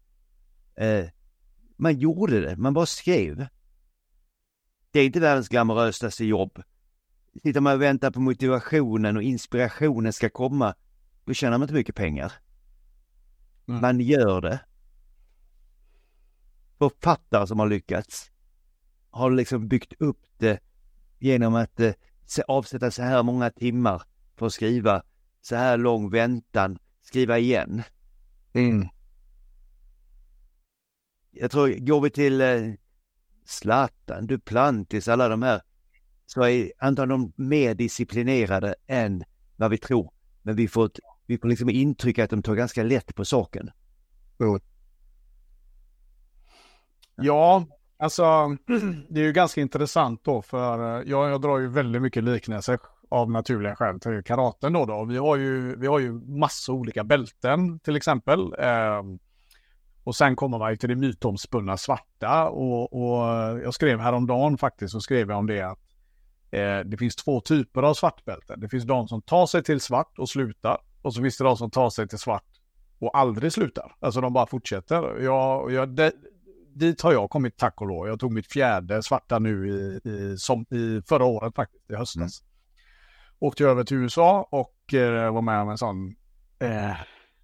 Eh, 0.75 1.05
man 1.77 1.99
gjorde 1.99 2.41
det, 2.41 2.55
man 2.57 2.73
bara 2.73 2.85
skrev. 2.85 3.47
Det 4.91 4.99
är 4.99 5.05
inte 5.05 5.19
världens 5.19 5.49
glamorösaste 5.49 6.25
jobb. 6.25 6.61
Sitter 7.41 7.61
man 7.61 7.73
och 7.73 7.81
väntar 7.81 8.11
på 8.11 8.19
motivationen 8.19 9.17
och 9.17 9.23
inspirationen 9.23 10.13
ska 10.13 10.29
komma, 10.29 10.75
då 11.25 11.33
tjänar 11.33 11.57
man 11.57 11.61
inte 11.61 11.73
mycket 11.73 11.95
pengar. 11.95 12.33
Mm. 13.67 13.81
Man 13.81 13.99
gör 13.99 14.41
det. 14.41 14.59
Författare 16.77 17.47
som 17.47 17.59
har 17.59 17.67
lyckats 17.67 18.31
har 19.09 19.31
liksom 19.31 19.67
byggt 19.67 19.93
upp 19.99 20.25
det 20.37 20.59
genom 21.19 21.55
att 21.55 21.79
eh, 21.79 21.93
avsätta 22.47 22.91
så 22.91 23.03
här 23.03 23.23
många 23.23 23.49
timmar 23.49 24.03
för 24.35 24.45
att 24.45 24.53
skriva, 24.53 25.03
så 25.41 25.55
här 25.55 25.77
lång 25.77 26.09
väntan, 26.09 26.79
skriva 27.01 27.37
igen. 27.37 27.83
Mm. 28.53 28.87
Jag 31.31 31.51
tror, 31.51 31.69
går 31.69 32.01
vi 32.01 32.09
till 32.09 32.41
eh, 32.41 32.73
Zlatan, 33.45 34.27
Duplantis, 34.27 35.07
alla 35.07 35.29
de 35.29 35.43
här, 35.43 35.61
så 36.33 36.43
är 36.43 36.71
antagligen 36.79 37.21
de 37.37 37.43
mer 37.43 37.73
disciplinerade 37.75 38.75
än 38.87 39.23
vad 39.55 39.71
vi 39.71 39.77
tror. 39.77 40.11
Men 40.41 40.55
vi 40.55 40.67
får, 40.67 40.85
ett- 40.85 40.99
vi 41.25 41.37
får 41.37 41.47
liksom 41.47 41.69
intryck 41.69 42.19
att 42.19 42.29
de 42.29 42.43
tar 42.43 42.55
ganska 42.55 42.83
lätt 42.83 43.15
på 43.15 43.25
saken. 43.25 43.69
Ja, 47.15 47.65
Alltså, 47.97 48.23
det 49.09 49.19
är 49.21 49.23
ju 49.25 49.31
ganska 49.33 49.61
intressant 49.61 50.23
då 50.23 50.41
för 50.41 50.97
eh, 51.01 51.09
jag, 51.09 51.29
jag 51.29 51.41
drar 51.41 51.59
ju 51.59 51.67
väldigt 51.67 52.01
mycket 52.01 52.23
liknelser 52.23 52.79
av 53.09 53.31
naturliga 53.31 53.75
skäl 53.75 53.99
till 53.99 54.23
karaten 54.23 54.73
då. 54.73 54.85
då. 54.85 55.05
Vi, 55.05 55.17
har 55.17 55.35
ju, 55.35 55.75
vi 55.75 55.87
har 55.87 55.99
ju 55.99 56.11
massa 56.13 56.71
olika 56.71 57.03
bälten 57.03 57.79
till 57.79 57.95
exempel. 57.95 58.39
Eh, 58.59 59.01
och 60.03 60.15
sen 60.15 60.35
kommer 60.35 60.57
man 60.59 60.71
ju 60.71 60.77
till 60.77 60.89
det 60.89 60.95
mytomspunna 60.95 61.77
svarta 61.77 62.49
och, 62.49 62.93
och 62.93 63.27
jag 63.63 63.73
skrev 63.73 63.99
häromdagen 63.99 64.57
faktiskt 64.57 64.91
så 64.91 65.01
skrev 65.01 65.29
jag 65.29 65.39
om 65.39 65.47
det 65.47 65.61
att 65.61 65.79
eh, 66.53 66.79
det 66.79 66.97
finns 66.97 67.15
två 67.15 67.41
typer 67.41 67.83
av 67.83 67.93
svartbälten. 67.93 68.59
Det 68.59 68.69
finns 68.69 68.83
de 68.83 69.07
som 69.07 69.21
tar 69.21 69.45
sig 69.45 69.63
till 69.63 69.81
svart 69.81 70.19
och 70.19 70.29
slutar 70.29 70.77
och 71.01 71.13
så 71.13 71.21
finns 71.21 71.37
det 71.37 71.43
de 71.43 71.57
som 71.57 71.71
tar 71.71 71.89
sig 71.89 72.07
till 72.07 72.17
svart 72.17 72.53
och 72.99 73.17
aldrig 73.17 73.53
slutar. 73.53 73.95
Alltså 73.99 74.21
de 74.21 74.33
bara 74.33 74.47
fortsätter. 74.47 75.19
Jag, 75.19 75.71
jag, 75.71 75.89
det, 75.89 76.11
dit 76.75 77.01
har 77.01 77.13
jag 77.13 77.29
kommit 77.29 77.57
tack 77.57 77.81
och 77.81 77.87
lov. 77.87 78.07
Jag 78.07 78.19
tog 78.19 78.31
mitt 78.31 78.51
fjärde 78.51 79.03
svarta 79.03 79.39
nu 79.39 79.69
i, 79.69 80.09
i, 80.09 80.37
som, 80.37 80.65
i 80.69 81.01
förra 81.07 81.25
året 81.25 81.55
faktiskt, 81.55 81.91
i 81.91 81.95
höstas. 81.95 82.41
Mm. 82.41 82.49
Åkte 83.39 83.65
över 83.65 83.83
till 83.83 83.97
USA 83.97 84.47
och 84.51 84.93
eh, 84.93 85.33
var 85.33 85.41
med 85.41 85.61
om 85.61 85.69
en 85.69 85.77
sån, 85.77 86.15
eh, 86.59 86.95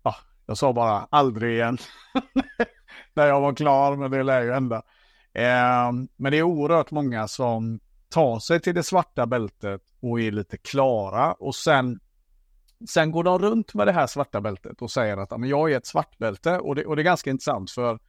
ja, 0.04 0.16
jag 0.46 0.58
sa 0.58 0.74
bara 0.74 1.08
aldrig 1.10 1.54
igen. 1.54 1.78
När 3.14 3.28
jag 3.28 3.42
var 3.42 3.54
klar, 3.54 3.96
men 3.96 4.12
det 4.12 4.24
lär 4.24 4.42
ju 4.42 4.52
hända. 4.52 4.76
Eh, 5.34 5.92
men 6.16 6.32
det 6.32 6.38
är 6.38 6.44
oerhört 6.44 6.92
många 6.92 7.28
som 7.28 7.80
tar 8.10 8.40
sig 8.40 8.60
till 8.60 8.76
det 8.76 8.84
svarta 8.84 9.26
bältet 9.26 9.82
och 10.00 10.22
är 10.22 10.32
lite 10.32 10.58
klara 10.58 11.34
och 11.34 11.56
sen 11.56 12.00
Sen 12.90 13.12
går 13.12 13.24
de 13.24 13.40
runt 13.40 13.74
med 13.74 13.88
det 13.88 13.92
här 13.92 14.08
svarta 14.08 14.42
bältet 14.42 14.82
och 14.82 14.92
säger 14.92 15.18
att 15.18 15.48
jag 15.50 15.72
är 15.72 15.78
ett 15.78 15.86
svartbälte 15.86 16.60
och 16.60 16.76
det, 16.76 16.86
och 16.86 16.96
det 16.96 17.02
är 17.02 17.04
ganska 17.04 17.30
intressant 17.30 17.72
för 17.72 18.00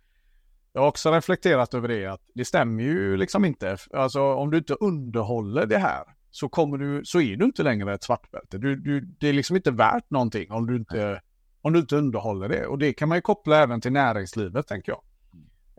jag 0.72 0.80
har 0.80 0.88
också 0.88 1.11
reflekterat 1.12 1.74
över 1.74 1.88
det 1.88 2.07
att 2.07 2.20
det 2.34 2.44
stämmer 2.44 2.82
ju 2.82 3.16
liksom 3.16 3.44
inte. 3.44 3.76
Alltså 3.92 4.22
om 4.22 4.51
du 4.51 4.59
inte 4.59 4.74
underhåller 4.74 5.66
det 5.66 5.78
här 5.78 6.05
så 6.30 6.48
kommer 6.48 6.78
du, 6.78 7.05
så 7.05 7.20
är 7.20 7.36
du 7.36 7.44
inte 7.44 7.62
längre 7.62 7.94
ett 7.94 8.03
svartbälte. 8.03 8.59
Du, 8.59 8.76
du, 8.76 9.01
det 9.01 9.28
är 9.28 9.32
liksom 9.32 9.57
inte 9.57 9.70
värt 9.70 10.11
någonting 10.11 10.51
om 10.51 10.66
du 10.66 10.76
inte, 10.76 11.20
om 11.62 11.72
du 11.72 11.78
inte 11.78 11.96
underhåller 11.96 12.48
det. 12.48 12.66
Och 12.66 12.78
det 12.78 12.92
kan 12.92 13.09
man 13.09 13.18
ju 13.18 13.22
koppla 13.22 13.57
även 13.57 13.80
till 13.80 13.92
näringslivet 13.92 14.66
tänker 14.66 14.92
jag. 14.92 15.03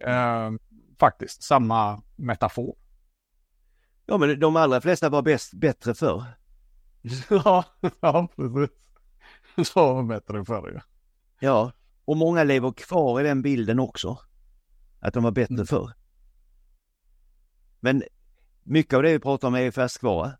Eh, 0.09 0.51
faktiskt, 0.99 1.43
samma 1.43 2.01
metafor. 2.15 2.75
Ja 4.05 4.17
men 4.17 4.39
de 4.39 4.55
allra 4.55 4.81
flesta 4.81 5.09
var 5.09 5.21
bäst, 5.21 5.53
bättre 5.53 5.93
förr. 5.93 6.23
ja, 7.29 7.65
ja 7.99 8.27
precis. 8.35 8.69
Så 9.71 9.93
var 9.93 10.03
bättre 10.03 10.45
förr 10.45 10.71
ja. 10.73 10.81
Ja, 11.39 11.71
och 12.05 12.17
många 12.17 12.43
lever 12.43 12.71
kvar 12.71 13.21
i 13.21 13.23
den 13.23 13.41
bilden 13.41 13.79
också. 13.79 14.17
Att 14.99 15.13
de 15.13 15.23
var 15.23 15.31
bättre 15.31 15.53
mm. 15.53 15.65
förr. 15.65 15.93
Men 17.79 18.03
mycket 18.63 18.93
av 18.93 19.03
det 19.03 19.13
vi 19.13 19.19
pratar 19.19 19.47
om 19.47 19.55
är 19.55 19.71
färskvara. 19.71 20.37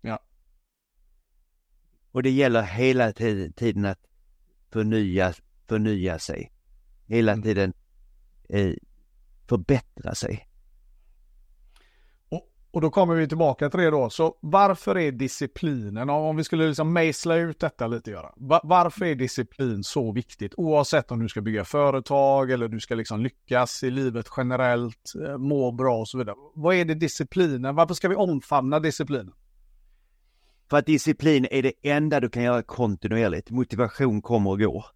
Ja. 0.00 0.18
Och 2.12 2.22
det 2.22 2.30
gäller 2.30 2.62
hela 2.62 3.12
tiden 3.12 3.84
att 3.84 4.06
förnya, 4.70 5.34
förnya 5.68 6.18
sig. 6.18 6.52
Hela 7.06 7.32
mm. 7.32 7.42
tiden 7.42 7.72
eh, 8.48 8.74
förbättra 9.48 10.14
sig. 10.14 10.48
Och 12.76 12.82
då 12.82 12.90
kommer 12.90 13.14
vi 13.14 13.28
tillbaka 13.28 13.70
till 13.70 13.80
det 13.80 13.90
då. 13.90 14.10
Så 14.10 14.36
varför 14.40 14.98
är 14.98 15.12
disciplinen, 15.12 16.10
om 16.10 16.36
vi 16.36 16.44
skulle 16.44 16.68
liksom 16.68 16.92
mejsla 16.92 17.36
ut 17.36 17.60
detta 17.60 17.86
lite 17.86 18.10
göra. 18.10 18.32
Varför 18.62 19.04
är 19.04 19.14
disciplin 19.14 19.84
så 19.84 20.12
viktigt? 20.12 20.54
Oavsett 20.56 21.10
om 21.10 21.20
du 21.20 21.28
ska 21.28 21.40
bygga 21.40 21.64
företag 21.64 22.50
eller 22.50 22.68
du 22.68 22.80
ska 22.80 22.94
liksom 22.94 23.20
lyckas 23.20 23.82
i 23.82 23.90
livet 23.90 24.26
generellt, 24.36 25.12
eh, 25.26 25.38
må 25.38 25.72
bra 25.72 25.98
och 25.98 26.08
så 26.08 26.18
vidare. 26.18 26.36
Vad 26.54 26.74
är 26.74 26.84
det 26.84 26.94
disciplinen? 26.94 27.74
Varför 27.74 27.94
ska 27.94 28.08
vi 28.08 28.14
omfamna 28.14 28.80
disciplinen? 28.80 29.32
För 30.70 30.76
att 30.76 30.86
disciplin 30.86 31.46
är 31.50 31.62
det 31.62 31.72
enda 31.82 32.20
du 32.20 32.28
kan 32.28 32.42
göra 32.42 32.62
kontinuerligt. 32.62 33.50
Motivation 33.50 34.22
kommer 34.22 34.50
och 34.50 34.58
går. 34.58 34.86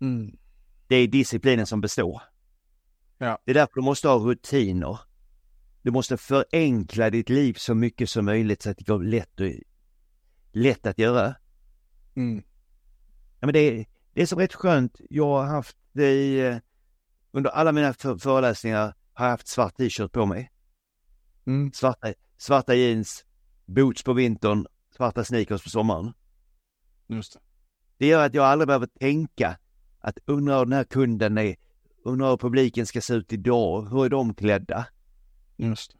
Mm. 0.00 0.36
Det 0.86 0.96
är 0.96 1.08
disciplinen 1.08 1.66
som 1.66 1.80
består. 1.80 2.22
Ja. 3.18 3.38
Det 3.44 3.50
är 3.50 3.54
därför 3.54 3.74
du 3.74 3.82
måste 3.82 4.08
ha 4.08 4.16
rutiner. 4.16 5.09
Du 5.82 5.90
måste 5.90 6.16
förenkla 6.16 7.10
ditt 7.10 7.28
liv 7.28 7.54
så 7.54 7.74
mycket 7.74 8.10
som 8.10 8.24
möjligt 8.24 8.62
så 8.62 8.70
att 8.70 8.76
det 8.76 8.86
går 8.86 9.02
lätt, 9.02 9.40
och, 9.40 9.48
lätt 10.52 10.86
att 10.86 10.98
göra. 10.98 11.34
Mm. 12.14 12.42
Ja, 13.40 13.46
men 13.46 13.52
det, 13.52 13.58
är, 13.58 13.86
det 14.14 14.22
är 14.22 14.26
så 14.26 14.36
rätt 14.36 14.54
skönt. 14.54 15.00
Jag 15.10 15.26
har 15.26 15.44
haft 15.44 15.76
det 15.92 16.40
eh, 16.40 16.58
under 17.30 17.50
alla 17.50 17.72
mina 17.72 17.94
föreläsningar 18.18 18.94
har 19.12 19.24
jag 19.24 19.30
haft 19.30 19.48
svart 19.48 19.76
t-shirt 19.76 20.12
på 20.12 20.26
mig. 20.26 20.52
Mm. 21.46 21.72
Svarta, 21.72 22.12
svarta 22.36 22.74
jeans, 22.74 23.24
boots 23.66 24.02
på 24.02 24.12
vintern, 24.12 24.66
svarta 24.96 25.24
sneakers 25.24 25.62
på 25.62 25.70
sommaren. 25.70 26.12
Just 27.06 27.32
det. 27.32 27.40
det 27.98 28.06
gör 28.06 28.26
att 28.26 28.34
jag 28.34 28.44
aldrig 28.44 28.66
behöver 28.66 28.86
tänka 28.86 29.58
att 30.00 30.18
undra 30.26 30.58
hur 30.58 30.64
den 30.64 30.72
här 30.72 30.84
kunden 30.84 31.38
är, 31.38 31.56
undra 32.04 32.28
hur 32.28 32.36
publiken 32.36 32.86
ska 32.86 33.00
se 33.00 33.14
ut 33.14 33.32
idag, 33.32 33.88
hur 33.90 34.04
är 34.04 34.08
de 34.08 34.34
klädda? 34.34 34.86
Just 35.60 35.96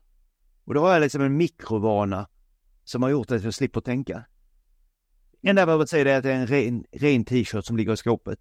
Och 0.65 0.75
då 0.75 0.81
har 0.81 0.93
jag 0.93 1.01
liksom 1.01 1.23
en 1.23 1.37
mikrovana 1.37 2.29
som 2.85 3.03
har 3.03 3.11
gjort 3.11 3.31
att 3.31 3.45
jag 3.45 3.55
slipper 3.55 3.81
tänka. 3.81 4.25
Det 5.41 5.49
enda 5.49 5.61
jag 5.61 5.67
behöver 5.67 5.87
säga 5.87 6.15
är 6.15 6.19
att 6.19 6.23
det 6.23 6.33
är 6.33 6.41
en 6.41 6.47
ren, 6.47 6.85
ren 6.93 7.25
t-shirt 7.25 7.65
som 7.65 7.77
ligger 7.77 7.93
i 7.93 7.97
skåpet. 7.97 8.39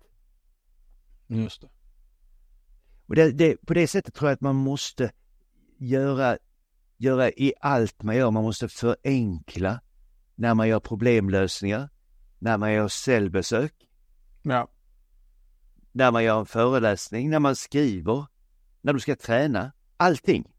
Just 1.27 1.61
det. 1.61 1.69
Och 3.05 3.15
det, 3.15 3.31
det, 3.31 3.65
på 3.65 3.73
det 3.73 3.87
sättet 3.87 4.13
tror 4.13 4.29
jag 4.29 4.35
att 4.35 4.41
man 4.41 4.55
måste 4.55 5.11
göra, 5.77 6.37
göra 6.97 7.29
i 7.29 7.53
allt 7.61 8.03
man 8.03 8.15
gör. 8.15 8.31
Man 8.31 8.43
måste 8.43 8.67
förenkla 8.67 9.81
när 10.35 10.53
man 10.53 10.67
gör 10.67 10.79
problemlösningar, 10.79 11.89
när 12.39 12.57
man 12.57 12.73
gör 12.73 12.87
cellbesök. 12.87 13.73
Ja. 14.41 14.67
När 15.91 16.11
man 16.11 16.23
gör 16.23 16.39
en 16.39 16.45
föreläsning, 16.45 17.29
när 17.29 17.39
man 17.39 17.55
skriver, 17.55 18.25
när 18.81 18.93
du 18.93 18.99
ska 18.99 19.15
träna. 19.15 19.71
Allting 19.97 20.53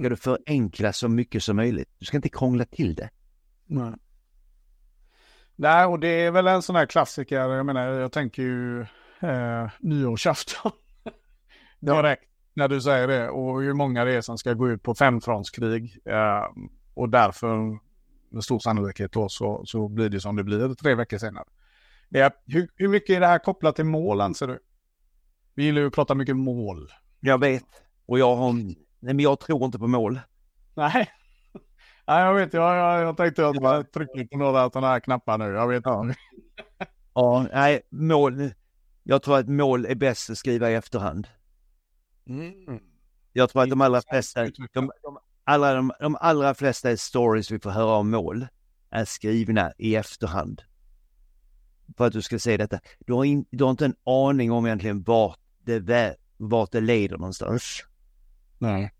ska 0.00 0.08
du 0.08 0.16
förenkla 0.16 0.92
så 0.92 1.08
mycket 1.08 1.42
som 1.42 1.56
möjligt. 1.56 1.88
Du 1.98 2.06
ska 2.06 2.16
inte 2.16 2.28
krångla 2.28 2.64
till 2.64 2.94
det. 2.94 3.10
Nej. 3.66 3.94
Nej, 5.56 5.86
och 5.86 6.00
det 6.00 6.08
är 6.08 6.30
väl 6.30 6.46
en 6.46 6.62
sån 6.62 6.76
här 6.76 6.86
klassiker. 6.86 7.36
Jag 7.36 7.66
menar, 7.66 7.86
jag 7.88 8.12
tänker 8.12 8.42
ju 8.42 8.80
eh, 9.20 9.70
nyårsafton. 9.80 10.72
Direkt 11.80 12.30
när 12.54 12.68
du 12.68 12.80
säger 12.80 13.08
det. 13.08 13.28
Och 13.28 13.62
hur 13.62 13.72
många 13.72 14.04
det 14.04 14.12
är 14.12 14.20
som 14.20 14.38
ska 14.38 14.52
gå 14.52 14.70
ut 14.70 14.82
på 14.82 14.94
femfrontskrig. 14.94 15.98
Eh, 16.04 16.44
och 16.94 17.08
därför 17.08 17.78
med 18.30 18.44
stor 18.44 18.58
sannolikhet 18.58 19.12
då 19.12 19.28
så, 19.28 19.62
så 19.66 19.88
blir 19.88 20.08
det 20.08 20.20
som 20.20 20.36
det 20.36 20.44
blir 20.44 20.74
tre 20.74 20.94
veckor 20.94 21.18
senare. 21.18 21.44
Ja, 22.08 22.30
hur, 22.46 22.68
hur 22.74 22.88
mycket 22.88 23.16
är 23.16 23.20
det 23.20 23.26
här 23.26 23.38
kopplat 23.38 23.76
till 23.76 23.84
mål 23.84 24.20
anser 24.20 24.46
du? 24.46 24.58
Vi 25.54 25.64
gillar 25.64 25.80
ju 25.80 25.86
att 25.86 25.94
prata 25.94 26.14
mycket 26.14 26.36
mål. 26.36 26.92
Jag 27.20 27.40
vet. 27.40 27.66
Och 28.06 28.18
jag 28.18 28.36
har 28.36 28.52
Nej, 29.00 29.14
men 29.14 29.22
jag 29.22 29.40
tror 29.40 29.64
inte 29.64 29.78
på 29.78 29.86
mål. 29.86 30.20
Nej. 30.74 31.10
Nej, 32.06 32.24
jag 32.24 32.34
vet. 32.34 32.52
Jag, 32.52 32.76
jag, 32.76 33.00
jag 33.00 33.16
tänkte 33.16 33.48
att 33.48 33.62
man 33.62 33.84
trycker 33.84 34.26
på 34.26 34.36
några 34.36 34.62
av 34.62 34.70
sådana 34.70 34.86
här 34.86 35.00
knappar 35.00 35.38
nu. 35.38 35.44
Jag 35.44 35.68
vet 35.68 35.82
ja. 35.84 36.12
ja, 37.14 37.46
nej, 37.52 37.82
mål. 37.90 38.50
Jag 39.02 39.22
tror 39.22 39.38
att 39.38 39.48
mål 39.48 39.86
är 39.86 39.94
bäst 39.94 40.30
att 40.30 40.38
skriva 40.38 40.70
i 40.70 40.74
efterhand. 40.74 41.28
Mm. 42.28 42.80
Jag 43.32 43.50
tror 43.50 43.62
att 43.62 43.70
de 43.70 43.80
allra 43.80 44.02
flesta, 44.10 44.44
de, 44.44 44.90
de, 45.02 45.18
alla, 45.44 45.74
de, 45.74 45.92
de 46.00 46.16
allra 46.20 46.54
flesta 46.54 46.96
stories 46.96 47.50
vi 47.50 47.58
får 47.58 47.70
höra 47.70 47.94
om 47.94 48.10
mål 48.10 48.46
är 48.90 49.04
skrivna 49.04 49.72
i 49.78 49.96
efterhand. 49.96 50.62
För 51.96 52.06
att 52.06 52.12
du 52.12 52.22
ska 52.22 52.38
se 52.38 52.56
detta. 52.56 52.80
Du 52.98 53.12
har, 53.12 53.24
in, 53.24 53.46
du 53.50 53.64
har 53.64 53.70
inte 53.70 53.84
en 53.84 53.96
aning 54.04 54.52
om 54.52 54.66
egentligen 54.66 55.02
vart 55.02 55.38
det, 55.64 56.16
vart 56.36 56.72
det 56.72 56.80
leder 56.80 57.18
någonstans. 57.18 57.84
Nej. 58.58 58.92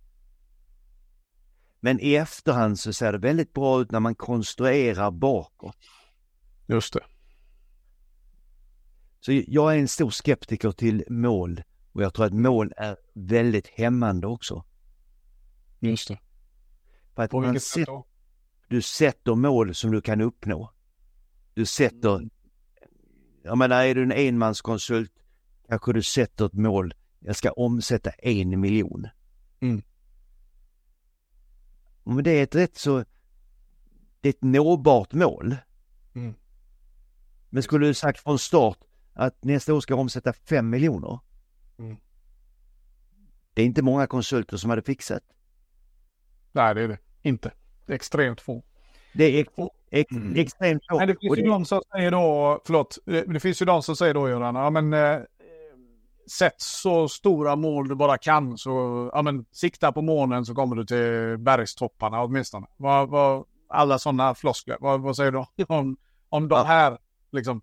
Men 1.81 2.01
i 2.01 2.15
efterhand 2.15 2.79
så 2.79 2.93
ser 2.93 3.13
det 3.13 3.19
väldigt 3.19 3.53
bra 3.53 3.81
ut 3.81 3.91
när 3.91 4.01
man 4.01 4.15
konstruerar 4.15 5.11
bakåt. 5.11 5.77
Just 6.67 6.93
det. 6.93 7.05
Så 9.21 9.43
jag 9.47 9.75
är 9.75 9.79
en 9.79 9.89
stor 9.89 10.11
skeptiker 10.11 10.73
till 10.73 11.05
mål 11.09 11.63
och 11.93 12.03
jag 12.03 12.15
tror 12.15 12.27
att 12.27 12.33
mål 12.33 12.73
är 12.77 12.97
väldigt 13.15 13.67
hämmande 13.67 14.27
också. 14.27 14.65
Just 15.79 16.09
det. 16.09 16.19
För 17.15 17.23
att 17.23 17.31
På 17.31 17.41
vilket 17.41 17.63
sätt 17.63 17.87
då? 17.87 18.07
Du 18.69 18.83
sätter 18.83 19.35
mål 19.35 19.75
som 19.75 19.91
du 19.91 20.01
kan 20.01 20.21
uppnå. 20.21 20.73
Du 21.55 21.67
sätter, 21.67 22.17
mm. 22.17 22.31
jag 23.43 23.59
menar 23.59 23.85
är 23.85 23.95
du 23.95 24.03
en 24.03 24.13
enmanskonsult 24.13 25.13
kanske 25.69 25.93
du 25.93 26.03
sätter 26.03 26.47
ett 26.47 26.53
mål, 26.53 26.95
jag 27.21 27.37
ska 27.37 27.51
omsätta 27.51 28.11
en 28.11 28.61
miljon. 28.61 29.09
Mm. 29.61 29.83
Men 32.05 32.25
det 32.25 32.31
är 32.31 32.43
ett 32.43 32.55
rätt 32.55 32.77
så, 32.77 33.05
det 34.21 34.29
är 34.29 34.31
ett 34.33 34.43
nåbart 34.43 35.13
mål. 35.13 35.57
Mm. 36.15 36.35
Men 37.51 37.63
skulle 37.63 37.87
du 37.87 37.95
sagt 37.95 38.21
från 38.21 38.39
start 38.39 38.79
att 39.13 39.45
nästa 39.45 39.75
år 39.75 39.81
ska 39.81 39.95
omsätta 39.95 40.33
fem 40.33 40.71
miljoner. 40.71 41.19
Mm. 41.79 41.97
Det 43.55 43.63
är 43.63 43.67
inte 43.67 43.83
många 43.83 44.07
konsulter 44.07 44.57
som 44.57 44.71
hade 44.71 44.83
fixat. 44.83 45.23
Nej, 46.53 46.75
det 46.75 46.83
är 46.83 46.89
det 46.89 46.99
inte. 47.23 47.53
Det 47.87 47.93
är 47.93 47.97
extremt 47.97 48.41
få. 48.41 48.63
Det 49.15 49.25
är 49.25 49.41
ex, 49.41 49.53
ex, 49.91 50.11
Mm. 50.11 50.37
extremt 50.37 50.83
få. 50.91 50.99
Men 50.99 51.09
det 51.09 51.17
finns 51.21 51.39
ju 51.39 51.43
det- 51.43 51.49
de 51.49 51.65
som 51.65 51.81
säger 51.93 52.11
då, 52.11 52.61
förlåt, 52.67 52.99
det, 53.05 53.23
det 53.25 53.41
finns 53.41 53.63
ju 53.63 53.67
de 53.67 53.83
som 53.83 53.97
säger 53.97 54.15
då 54.15 54.29
Göran, 54.29 54.55
ja 54.55 54.71
men 54.71 54.93
eh, 54.93 55.21
sätt 56.27 56.61
så 56.61 57.09
stora 57.09 57.57
mål 57.57 57.89
du 57.89 57.95
bara 57.95 58.19
kan 58.19 58.59
så, 58.59 58.71
ja 59.15 59.23
men 59.23 59.47
sikta 59.53 59.93
på 59.93 60.03
månen 60.03 60.45
så 60.45 60.55
kommer 60.55 60.77
du 60.77 60.85
till 60.85 61.39
bergstopparna 61.39 62.23
åtminstone. 62.23 62.67
Vad, 62.77 63.09
vad, 63.09 63.45
alla 63.69 63.99
sådana 63.99 64.35
floskler, 64.35 64.77
vad, 64.81 65.01
vad 65.01 65.17
säger 65.17 65.33
du 65.33 65.45
om, 65.69 65.97
om 66.29 66.49
de 66.49 66.67
här 66.67 66.99
liksom 67.33 67.63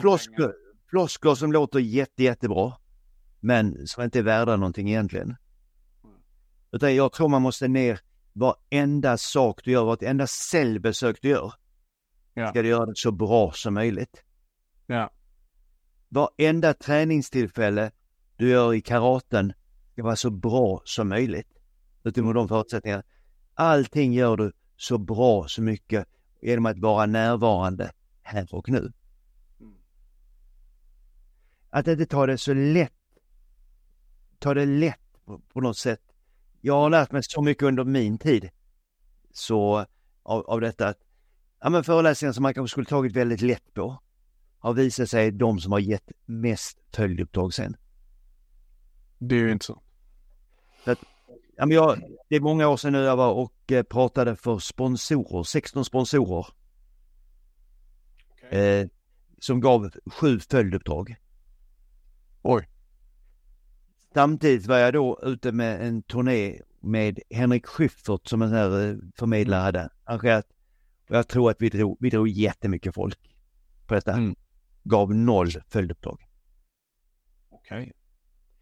floskler, 0.00 0.52
floskler 0.90 1.34
som 1.34 1.52
låter 1.52 1.78
jätte, 1.78 2.22
jättebra. 2.22 2.72
Men 3.40 3.86
som 3.86 4.04
inte 4.04 4.18
är 4.18 4.22
värda 4.22 4.56
någonting 4.56 4.88
egentligen. 4.88 5.36
Utan 6.72 6.94
jag 6.94 7.12
tror 7.12 7.28
man 7.28 7.42
måste 7.42 7.68
ner 7.68 8.00
varenda 8.32 9.16
sak 9.16 9.60
du 9.64 9.70
gör, 9.70 9.84
vartenda 9.84 10.26
cellbesök 10.26 11.18
du 11.22 11.28
gör. 11.28 11.52
Ja. 12.34 12.48
Ska 12.48 12.62
du 12.62 12.68
göra 12.68 12.86
det 12.86 12.96
så 12.96 13.10
bra 13.10 13.52
som 13.52 13.74
möjligt. 13.74 14.22
Ja. 14.86 15.10
Varenda 16.14 16.74
träningstillfälle 16.74 17.90
du 18.36 18.48
gör 18.48 18.74
i 18.74 18.80
karaten 18.80 19.52
ska 19.92 20.02
vara 20.02 20.16
så 20.16 20.30
bra 20.30 20.82
som 20.84 21.08
möjligt. 21.08 21.48
Utifrån 22.04 22.34
de 22.34 22.48
förutsättningarna. 22.48 23.02
Allting 23.54 24.12
gör 24.12 24.36
du 24.36 24.52
så 24.76 24.98
bra 24.98 25.48
så 25.48 25.62
mycket 25.62 26.08
genom 26.42 26.66
att 26.66 26.78
vara 26.78 27.06
närvarande 27.06 27.92
här 28.22 28.54
och 28.54 28.68
nu. 28.68 28.92
Att 31.70 31.88
inte 31.88 32.06
ta 32.06 32.26
det 32.26 32.38
så 32.38 32.54
lätt. 32.54 32.92
Ta 34.38 34.54
det 34.54 34.66
lätt 34.66 35.24
på, 35.24 35.38
på 35.38 35.60
något 35.60 35.78
sätt. 35.78 36.00
Jag 36.60 36.74
har 36.74 36.90
lärt 36.90 37.12
mig 37.12 37.22
så 37.22 37.42
mycket 37.42 37.62
under 37.62 37.84
min 37.84 38.18
tid 38.18 38.50
så 39.32 39.86
av, 40.22 40.46
av 40.46 40.60
detta 40.60 40.88
att 40.88 40.98
ja, 41.60 41.70
men 41.70 41.84
föreläsningar 41.84 42.32
som 42.32 42.42
man 42.42 42.54
kanske 42.54 42.72
skulle 42.72 42.86
tagit 42.86 43.12
väldigt 43.12 43.40
lätt 43.40 43.74
på 43.74 44.00
har 44.64 44.74
visat 44.74 45.10
sig 45.10 45.30
de 45.30 45.60
som 45.60 45.72
har 45.72 45.78
gett 45.78 46.12
mest 46.24 46.78
följduppdrag 46.92 47.54
sen. 47.54 47.76
Det 49.18 49.34
är 49.34 49.38
ju 49.38 49.52
inte 49.52 49.64
så. 49.64 49.82
Ja, 51.56 51.66
men 51.66 51.70
jag, 51.70 52.02
det 52.28 52.36
är 52.36 52.40
många 52.40 52.68
år 52.68 52.76
sedan 52.76 52.92
nu 52.92 52.98
jag 52.98 53.16
var 53.16 53.32
och 53.32 53.72
eh, 53.72 53.82
pratade 53.82 54.36
för 54.36 54.58
sponsorer, 54.58 55.42
16 55.42 55.84
sponsorer 55.84 56.46
eh, 58.50 58.88
som 59.38 59.60
gav 59.60 59.90
sju 60.06 60.40
följduppdrag. 60.40 61.16
Oj. 62.42 62.68
Samtidigt 64.14 64.66
var 64.66 64.78
jag 64.78 64.92
då 64.92 65.20
ute 65.22 65.52
med 65.52 65.86
en 65.86 66.02
turné 66.02 66.60
med 66.80 67.18
Henrik 67.30 67.66
Schyffert 67.66 68.28
som 68.28 68.42
en 68.42 68.52
här 68.52 68.88
eh, 68.88 68.96
förmedlare 69.16 69.60
hade 69.60 69.88
arrangerat. 70.04 70.46
Och 71.08 71.16
jag 71.16 71.28
tror 71.28 71.50
att 71.50 71.62
vi 71.62 71.68
drog, 71.68 71.96
vi 72.00 72.10
drog 72.10 72.28
jättemycket 72.28 72.94
folk 72.94 73.36
på 73.86 73.94
detta. 73.94 74.12
Mm. 74.12 74.34
Gav 74.84 75.14
noll 75.14 75.50
följduppdrag. 75.68 76.20
Okej. 77.50 77.92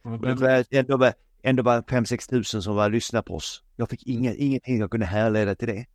Och 0.03 0.19
det 0.19 0.35
var 0.35 0.65
ändå 0.71 0.97
var, 0.97 1.15
ändå 1.43 1.63
var 1.63 1.83
5-6 1.83 2.31
tusen 2.31 2.63
som 2.63 2.77
var 2.77 2.91
lyssna 2.91 3.23
på 3.23 3.35
oss. 3.35 3.63
Jag 3.77 3.91
fick 3.91 4.07
inga, 4.07 4.35
ingenting 4.35 4.79
jag 4.79 4.91
kunde 4.91 5.07
härleda 5.07 5.55
till 5.55 5.69
det. 5.69 5.87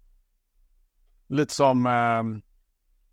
Lite 1.27 1.53
som 1.53 1.85
ehm, 1.85 2.41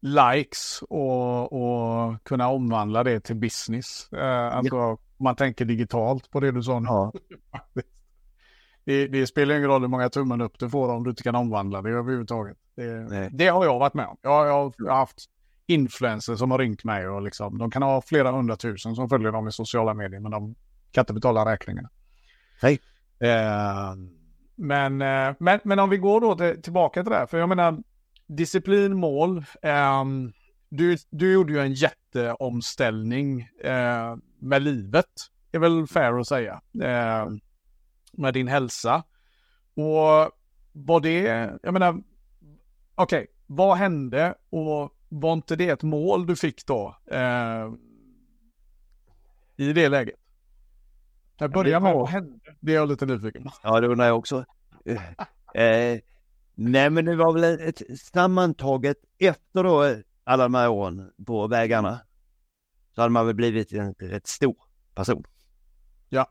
likes 0.00 0.82
och, 0.82 1.52
och 1.52 2.24
kunna 2.24 2.48
omvandla 2.48 3.04
det 3.04 3.20
till 3.20 3.36
business. 3.36 4.12
Eh, 4.12 4.58
om 4.58 4.98
man 5.16 5.36
tänker 5.36 5.64
digitalt 5.64 6.30
på 6.30 6.40
det 6.40 6.52
du 6.52 6.62
sa 6.62 6.80
nu. 6.80 6.86
Ja. 6.86 7.12
Det, 8.86 9.06
det 9.06 9.26
spelar 9.26 9.54
ingen 9.54 9.68
roll 9.68 9.80
hur 9.80 9.88
många 9.88 10.08
tummen 10.08 10.40
upp 10.40 10.58
du 10.58 10.70
får 10.70 10.88
om 10.88 11.04
du 11.04 11.10
inte 11.10 11.22
kan 11.22 11.34
omvandla 11.34 11.82
det 11.82 11.90
överhuvudtaget. 11.90 12.56
Det, 12.74 13.28
det 13.32 13.46
har 13.46 13.64
jag 13.64 13.78
varit 13.78 13.94
med 13.94 14.06
om. 14.06 14.16
Jag, 14.22 14.46
jag 14.46 14.88
har 14.88 14.96
haft 14.96 15.18
influencers 15.66 16.38
som 16.38 16.50
har 16.50 16.58
ringt 16.58 16.84
mig 16.84 17.08
och 17.08 17.22
liksom, 17.22 17.58
de 17.58 17.70
kan 17.70 17.82
ha 17.82 18.02
flera 18.02 18.30
hundratusen 18.30 18.94
som 18.94 19.08
följer 19.08 19.32
dem 19.32 19.48
i 19.48 19.52
sociala 19.52 19.94
medier 19.94 20.20
men 20.20 20.30
de 20.30 20.54
kan 20.92 21.02
inte 21.02 21.14
betala 21.14 21.52
räkningarna. 21.52 21.90
Nej. 22.62 22.80
Eh, 23.20 23.94
men, 24.56 25.02
eh, 25.02 25.34
men, 25.38 25.60
men 25.64 25.78
om 25.78 25.90
vi 25.90 25.96
går 25.96 26.20
då 26.20 26.36
till, 26.36 26.62
tillbaka 26.62 27.02
till 27.02 27.12
det 27.12 27.18
här, 27.18 27.26
för 27.26 27.38
jag 27.38 27.48
menar 27.48 27.82
disciplin, 28.26 28.96
mål. 28.96 29.44
ehm, 29.62 30.32
du, 30.68 30.96
du 31.10 31.32
gjorde 31.32 31.52
ju 31.52 31.58
en 31.58 31.72
jätteomställning 31.72 33.40
eh, 33.64 34.16
med 34.38 34.62
livet, 34.62 35.10
är 35.52 35.58
väl 35.58 35.86
fair 35.86 36.20
att 36.20 36.28
säga, 36.28 36.60
eh, 36.82 37.28
med 38.12 38.34
din 38.34 38.48
hälsa. 38.48 39.02
Och 39.74 40.30
var 40.72 41.00
det, 41.00 41.20
jag 41.62 41.72
menar, 41.72 42.02
okej, 42.94 43.26
vad 43.46 43.76
hände 43.76 44.34
och 44.50 44.93
var 45.20 45.32
inte 45.32 45.56
det 45.56 45.68
ett 45.68 45.82
mål 45.82 46.26
du 46.26 46.36
fick 46.36 46.66
då 46.66 46.96
eh, 47.10 47.72
i 49.56 49.72
det 49.72 49.88
läget? 49.88 50.14
Jag 51.36 51.52
börjar 51.52 51.80
med, 51.80 51.94
vad 51.94 52.08
hände? 52.08 52.56
Det 52.60 52.72
är 52.72 52.76
jag 52.76 52.88
lite 52.88 53.06
nyfiken 53.06 53.44
på. 53.44 53.50
Ja, 53.62 53.80
det 53.80 53.86
undrar 53.86 54.06
jag 54.06 54.18
också. 54.18 54.44
Eh, 55.54 55.98
nej, 56.54 56.90
men 56.90 57.04
det 57.04 57.16
var 57.16 57.32
väl 57.32 57.68
ett 57.68 58.00
sammantaget 58.00 58.96
efter 59.18 59.64
då 59.64 59.84
eh, 59.84 59.96
alla 60.24 60.42
de 60.42 60.54
här 60.54 60.68
åren 60.68 61.12
på 61.26 61.46
vägarna. 61.46 62.00
Så 62.94 63.00
hade 63.00 63.12
man 63.12 63.26
väl 63.26 63.34
blivit 63.34 63.72
en 63.72 63.94
rätt 63.94 64.26
stor 64.26 64.56
person. 64.94 65.24
Ja. 66.08 66.30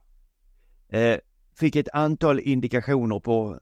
Eh, 0.89 1.19
fick 1.55 1.75
ett 1.75 1.89
antal 1.93 2.39
indikationer 2.39 3.19
på, 3.19 3.59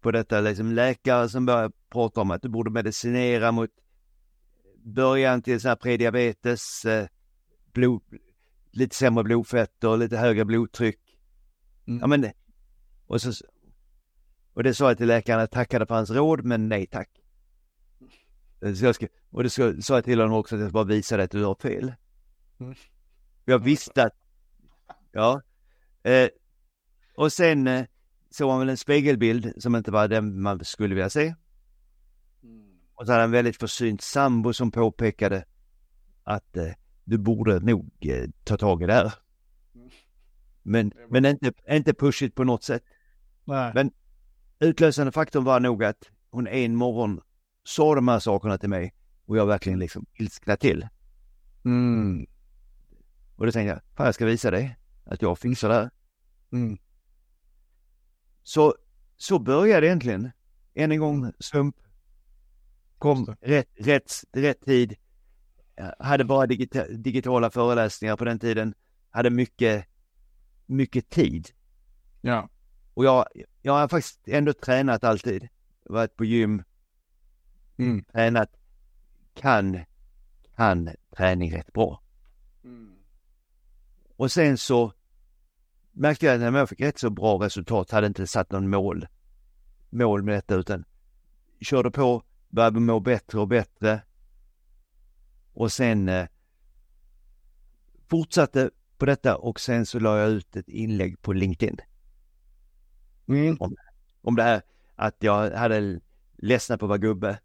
på 0.00 0.10
detta, 0.10 0.40
liksom 0.40 0.72
läkare 0.72 1.28
som 1.28 1.46
började 1.46 1.74
prata 1.90 2.20
om 2.20 2.30
att 2.30 2.42
du 2.42 2.48
borde 2.48 2.70
medicinera 2.70 3.52
mot 3.52 3.70
början 4.84 5.42
till 5.42 5.60
sån 5.60 5.68
här 5.68 5.76
prediabetes, 5.76 6.84
eh, 6.84 7.06
blod, 7.72 8.02
lite 8.70 8.96
sämre 8.96 9.24
blodfetter, 9.24 9.96
lite 9.96 10.16
högre 10.16 10.44
blodtryck. 10.44 11.00
Mm. 11.86 12.00
Ja 12.00 12.06
men, 12.06 12.32
och 13.06 13.20
så, 13.22 13.32
och 14.54 14.62
det 14.62 14.74
sa 14.74 14.88
jag 14.88 14.98
till 14.98 15.06
läkaren, 15.06 15.40
jag 15.40 15.50
tackade 15.50 15.86
för 15.86 15.94
hans 15.94 16.10
råd, 16.10 16.44
men 16.44 16.68
nej 16.68 16.86
tack. 16.86 17.10
Så 18.60 18.84
jag 18.84 18.94
ska, 18.94 19.06
och 19.30 19.42
det 19.42 19.50
ska, 19.50 19.74
sa 19.80 19.94
jag 19.94 20.04
till 20.04 20.20
honom 20.20 20.36
också 20.36 20.56
att 20.56 20.62
jag 20.62 20.72
bara 20.72 20.84
visade 20.84 21.22
att 21.22 21.30
du 21.30 21.44
har 21.44 21.54
fel. 21.54 21.92
Mm. 22.60 22.74
Jag 23.44 23.58
visste 23.58 24.04
att, 24.04 24.14
ja. 25.12 25.42
Eh, 26.02 26.28
och 27.14 27.32
sen 27.32 27.66
eh, 27.66 27.84
såg 28.30 28.50
han 28.50 28.58
väl 28.58 28.68
en 28.68 28.76
spegelbild 28.76 29.62
som 29.62 29.76
inte 29.76 29.90
var 29.90 30.08
den 30.08 30.42
man 30.42 30.64
skulle 30.64 30.94
vilja 30.94 31.10
se. 31.10 31.34
Och 32.98 33.06
så 33.06 33.12
hade 33.12 33.22
han 33.22 33.28
en 33.28 33.32
väldigt 33.32 33.56
försynt 33.56 34.00
sambo 34.00 34.52
som 34.52 34.70
påpekade 34.70 35.44
att 36.24 36.56
eh, 36.56 36.72
du 37.04 37.18
borde 37.18 37.60
nog 37.60 37.90
eh, 38.00 38.28
ta 38.44 38.56
tag 38.56 38.82
i 38.82 38.86
det 38.86 38.92
här. 38.94 39.12
Men, 40.62 40.92
men 41.10 41.24
inte, 41.24 41.52
inte 41.70 41.94
pushigt 41.94 42.34
på 42.34 42.44
något 42.44 42.62
sätt. 42.62 42.82
Nej. 43.44 43.72
Men- 43.74 43.90
Utlösande 44.60 45.12
faktorn 45.12 45.44
var 45.44 45.60
nog 45.60 45.84
att 45.84 46.10
hon 46.30 46.46
en 46.46 46.76
morgon 46.76 47.20
sa 47.64 47.94
de 47.94 48.08
här 48.08 48.18
sakerna 48.18 48.58
till 48.58 48.68
mig 48.68 48.94
och 49.26 49.36
jag 49.36 49.46
verkligen 49.46 49.78
liksom 49.78 50.06
ilsknade 50.14 50.60
till. 50.60 50.88
Mm. 51.64 52.26
Och 53.36 53.46
då 53.46 53.52
tänkte 53.52 53.68
jag, 53.72 53.80
fan 53.96 54.06
jag 54.06 54.14
ska 54.14 54.26
visa 54.26 54.50
dig 54.50 54.76
att 55.04 55.22
jag 55.22 55.38
fixar 55.38 55.68
det 55.68 55.74
här. 55.74 55.90
Mm. 56.52 56.78
Så, 58.42 58.74
så 59.16 59.38
började 59.38 59.86
egentligen. 59.86 60.30
Än 60.74 60.92
en 60.92 60.98
gång 60.98 61.32
slump. 61.38 61.76
Kom 62.98 63.36
rätt, 63.40 63.68
rätt, 63.74 64.12
rätt 64.32 64.64
tid. 64.64 64.94
Hade 65.98 66.24
bara 66.24 66.46
digita 66.46 66.88
digitala 66.88 67.50
föreläsningar 67.50 68.16
på 68.16 68.24
den 68.24 68.38
tiden. 68.38 68.74
Hade 69.10 69.30
mycket, 69.30 69.86
mycket 70.66 71.08
tid. 71.08 71.48
Ja. 72.20 72.48
Och 72.94 73.04
jag, 73.04 73.26
jag 73.62 73.72
har 73.72 73.88
faktiskt 73.88 74.20
ändå 74.28 74.52
tränat 74.52 75.04
alltid. 75.04 75.48
Varit 75.84 76.16
på 76.16 76.24
gym, 76.24 76.62
Mm. 77.76 78.04
tränat, 78.04 78.50
kan, 79.34 79.80
kan 80.56 80.90
träning 81.16 81.52
rätt 81.52 81.72
bra. 81.72 82.02
Och 84.16 84.32
sen 84.32 84.58
så 84.58 84.92
märkte 85.92 86.26
jag 86.26 86.34
att 86.34 86.52
när 86.52 86.58
jag 86.58 86.68
fick 86.68 86.80
rätt 86.80 86.98
så 86.98 87.10
bra 87.10 87.44
resultat, 87.44 87.90
hade 87.90 88.06
inte 88.06 88.26
satt 88.26 88.50
någon 88.52 88.70
mål, 88.70 89.06
mål 89.90 90.22
med 90.22 90.34
detta 90.34 90.54
utan 90.54 90.84
körde 91.60 91.90
på, 91.90 92.22
började 92.48 92.80
må 92.80 93.00
bättre 93.00 93.38
och 93.40 93.48
bättre. 93.48 94.00
Och 95.52 95.72
sen 95.72 96.08
eh, 96.08 96.26
fortsatte 98.10 98.70
på 98.98 99.06
detta 99.06 99.36
och 99.36 99.60
sen 99.60 99.86
så 99.86 99.98
la 99.98 100.18
jag 100.18 100.30
ut 100.30 100.56
ett 100.56 100.68
inlägg 100.68 101.22
på 101.22 101.32
LinkedIn 101.32 101.76
Mm. 103.28 103.58
om 104.22 104.36
det 104.36 104.42
här 104.42 104.62
att 104.96 105.16
jag 105.18 105.50
hade 105.50 106.00
ledsnat 106.36 106.80
på 106.80 106.86
att 106.86 106.88
vara 106.88 106.98
gubbe. 106.98 107.38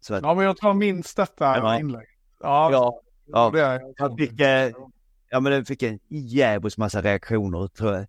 Så 0.00 0.14
att, 0.14 0.22
Ja, 0.22 0.34
men 0.34 0.44
jag 0.44 0.56
tror 0.56 0.70
jag 0.70 0.76
minns 0.76 1.14
detta 1.14 1.44
Ja. 1.44 1.78
inlägg. 1.78 2.06
Ja, 2.40 2.72
ja, 2.72 3.00
ja. 3.26 3.50
det 3.50 3.94
Jag 3.96 4.18
fick, 4.18 4.40
eh, 4.40 4.72
ja 5.30 5.40
men 5.40 5.52
den 5.52 5.64
fick 5.64 5.82
en 5.82 5.98
jävligt 6.08 6.76
massa 6.78 7.02
reaktioner 7.02 7.66
tror 7.68 7.92
jag. 7.94 8.06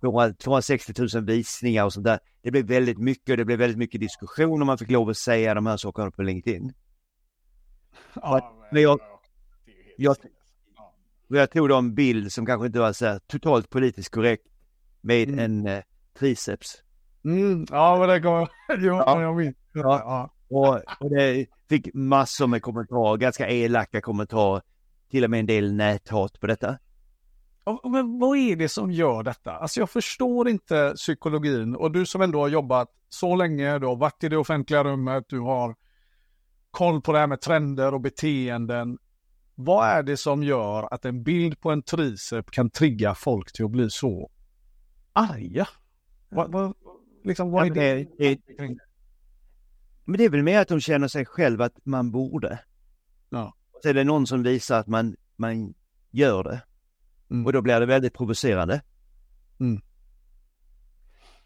260 0.00 0.92
000 1.14 1.24
visningar 1.24 1.84
och 1.84 1.92
sånt 1.92 2.06
där. 2.06 2.18
Det 2.42 2.50
blev 2.50 2.66
väldigt 2.66 2.98
mycket 2.98 3.30
och 3.30 3.36
det 3.36 3.44
blev 3.44 3.58
väldigt 3.58 3.78
mycket 3.78 4.00
diskussion 4.00 4.60
och 4.60 4.66
man 4.66 4.78
fick 4.78 4.90
lov 4.90 5.08
att 5.08 5.16
säga 5.16 5.54
de 5.54 5.66
här 5.66 5.76
sakerna 5.76 6.10
på 6.10 6.22
LinkedIn. 6.22 6.72
Ja, 8.14 8.68
men 8.72 8.82
jag, 8.82 9.00
jag, 9.96 10.16
jag 11.28 11.50
tog 11.50 11.68
då 11.68 11.76
en 11.76 11.94
bild 11.94 12.32
som 12.32 12.46
kanske 12.46 12.66
inte 12.66 12.78
var 12.78 12.92
så 12.92 13.06
här 13.06 13.18
totalt 13.26 13.70
politiskt 13.70 14.14
korrekt 14.14 14.46
med 15.00 15.28
mm. 15.28 15.38
en 15.38 15.66
eh, 15.66 15.82
triceps. 16.18 16.82
Mm, 17.24 17.66
ja, 17.70 17.98
men 17.98 18.08
det 18.08 18.20
kommer 18.20 18.48
ja. 18.86 19.22
jag 19.22 19.36
minns. 19.36 19.56
Ja. 19.72 19.82
ja. 19.82 20.34
Och, 20.50 20.74
och 21.00 21.10
det 21.10 21.46
fick 21.68 21.94
massor 21.94 22.46
med 22.46 22.62
kommentarer, 22.62 23.16
ganska 23.16 23.48
elaka 23.48 24.00
kommentarer. 24.00 24.62
Till 25.10 25.24
och 25.24 25.30
med 25.30 25.40
en 25.40 25.46
del 25.46 25.72
näthat 25.72 26.40
på 26.40 26.46
detta. 26.46 26.78
Men 27.84 28.18
vad 28.18 28.38
är 28.38 28.56
det 28.56 28.68
som 28.68 28.90
gör 28.90 29.22
detta? 29.22 29.52
Alltså 29.52 29.80
jag 29.80 29.90
förstår 29.90 30.48
inte 30.48 30.92
psykologin 30.96 31.76
och 31.76 31.92
du 31.92 32.06
som 32.06 32.22
ändå 32.22 32.40
har 32.40 32.48
jobbat 32.48 32.88
så 33.08 33.36
länge, 33.36 33.78
du 33.78 33.86
har 33.86 33.96
varit 33.96 34.24
i 34.24 34.28
det 34.28 34.36
offentliga 34.36 34.84
rummet, 34.84 35.24
du 35.28 35.40
har 35.40 35.76
koll 36.70 37.00
på 37.00 37.12
det 37.12 37.18
här 37.18 37.26
med 37.26 37.40
trender 37.40 37.94
och 37.94 38.00
beteenden. 38.00 38.98
Vad 39.54 39.88
är 39.88 40.02
det 40.02 40.16
som 40.16 40.42
gör 40.42 40.94
att 40.94 41.04
en 41.04 41.22
bild 41.22 41.60
på 41.60 41.70
en 41.70 41.82
tricep 41.82 42.50
kan 42.50 42.70
trigga 42.70 43.14
folk 43.14 43.52
till 43.52 43.64
att 43.64 43.70
bli 43.70 43.90
så 43.90 44.30
arga? 45.12 45.68
Vad, 46.28 46.52
vad, 46.52 46.74
liksom, 47.24 47.50
vad 47.50 47.66
är 47.66 47.70
det? 47.70 48.38
men 50.04 50.18
det 50.18 50.24
är 50.24 50.30
väl 50.30 50.42
mer 50.42 50.60
att 50.60 50.68
de 50.68 50.80
känner 50.80 51.08
sig 51.08 51.24
själva 51.24 51.64
att 51.64 51.86
man 51.86 52.10
borde. 52.10 52.58
Ja. 53.28 53.54
Så 53.82 53.88
är 53.88 53.94
det 53.94 54.04
någon 54.04 54.26
som 54.26 54.42
visar 54.42 54.80
att 54.80 54.86
man, 54.86 55.16
man 55.36 55.74
gör 56.10 56.44
det. 56.44 56.62
Mm. 57.30 57.46
Och 57.46 57.52
då 57.52 57.62
blir 57.62 57.80
det 57.80 57.86
väldigt 57.86 58.14
provocerande. 58.14 58.82
Mm. 59.60 59.80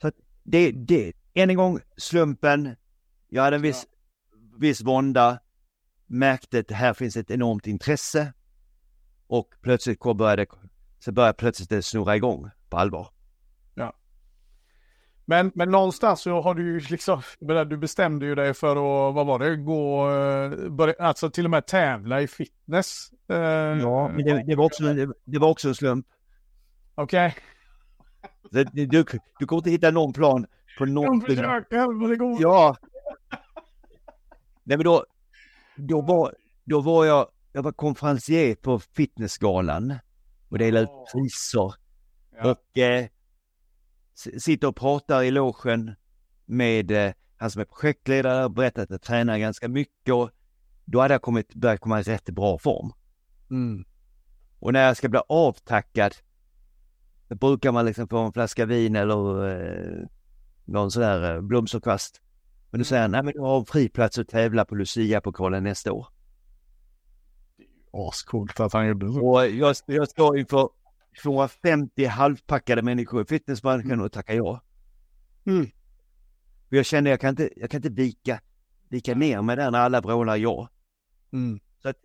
Så 0.00 0.08
att 0.08 0.14
det, 0.42 0.72
det, 0.72 1.12
än 1.34 1.50
en 1.50 1.56
gång 1.56 1.80
slumpen. 1.96 2.76
Jag 3.28 3.42
hade 3.42 3.56
en 3.56 3.62
viss, 3.62 3.86
ja. 4.32 4.38
viss 4.58 4.80
vånda. 4.80 5.38
Märkte 6.06 6.58
att 6.58 6.70
här 6.70 6.94
finns 6.94 7.16
ett 7.16 7.30
enormt 7.30 7.66
intresse. 7.66 8.32
Och 9.26 9.54
plötsligt 9.62 10.00
började, 10.00 10.46
så 10.98 11.12
började 11.12 11.34
plötsligt 11.34 11.68
det 11.68 11.82
snurra 11.82 12.16
igång 12.16 12.50
på 12.68 12.76
allvar. 12.76 13.08
Men, 15.24 15.52
men 15.54 15.70
någonstans 15.70 16.20
så 16.20 16.40
har 16.40 16.54
du 16.54 16.62
ju 16.62 16.80
liksom, 16.80 17.22
du 17.66 17.76
bestämde 17.76 18.26
ju 18.26 18.34
dig 18.34 18.54
för 18.54 18.70
att, 18.70 19.14
vad 19.14 19.26
var 19.26 19.38
det, 19.38 19.56
gå, 19.56 20.10
eh, 20.10 20.70
börja, 20.70 20.94
alltså 20.98 21.30
till 21.30 21.44
och 21.44 21.50
med 21.50 21.66
tävla 21.66 22.20
i 22.22 22.26
fitness. 22.26 23.10
Eh, 23.28 23.36
ja, 23.36 24.08
men 24.08 24.24
det, 24.24 24.44
det 24.46 24.54
var, 24.54 24.64
också, 24.64 24.82
det, 25.24 25.38
var 25.38 25.48
också 25.48 25.68
en 25.68 25.74
slump. 25.74 26.06
Okej. 26.94 27.36
Okay. 28.46 28.64
Du, 28.72 28.86
du, 28.86 29.04
du 29.38 29.46
kommer 29.46 29.60
inte 29.60 29.70
hitta 29.70 29.90
någon 29.90 30.12
plan 30.12 30.46
på 30.78 30.84
någonting. 30.84 31.36
De 31.36 31.36
försöker, 31.36 31.92
men 31.92 32.10
det 32.10 32.16
går 32.16 32.36
Ja. 32.42 32.76
Nej 34.64 34.76
men 34.76 34.84
då, 34.84 35.04
då 35.76 36.00
var, 36.00 36.34
då 36.64 36.80
var 36.80 37.04
jag, 37.04 37.28
jag 37.52 37.62
var 37.62 37.72
konferencier 37.72 38.54
på 38.54 38.78
Fitnessgalan 38.78 39.94
och 40.48 40.58
delade 40.58 40.84
ut 40.84 41.12
priser. 41.12 41.74
Ja. 42.36 42.50
Och 42.50 42.78
eh, 42.78 43.06
sitter 44.14 44.68
och 44.68 44.76
pratar 44.76 45.22
i 45.22 45.30
logen 45.30 45.94
med 46.44 46.90
eh, 46.90 47.12
han 47.36 47.50
som 47.50 47.60
är 47.60 47.64
projektledare 47.64 48.44
och 48.44 48.50
berättar 48.50 48.82
att 48.82 48.90
jag 48.90 49.02
tränar 49.02 49.38
ganska 49.38 49.68
mycket 49.68 50.14
och 50.14 50.30
då 50.84 51.00
hade 51.00 51.14
jag 51.14 51.22
kommit, 51.22 51.54
börjat 51.54 51.80
komma 51.80 52.00
i 52.00 52.02
rätt 52.02 52.30
bra 52.30 52.58
form. 52.58 52.92
Mm. 53.50 53.84
Och 54.58 54.72
när 54.72 54.86
jag 54.86 54.96
ska 54.96 55.08
bli 55.08 55.20
avtackad 55.28 56.14
då 57.28 57.36
brukar 57.36 57.72
man 57.72 57.84
liksom 57.86 58.08
få 58.08 58.18
en 58.18 58.32
flaska 58.32 58.66
vin 58.66 58.96
eller 58.96 59.50
eh, 59.50 60.06
någon 60.64 60.90
sån 60.90 61.02
där 61.02 61.34
eh, 61.34 61.40
blomsterkvast. 61.40 62.20
Men 62.70 62.80
då 62.80 62.84
säger 62.84 63.02
han, 63.02 63.10
nej 63.10 63.22
men 63.22 63.32
du 63.32 63.40
har 63.40 63.64
friplats 63.64 64.18
att 64.18 64.28
tävla 64.28 64.64
på 64.64 64.74
Lucia-pokalen 64.74 65.64
nästa 65.64 65.92
år. 65.92 66.06
Ascoolt 67.92 68.60
att 68.60 68.72
han 68.72 68.88
gjorde 68.88 69.12
så. 69.12 69.26
Och 69.26 69.46
jag, 69.46 69.76
jag 69.86 70.08
står 70.08 70.38
inför 70.38 70.68
250 71.22 72.04
halvpackade 72.04 72.82
människor 72.82 73.22
i 73.22 73.24
fitnessbranschen 73.24 74.00
och 74.00 74.12
tacka 74.12 74.34
ja. 74.34 74.60
Mm. 75.46 75.66
För 76.68 76.76
jag 76.76 76.86
kände 76.86 77.10
jag 77.10 77.20
kan 77.20 77.30
inte, 77.30 77.50
jag 77.56 77.70
kan 77.70 77.78
inte 77.78 77.88
vika, 77.88 78.40
vika 78.88 79.14
ner 79.14 79.42
mig 79.42 79.56
där 79.56 79.70
när 79.70 79.78
alla 79.78 80.00
vrålar 80.00 80.36
ja. 80.36 80.68
Mm. 81.32 81.60
Så 81.82 81.88
att 81.88 81.96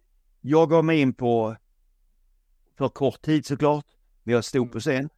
jag 0.42 0.70
gav 0.70 0.86
mig 0.86 1.02
in 1.02 1.14
på, 1.14 1.56
för 2.78 2.90
kort 2.90 3.22
tid 3.22 3.46
såklart, 3.46 3.86
men 4.24 4.34
jag 4.34 4.46
stod 4.46 4.72
på 4.72 4.80
scen. 4.80 5.10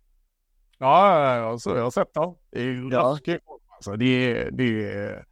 Ja, 0.78 1.50
alltså, 1.52 1.76
jag 1.76 1.84
har 1.84 1.92
sett 1.92 2.14
det. 2.14 2.34
Det 2.52 2.62
är 2.62 2.92
ja. 2.92 3.18
alltså, 3.76 3.96
det, 3.96 4.06
är, 4.06 4.52
det, 4.52 4.94
är, 4.94 5.26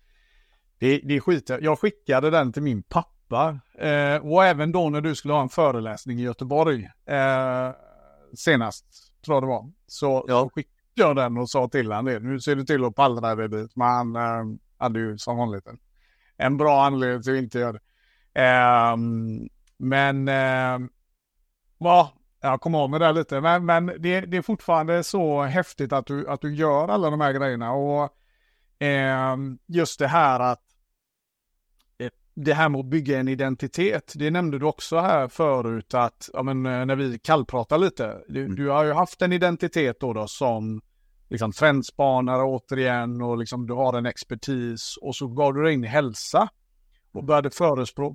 det, 0.79 1.01
det 1.03 1.15
är 1.15 1.19
skit. 1.19 1.49
Jag 1.61 1.79
skickade 1.79 2.29
den 2.29 2.53
till 2.53 2.63
min 2.63 2.83
pappa 2.83 3.59
eh, 3.79 4.15
och 4.15 4.45
även 4.45 4.71
då 4.71 4.89
när 4.89 5.01
du 5.01 5.15
skulle 5.15 5.33
ha 5.33 5.41
en 5.41 5.49
föreläsning 5.49 6.19
i 6.19 6.23
Göteborg. 6.23 6.89
Eh, 7.05 7.71
senast, 8.33 8.85
tror 9.25 9.35
jag 9.35 9.43
det 9.43 9.47
var, 9.47 9.71
så, 9.87 10.25
ja. 10.27 10.43
så 10.43 10.49
skickade 10.49 10.77
jag 10.95 11.15
den 11.15 11.37
och 11.37 11.49
sa 11.49 11.67
till 11.67 11.91
honom 11.91 12.05
det. 12.05 12.19
Nu 12.19 12.39
ser 12.39 12.55
du 12.55 12.65
till 12.65 12.83
att 12.83 12.95
pallra 12.95 13.35
dig 13.35 13.49
dit. 13.49 13.75
Men 13.75 13.87
han 13.87 14.15
äh, 14.15 14.57
hade 14.77 14.99
ju 14.99 15.17
som 15.17 15.37
vanligt 15.37 15.67
en, 15.67 15.77
en 16.37 16.57
bra 16.57 16.85
anledning 16.85 17.21
till 17.21 17.33
att 17.33 17.43
inte 17.43 17.59
göra 17.59 17.71
det. 17.71 17.79
Äh, 18.33 18.97
men, 19.77 20.27
äh, 20.27 20.89
ja, 21.77 22.13
jag 22.41 22.61
kommer 22.61 22.79
av 22.79 22.89
med 22.89 23.01
det 23.01 23.11
lite. 23.11 23.41
Men, 23.41 23.65
men 23.65 23.85
det, 23.85 24.21
det, 24.21 24.37
är 24.37 24.41
fortfarande 24.41 25.03
så 25.03 25.43
häftigt 25.43 25.93
att 25.93 26.05
du, 26.05 26.27
att 26.27 26.41
du 26.41 26.55
gör 26.55 26.87
alla 26.87 27.09
de 27.09 27.21
här 27.21 27.33
grejerna. 27.33 27.71
Och 27.71 28.03
eh, 28.85 29.37
just 29.67 29.99
det 29.99 30.07
här 30.07 30.39
att 30.39 30.66
det 32.39 32.53
här 32.53 32.69
med 32.69 32.79
att 32.79 32.85
bygga 32.85 33.19
en 33.19 33.27
identitet, 33.27 34.13
det 34.15 34.31
nämnde 34.31 34.59
du 34.59 34.65
också 34.65 34.99
här 34.99 35.27
förut 35.27 35.93
att, 35.93 36.29
ja 36.33 36.43
men 36.43 36.65
eh, 36.65 36.85
när 36.85 36.95
vi 36.95 37.19
kallpratar 37.19 37.77
lite, 37.77 38.17
du, 38.27 38.43
mm. 38.43 38.55
du 38.55 38.69
har 38.69 38.83
ju 38.83 38.93
haft 38.93 39.21
en 39.21 39.33
identitet 39.33 39.99
då, 39.99 40.13
då 40.13 40.27
som 40.27 40.81
liksom 41.29 41.51
trendspanare 41.51 42.43
återigen 42.43 43.21
och 43.21 43.37
liksom 43.37 43.67
du 43.67 43.73
har 43.73 43.97
en 43.97 44.05
expertis 44.05 44.97
och 45.01 45.15
så 45.15 45.27
gav 45.27 45.53
du 45.53 45.63
dig 45.63 45.73
in 45.73 45.83
i 45.83 45.87
hälsa 45.87 46.49
och 47.11 47.25
började 47.25 47.49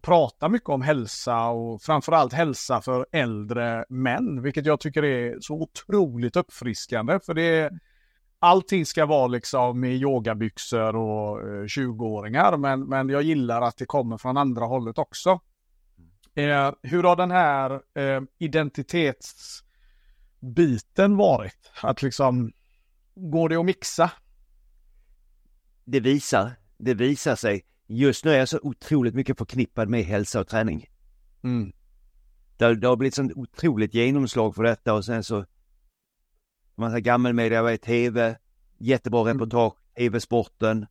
prata 0.02 0.48
mycket 0.48 0.68
om 0.68 0.82
hälsa 0.82 1.46
och 1.46 1.82
framförallt 1.82 2.32
hälsa 2.32 2.80
för 2.80 3.06
äldre 3.12 3.84
män, 3.88 4.42
vilket 4.42 4.66
jag 4.66 4.80
tycker 4.80 5.04
är 5.04 5.36
så 5.40 5.54
otroligt 5.54 6.36
uppfriskande 6.36 7.18
för 7.26 7.34
det 7.34 7.42
är 7.42 7.70
allting 8.42 8.86
ska 8.86 9.06
vara 9.06 9.26
liksom 9.26 9.84
i 9.84 9.88
yogabyxor 9.88 10.96
och 10.96 11.40
eh, 11.40 11.64
20-åringar, 11.64 12.56
men, 12.56 12.84
men 12.84 13.08
jag 13.08 13.22
gillar 13.22 13.62
att 13.62 13.76
det 13.76 13.86
kommer 13.86 14.18
från 14.18 14.36
andra 14.36 14.64
hållet 14.64 14.98
också. 14.98 15.40
Eh, 16.34 16.72
hur 16.82 17.02
har 17.02 17.16
den 17.16 17.30
här 17.30 17.80
eh, 17.94 18.22
identitetsbiten 18.38 21.16
varit? 21.16 21.72
Att 21.82 22.02
liksom, 22.02 22.52
går 23.14 23.48
det 23.48 23.56
att 23.56 23.64
mixa? 23.64 24.10
Det 25.84 26.00
visar, 26.00 26.50
det 26.78 26.94
visar 26.94 27.36
sig. 27.36 27.64
Just 27.86 28.24
nu 28.24 28.30
är 28.30 28.38
jag 28.38 28.48
så 28.48 28.60
otroligt 28.62 29.14
mycket 29.14 29.38
förknippad 29.38 29.88
med 29.88 30.04
hälsa 30.04 30.40
och 30.40 30.48
träning. 30.48 30.86
Mm. 31.42 31.72
Det, 32.56 32.74
det 32.74 32.88
har 32.88 32.96
blivit 32.96 33.14
sånt 33.14 33.32
otroligt 33.36 33.94
genomslag 33.94 34.54
för 34.54 34.62
detta 34.62 34.94
och 34.94 35.04
sen 35.04 35.24
så 35.24 35.44
man 36.74 36.90
säger 36.90 37.00
gammelmedia, 37.00 37.62
vad 37.62 37.72
är 37.72 37.76
tv, 37.76 38.38
jättebra 38.78 39.20
mm. 39.20 39.32
reportage, 39.32 39.74
tv-sporten, 39.96 40.86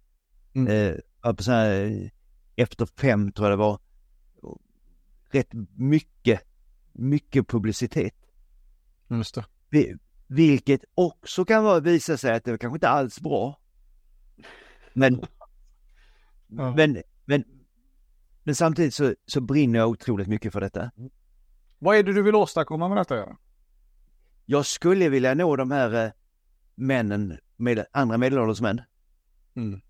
mm. 0.54 0.68
eh, 0.68 0.98
här, 1.48 2.12
efter 2.56 2.86
fem 2.86 3.32
tror 3.32 3.50
jag 3.50 3.60
det 3.60 3.64
var, 3.64 3.80
rätt 5.32 5.54
mycket, 5.76 6.42
mycket 6.92 7.48
publicitet. 7.48 8.16
Just 9.08 9.38
det. 9.70 9.98
Vilket 10.28 10.84
också 10.94 11.46
kan 11.46 11.64
vara, 11.64 11.80
visa 11.80 12.18
sig 12.18 12.34
att 12.34 12.44
det 12.44 12.58
kanske 12.58 12.76
inte 12.76 12.90
alls 12.90 13.20
bra. 13.20 13.60
Men, 14.94 15.22
ja. 16.48 16.76
men, 16.76 17.02
men, 17.26 17.44
men 18.44 18.56
samtidigt 18.56 18.94
så, 18.94 19.16
så 19.26 19.42
brinner 19.42 19.80
jag 19.80 19.90
otroligt 19.90 20.28
mycket 20.28 20.54
för 20.54 20.62
detta. 20.62 20.92
Vad 21.80 21.98
är 21.98 22.04
det 22.04 22.14
du 22.14 22.22
vill 22.22 22.36
åstadkomma 22.36 22.88
med 22.88 22.98
detta? 22.98 23.38
Jag 24.52 24.66
skulle 24.66 25.10
vilja 25.10 25.34
nå 25.34 25.56
de 25.56 25.72
här 25.72 26.06
eh, 26.06 26.12
männen, 26.76 27.38
med, 27.58 27.86
andra 27.92 28.18
medelålders 28.18 28.62
män. 28.62 28.82
Mm. 29.56 29.82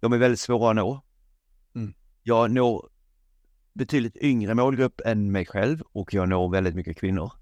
De 0.00 0.12
är 0.12 0.18
väldigt 0.18 0.40
svåra 0.40 0.70
att 0.70 0.76
nå. 0.76 1.02
Mm. 1.74 1.94
Jag 2.22 2.50
når 2.50 2.88
betydligt 3.72 4.16
yngre 4.16 4.54
målgrupp 4.54 5.00
än 5.04 5.32
mig 5.32 5.46
själv 5.46 5.82
och 5.92 6.14
jag 6.14 6.28
når 6.28 6.48
väldigt 6.48 6.74
mycket 6.74 6.96
kvinnor. 6.96 7.32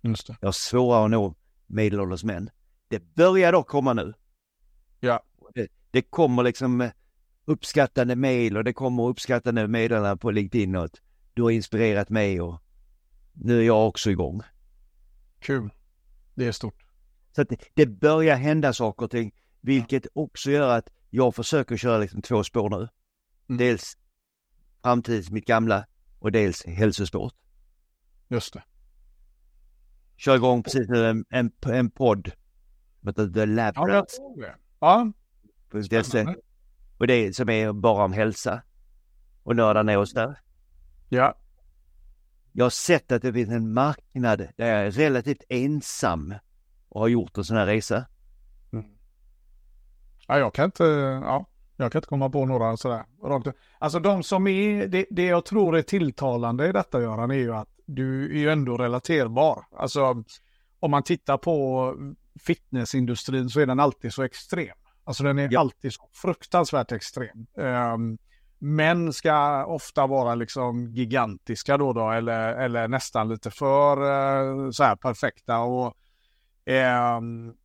Just 0.00 0.26
det. 0.26 0.36
Jag 0.40 0.48
har 0.48 0.52
svårare 0.52 1.04
att 1.04 1.10
nå 1.10 1.34
medelålders 1.66 2.24
män. 2.24 2.50
Det 2.88 3.14
börjar 3.14 3.52
dock 3.52 3.68
komma 3.68 3.92
nu. 3.92 4.14
Ja. 5.00 5.22
Det, 5.54 5.68
det 5.90 6.02
kommer 6.02 6.42
liksom 6.42 6.90
uppskattande 7.44 8.16
mail 8.16 8.56
och 8.56 8.64
det 8.64 8.72
kommer 8.72 9.08
uppskattande 9.08 9.68
meddelanden 9.68 10.18
på 10.18 10.30
LinkedIn 10.30 10.76
och 10.76 10.84
att 10.84 11.00
du 11.34 11.42
har 11.42 11.50
inspirerat 11.50 12.08
mig 12.08 12.40
och 12.40 12.62
nu 13.32 13.58
är 13.58 13.64
jag 13.64 13.88
också 13.88 14.10
igång. 14.10 14.42
Kul. 15.40 15.70
Det 16.34 16.46
är 16.46 16.52
stort. 16.52 16.84
Så 17.32 17.42
att 17.42 17.48
det, 17.48 17.56
det 17.74 17.86
börjar 17.86 18.36
hända 18.36 18.72
saker 18.72 19.04
och 19.04 19.10
ting, 19.10 19.34
vilket 19.60 20.06
också 20.14 20.50
gör 20.50 20.78
att 20.78 20.88
jag 21.10 21.34
försöker 21.34 21.76
köra 21.76 21.98
liksom 21.98 22.22
två 22.22 22.44
spår 22.44 22.70
nu. 22.70 22.76
Mm. 22.76 23.58
Dels 23.58 23.96
framtids 24.82 25.30
mitt 25.30 25.46
gamla 25.46 25.86
och 26.18 26.32
dels 26.32 26.66
hälsosport. 26.66 27.34
Just 28.28 28.54
det. 28.54 28.62
Kör 30.16 30.36
igång 30.36 30.62
precis 30.62 30.88
nu 30.88 31.06
en, 31.06 31.24
en, 31.30 31.52
en 31.62 31.90
podd 31.90 32.32
heter 33.06 33.28
The 33.28 33.46
Lab 33.46 33.74
Ja. 33.76 34.06
Ja. 34.80 35.12
Och 36.98 37.06
det 37.06 37.36
som 37.36 37.48
är 37.48 37.72
bara 37.72 38.04
om 38.04 38.12
hälsa. 38.12 38.62
Och 39.42 39.56
nörda 39.56 39.82
ner 39.82 39.98
oss 39.98 40.12
där. 40.12 40.40
Ja, 41.08 41.34
Jag 42.52 42.64
har 42.64 42.70
sett 42.70 43.12
att 43.12 43.22
det 43.22 43.32
finns 43.32 43.50
en 43.50 43.72
marknad 43.72 44.38
där 44.56 44.66
jag 44.66 44.86
är 44.86 44.90
relativt 44.90 45.42
ensam 45.48 46.34
och 46.88 47.00
har 47.00 47.08
gjort 47.08 47.38
en 47.38 47.44
sån 47.44 47.56
här 47.56 47.66
resa. 47.66 48.04
Ja, 50.26 50.38
jag 50.38 50.54
kan 50.54 50.64
inte, 50.64 50.84
ja, 51.24 51.46
jag 51.76 51.92
kan 51.92 51.98
inte 51.98 52.08
komma 52.08 52.30
på 52.30 52.44
några 52.46 52.76
sådär 52.76 53.04
rakt. 53.24 53.46
Alltså 53.78 53.98
de 53.98 54.22
som 54.22 54.46
är, 54.46 54.86
det, 54.86 55.06
det 55.10 55.24
jag 55.24 55.44
tror 55.44 55.76
är 55.76 55.82
tilltalande 55.82 56.68
i 56.68 56.72
detta 56.72 57.00
Göran 57.02 57.30
är 57.30 57.34
ju 57.34 57.54
att 57.54 57.68
du 57.86 58.24
är 58.36 58.38
ju 58.38 58.50
ändå 58.50 58.76
relaterbar. 58.76 59.64
Alltså 59.76 60.24
om 60.80 60.90
man 60.90 61.02
tittar 61.02 61.36
på 61.38 61.94
fitnessindustrin 62.40 63.48
så 63.50 63.60
är 63.60 63.66
den 63.66 63.80
alltid 63.80 64.12
så 64.12 64.22
extrem. 64.22 64.76
Alltså 65.04 65.24
den 65.24 65.38
är 65.38 65.48
Ja. 65.52 65.60
alltid 65.60 65.92
så 65.92 66.08
fruktansvärt 66.12 66.92
extrem. 66.92 67.46
Um, 67.56 68.18
män 68.62 69.12
ska 69.12 69.64
ofta 69.64 70.06
vara 70.06 70.34
liksom 70.34 70.86
gigantiska 70.86 71.76
då, 71.76 71.92
då 71.92 72.10
eller, 72.10 72.54
eller 72.54 72.88
nästan 72.88 73.28
lite 73.28 73.50
för 73.50 73.96
eh, 73.96 74.70
så 74.70 74.84
här 74.84 74.96
perfekta. 74.96 75.58
Och, 75.58 75.96
eh, 76.64 77.20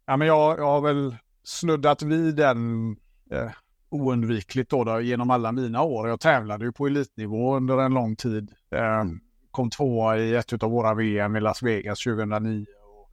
ja, 0.06 0.18
men 0.18 0.22
jag, 0.28 0.60
jag 0.60 0.66
har 0.66 0.82
väl 0.82 1.16
snuddat 1.44 2.02
vid 2.02 2.36
den 2.36 2.92
eh, 3.32 3.52
oundvikligt 3.90 4.70
då, 4.70 4.84
då 4.84 5.02
genom 5.02 5.30
alla 5.30 5.52
mina 5.52 5.82
år. 5.82 6.08
Jag 6.10 6.20
tävlade 6.20 6.66
ju 6.66 6.72
på 6.72 6.88
elitnivå 6.88 7.56
under 7.56 7.78
en 7.78 7.94
lång 7.94 8.16
tid. 8.16 8.52
Eh, 8.72 9.04
kom 9.52 9.70
tvåa 9.70 10.18
i 10.18 10.36
ett 10.36 10.64
av 10.64 10.72
våra 10.72 10.94
VM 10.94 11.36
i 11.36 11.40
Las 11.40 11.64
Vegas 11.64 12.04
2009. 12.04 12.66
Och, 12.84 13.12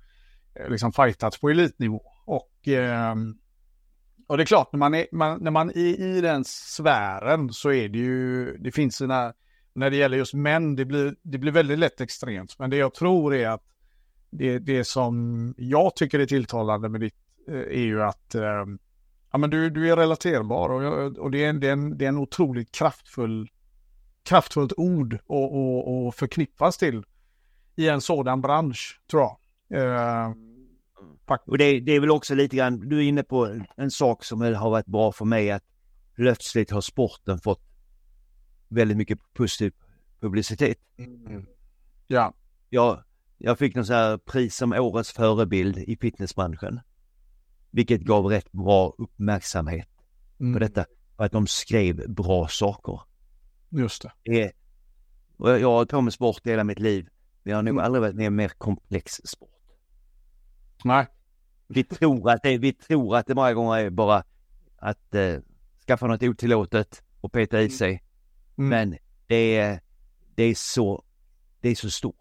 eh, 0.61 0.71
liksom 0.71 0.93
fightats 0.93 1.41
på 1.41 1.51
elitnivå. 1.51 2.03
Och, 2.25 2.69
ehm, 2.69 3.39
och 4.27 4.37
det 4.37 4.43
är 4.43 4.47
klart, 4.47 4.73
när 4.73 4.79
man 4.79 4.95
är, 4.95 5.07
man, 5.13 5.39
när 5.45 5.51
man 5.51 5.71
är 5.71 6.01
i 6.01 6.21
den 6.21 6.45
sfären 6.45 7.53
så 7.53 7.73
är 7.73 7.89
det 7.89 7.99
ju, 7.99 8.57
det 8.57 8.73
finns 8.73 8.97
sina, 8.97 9.33
när 9.73 9.91
det 9.91 9.97
gäller 9.97 10.17
just 10.17 10.35
män, 10.35 10.77
det 10.77 10.85
blir, 10.85 11.17
det 11.23 11.39
blir 11.39 11.53
väldigt 11.53 11.79
lätt 11.79 12.01
extremt. 12.01 12.59
Men 12.59 12.71
det 12.71 12.77
jag 12.77 12.95
tror 12.95 13.35
är 13.35 13.49
att 13.49 13.63
det, 14.31 14.59
det 14.59 14.85
som 14.85 15.55
jag 15.59 15.97
tycker 15.97 16.19
är 16.19 16.27
tilltalande 16.27 16.89
med 16.89 17.01
ditt 17.01 17.15
eh, 17.49 17.55
är 17.55 17.85
ju 17.85 18.03
att 18.03 18.35
eh, 18.35 18.65
ja, 19.33 19.39
men 19.39 19.51
du, 19.51 19.71
du 19.71 19.91
är 19.93 19.97
relaterbar 19.97 20.69
och, 20.69 20.83
jag- 20.85 21.19
och 21.19 21.31
det, 21.31 21.45
är 21.45 21.51
en, 21.51 21.61
det, 21.61 21.69
är 21.69 21.73
en, 21.73 21.99
det 21.99 22.05
är 22.05 22.09
en 22.09 22.19
otroligt 22.19 22.73
kraftfull, 22.73 23.49
kraftfullt 24.23 24.73
ord 24.77 25.15
att 25.15 25.21
och, 25.27 26.07
och 26.07 26.15
förknippas 26.15 26.79
till 26.79 27.05
i 27.77 27.89
en 27.89 28.01
sådan 28.01 28.41
bransch, 28.41 29.01
tror 29.11 29.23
jag. 29.23 29.37
Eh, 29.83 30.33
och 31.47 31.59
det, 31.59 31.81
det 31.81 31.93
är 31.93 32.01
väl 32.01 32.11
också 32.11 32.35
lite 32.35 32.57
grann, 32.57 32.89
du 32.89 32.99
är 32.99 33.03
inne 33.03 33.23
på 33.23 33.61
en, 33.77 33.91
sak 33.91 34.25
som 34.25 34.41
har 34.41 34.71
varit 34.71 34.87
bra 34.87 35.13
för 35.13 35.25
mig 35.25 35.51
att 35.51 35.65
plötsligt 36.15 36.71
har 36.71 36.81
sporten 36.81 37.39
fått 37.39 37.63
väldigt 38.69 38.97
mycket 38.97 39.19
positiv 39.35 39.73
publicitet. 40.21 40.79
ja, 42.07 42.35
Jag, 42.71 43.05
jag 43.39 43.59
fick 43.59 43.75
någon 43.75 43.87
så 43.87 43.93
här 43.93 44.19
pris 44.19 44.57
som 44.57 44.73
årets 44.73 45.13
förebild 45.13 45.79
i 45.79 45.97
fitnessbranschen. 45.97 46.81
Vilket 47.71 48.01
gav 48.01 48.27
rätt 48.27 48.53
bra 48.53 48.95
uppmärksamhet 48.99 49.89
mm, 50.41 50.53
på 50.53 50.59
detta. 50.59 50.85
För 51.17 51.25
att 51.25 51.33
de 51.33 51.47
skrev 51.47 52.11
bra 52.15 52.49
saker. 52.49 53.01
just 53.71 54.03
det. 54.03 54.13
Det 54.23 54.43
är, 54.43 54.53
och 55.37 55.51
jag 55.51 55.61
jag 55.61 55.69
har 55.69 55.75
hållit 55.75 55.91
på 55.91 56.01
med 56.01 56.13
sport 56.13 56.47
hela 56.47 56.65
mitt 56.65 56.79
liv. 56.79 57.09
Men 57.43 57.51
jag 57.51 57.59
har 57.59 57.63
nog 57.63 57.75
Mm. 57.75 57.85
aldrig 57.85 58.01
varit 58.03 58.15
med 58.15 58.23
i 58.23 58.27
en 58.27 58.37
mer 58.37 58.49
komplex 58.49 59.13
sport. 59.25 59.54
Nej, 60.85 61.07
Vi 61.69 61.85
tror 61.85 62.31
att 62.31 62.43
det, 62.43 62.59
vi 62.59 62.73
tror 62.73 63.17
att 63.17 63.27
det 63.27 63.35
många 63.35 63.53
gånger 63.55 63.79
är 63.79 63.91
bara 63.91 64.25
att 64.77 65.15
eh, 65.15 65.37
skaffa 65.87 66.07
något 66.07 66.23
otillåtet 66.23 67.03
och 67.21 67.33
peta 67.33 67.63
i 67.63 67.71
sig. 67.71 68.03
Mm. 68.59 68.69
Men 68.71 68.99
det 69.27 69.57
är, 69.57 69.81
det 70.35 70.43
är 70.45 70.55
så, 70.55 71.05
det 71.61 71.69
är 71.69 71.75
så 71.75 71.91
stort. 71.91 72.17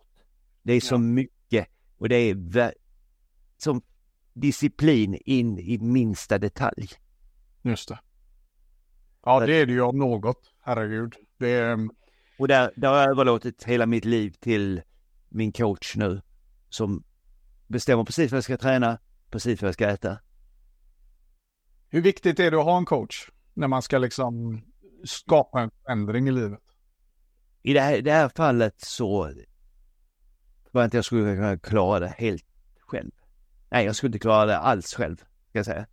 Det 0.62 0.74
är 0.74 0.82
så 0.82 0.94
Ja. 0.94 0.98
mycket 0.98 1.68
och 1.98 2.10
det 2.10 2.16
är 2.16 2.74
som 3.58 3.82
disciplin 4.34 5.16
in 5.26 5.60
i 5.60 5.78
minsta 5.78 6.38
detalj. 6.38 6.90
just 7.62 7.90
det. 7.90 8.00
Ja, 9.26 9.46
det 9.46 9.56
är 9.56 9.66
det 9.66 9.74
ju 9.74 9.82
om 9.82 9.98
något. 9.98 10.54
Herregud. 10.62 11.14
Det 11.38 11.50
är, 11.50 11.78
Och 12.40 12.48
där, 12.48 12.72
där 12.76 12.90
har 12.90 12.98
jag 12.98 13.10
överlåtit 13.10 13.64
hela 13.64 13.86
mitt 13.86 14.06
liv 14.06 14.36
till 14.40 14.82
min 15.30 15.52
coach 15.52 15.96
nu 15.96 16.22
som 16.70 17.04
bestämmer 17.74 18.04
precis 18.04 18.32
vad 18.32 18.38
jag 18.38 18.44
ska 18.44 18.58
träna, 18.58 19.00
precis 19.30 19.62
vad 19.62 19.68
jag 19.68 19.74
ska 19.74 19.90
äta. 19.90 20.20
hur 21.90 22.02
viktigt 22.02 22.40
är 22.40 22.52
det 22.52 22.60
att 22.60 22.66
ha 22.66 22.78
en 22.78 22.86
coach 22.86 23.30
när 23.54 23.68
man 23.68 23.82
ska 23.82 23.98
liksom 23.98 24.62
skapa 25.04 25.62
en 25.62 25.72
förändring 25.72 26.28
i 26.28 26.32
livet? 26.32 26.60
I 27.62 27.74
det 27.74 27.82
här, 27.82 28.02
det 28.02 28.12
här 28.12 28.30
fallet 28.30 28.82
så 28.82 29.24
tror 30.72 30.82
jag 30.82 30.84
inte 30.84 30.98
jag 30.98 31.06
skulle 31.06 31.36
kunna 31.36 31.58
klara 31.58 32.00
det 32.00 32.14
helt 32.18 32.46
själv. 32.80 33.12
Nej, 33.70 33.86
jag 33.86 33.96
skulle 33.96 34.08
inte 34.08 34.20
klara 34.20 34.46
det 34.46 34.58
alls 34.58 34.94
själv, 34.94 35.16
ska 35.16 35.60
jag 35.60 35.66
säga. 35.66 35.88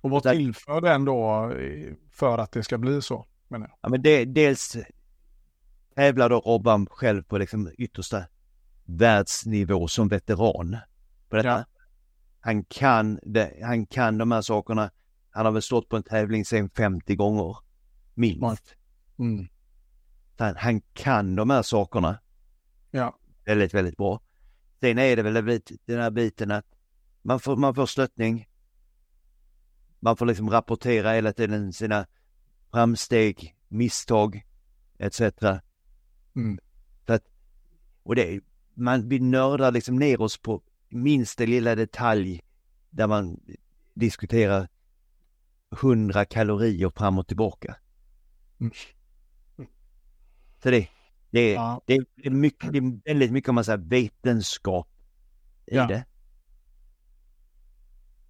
Och 0.00 0.10
vad 0.10 0.22
tillför 0.22 0.80
den 0.80 1.04
då 1.04 1.50
eh, 1.52 1.94
för 2.10 2.38
att 2.38 2.52
det 2.52 2.62
ska 2.62 2.78
bli 2.78 3.02
så? 3.02 3.26
Menar 3.48 3.68
jag. 3.68 3.78
Ja, 3.80 3.88
men 3.88 4.02
det, 4.02 4.24
dels 4.24 4.76
tävlar 5.94 6.28
då 6.28 6.40
Robban 6.40 6.86
själv 6.86 7.22
på 7.22 7.38
liksom 7.38 7.70
yttersta 7.78 8.24
världsnivå 8.98 9.88
som 9.88 10.08
veteran 10.08 10.76
på 11.28 11.36
detta. 11.36 11.48
Ja. 11.48 11.64
Han 12.40 12.64
kan 12.64 13.18
det, 13.22 13.58
han 13.62 13.86
kan 13.86 14.18
de 14.18 14.32
här 14.32 14.42
sakerna. 14.42 14.90
Han 15.30 15.44
har 15.44 15.52
väl 15.52 15.62
stått 15.62 15.88
på 15.88 15.96
en 15.96 16.02
tävling 16.02 16.44
sen 16.44 16.70
50 16.70 17.16
gånger. 17.16 17.56
Minst. 18.14 18.76
Mm. 19.18 19.48
Han, 20.38 20.56
han 20.56 20.80
kan 20.80 21.36
de 21.36 21.50
här 21.50 21.62
sakerna 21.62 22.18
Ja, 22.90 23.18
väldigt, 23.44 23.74
väldigt 23.74 23.96
bra. 23.96 24.20
Sen 24.80 24.98
är 24.98 25.16
det 25.16 25.22
väl 25.22 25.60
den 25.86 26.00
här 26.00 26.10
biten 26.10 26.50
att 26.50 26.66
man 27.22 27.40
får, 27.40 27.56
man 27.56 27.74
får 27.74 27.86
stöttning. 27.86 28.48
Man 30.00 30.16
får 30.16 30.26
liksom 30.26 30.50
rapportera 30.50 31.12
hela 31.12 31.32
tiden 31.32 31.72
sina 31.72 32.06
framsteg, 32.70 33.56
misstag 33.68 34.46
etc. 34.98 35.20
Mm. 36.36 36.58
Så 37.06 37.12
att, 37.12 37.24
och 38.02 38.14
det, 38.14 38.40
man, 38.80 39.08
vi 39.08 39.18
nördar 39.18 39.72
liksom 39.72 39.96
ner 39.96 40.20
oss 40.20 40.38
på 40.38 40.62
minsta 40.88 41.44
lilla 41.44 41.74
detalj 41.74 42.40
där 42.90 43.06
man 43.06 43.40
diskuterar 43.94 44.68
hundra 45.70 46.24
kalorier 46.24 46.90
fram 46.96 47.18
och 47.18 47.26
tillbaka. 47.26 47.76
Mm. 48.60 48.72
Så 50.62 50.70
det, 50.70 50.88
det, 51.30 51.40
är- 51.40 51.54
Ja. 51.54 51.80
det, 51.86 51.94
är 52.24 52.30
mycket, 52.30 52.72
det 52.72 52.78
är 52.78 53.00
väldigt 53.04 53.32
mycket 53.32 53.48
om 53.48 53.54
man 53.54 53.64
säger 53.64 53.78
vetenskap 53.78 54.88
i 55.66 55.76
Ja. 55.76 55.86
det. 55.86 56.04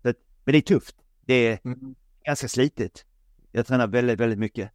Så 0.03 0.13
men 0.45 0.53
det 0.53 0.59
är 0.59 0.63
tufft. 0.63 0.97
Det 1.21 1.35
är 1.35 1.59
Mm. 1.65 1.95
ganska 2.25 2.49
slitigt. 2.49 3.07
Jag 3.53 3.67
tränar 3.67 3.87
väldigt, 3.87 4.21
väldigt 4.21 4.39
mycket. 4.39 4.71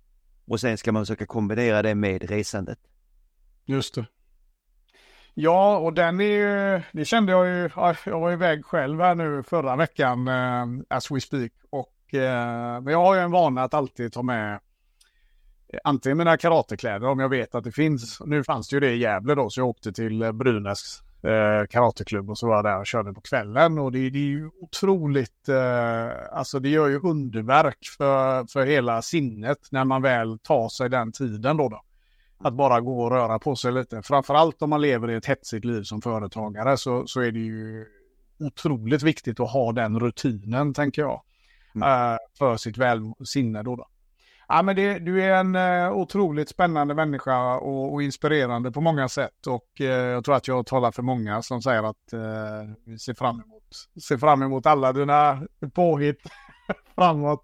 Och 0.45 0.59
sen 0.59 0.77
ska 0.77 0.91
man 0.91 1.01
försöka 1.05 1.25
kombinera 1.25 1.81
det 1.81 1.95
med 1.95 2.23
resandet. 2.29 2.79
Just 3.65 3.95
det. 3.95 4.05
Ja, 5.37 5.77
och 5.77 5.93
den 5.93 6.19
är 6.19 6.25
ju, 6.25 6.81
det 6.91 7.05
kände 7.05 7.31
jag 7.31 7.47
ju, 7.47 7.69
jag 8.05 8.19
var 8.19 8.31
iväg 8.31 8.65
själv 8.65 9.01
här 9.01 9.15
nu 9.15 9.43
förra 9.43 9.75
veckan, 9.75 10.27
eh, 10.27 10.65
as 10.89 11.11
we 11.11 11.21
speak. 11.21 11.51
Och, 11.69 12.13
eh, 12.13 12.81
men 12.81 12.87
jag 12.87 13.01
har 13.01 13.15
ju 13.15 13.21
en 13.21 13.31
vana 13.31 13.63
att 13.63 13.73
alltid 13.73 14.13
ta 14.13 14.23
med 14.23 14.53
eh, 14.53 15.79
antingen 15.83 16.17
mina 16.17 16.37
karatekläder 16.37 17.07
om 17.07 17.19
jag 17.19 17.29
vet 17.29 17.55
att 17.55 17.63
det 17.63 17.71
finns. 17.71 18.21
Nu 18.25 18.43
fanns 18.43 18.69
det 18.69 18.75
ju 18.75 18.79
det 18.79 18.91
i 18.91 18.97
Gävle 18.97 19.35
då, 19.35 19.49
så 19.49 19.59
jag 19.59 19.67
åkte 19.67 19.91
till 19.91 20.21
eh, 20.21 20.31
Brynäs 20.31 21.01
eh, 21.23 21.67
karateklubb 21.69 22.29
och 22.29 22.37
så 22.37 22.47
var 22.47 22.55
jag 22.55 22.65
där 22.65 22.79
och 22.79 22.87
körde 22.87 23.13
på 23.13 23.21
kvällen. 23.21 23.79
Och 23.79 23.91
det, 23.91 24.09
det 24.09 24.19
är 24.19 24.29
ju 24.29 24.49
otroligt, 24.61 25.49
eh, 25.49 26.37
alltså 26.37 26.59
det 26.59 26.69
gör 26.69 26.87
ju 26.87 26.99
underverk 26.99 27.85
för, 27.97 28.45
för 28.47 28.65
hela 28.65 29.01
sinnet 29.01 29.59
när 29.71 29.85
man 29.85 30.01
väl 30.01 30.39
tar 30.39 30.69
sig 30.69 30.89
den 30.89 31.11
tiden 31.11 31.57
då. 31.57 31.69
då 31.69 31.84
att 32.37 32.53
bara 32.53 32.81
gå 32.81 33.03
och 33.03 33.11
röra 33.11 33.39
på 33.39 33.55
sig 33.55 33.71
lite. 33.71 34.01
Framförallt 34.01 34.61
om 34.61 34.69
man 34.69 34.81
lever 34.81 35.11
i 35.11 35.15
ett 35.15 35.25
hetsigt 35.25 35.65
liv 35.65 35.83
som 35.83 36.01
företagare 36.01 36.77
så, 36.77 37.07
så 37.07 37.21
är 37.21 37.31
det 37.31 37.39
ju 37.39 37.85
otroligt 38.39 39.03
viktigt 39.03 39.39
att 39.39 39.51
ha 39.51 39.71
den 39.71 39.99
rutinen, 39.99 40.73
tänker 40.73 41.01
jag, 41.01 41.21
Mm. 41.75 42.13
eh, 42.13 42.17
för 42.37 42.57
sitt 42.57 42.77
väl 42.77 43.13
sinne. 43.25 43.63
Då, 43.63 43.75
då. 43.75 43.87
Ja, 44.47 44.61
men 44.61 44.75
det, 44.75 44.99
du 44.99 45.23
är 45.23 45.35
en 45.35 45.55
uh, 45.55 45.91
otroligt 45.91 46.49
spännande 46.49 46.93
människa 46.93 47.57
och, 47.57 47.93
och, 47.93 48.03
inspirerande 48.03 48.71
på 48.71 48.81
många 48.81 49.09
sätt. 49.09 49.47
Och 49.47 49.65
uh, 49.81 49.87
jag 49.87 50.25
tror 50.25 50.35
att 50.35 50.47
jag 50.47 50.65
talar 50.65 50.91
för 50.91 51.03
många 51.03 51.41
som 51.41 51.61
säger 51.61 51.83
att 51.83 52.13
vi 52.85 52.99
ser 52.99 53.13
fram 53.13 53.41
emot, 53.41 53.63
ser 54.07 54.17
fram 54.17 54.43
emot 54.43 54.65
alla 54.65 54.93
dina 54.93 55.41
påhitt 55.73 56.21
framåt. 56.95 57.43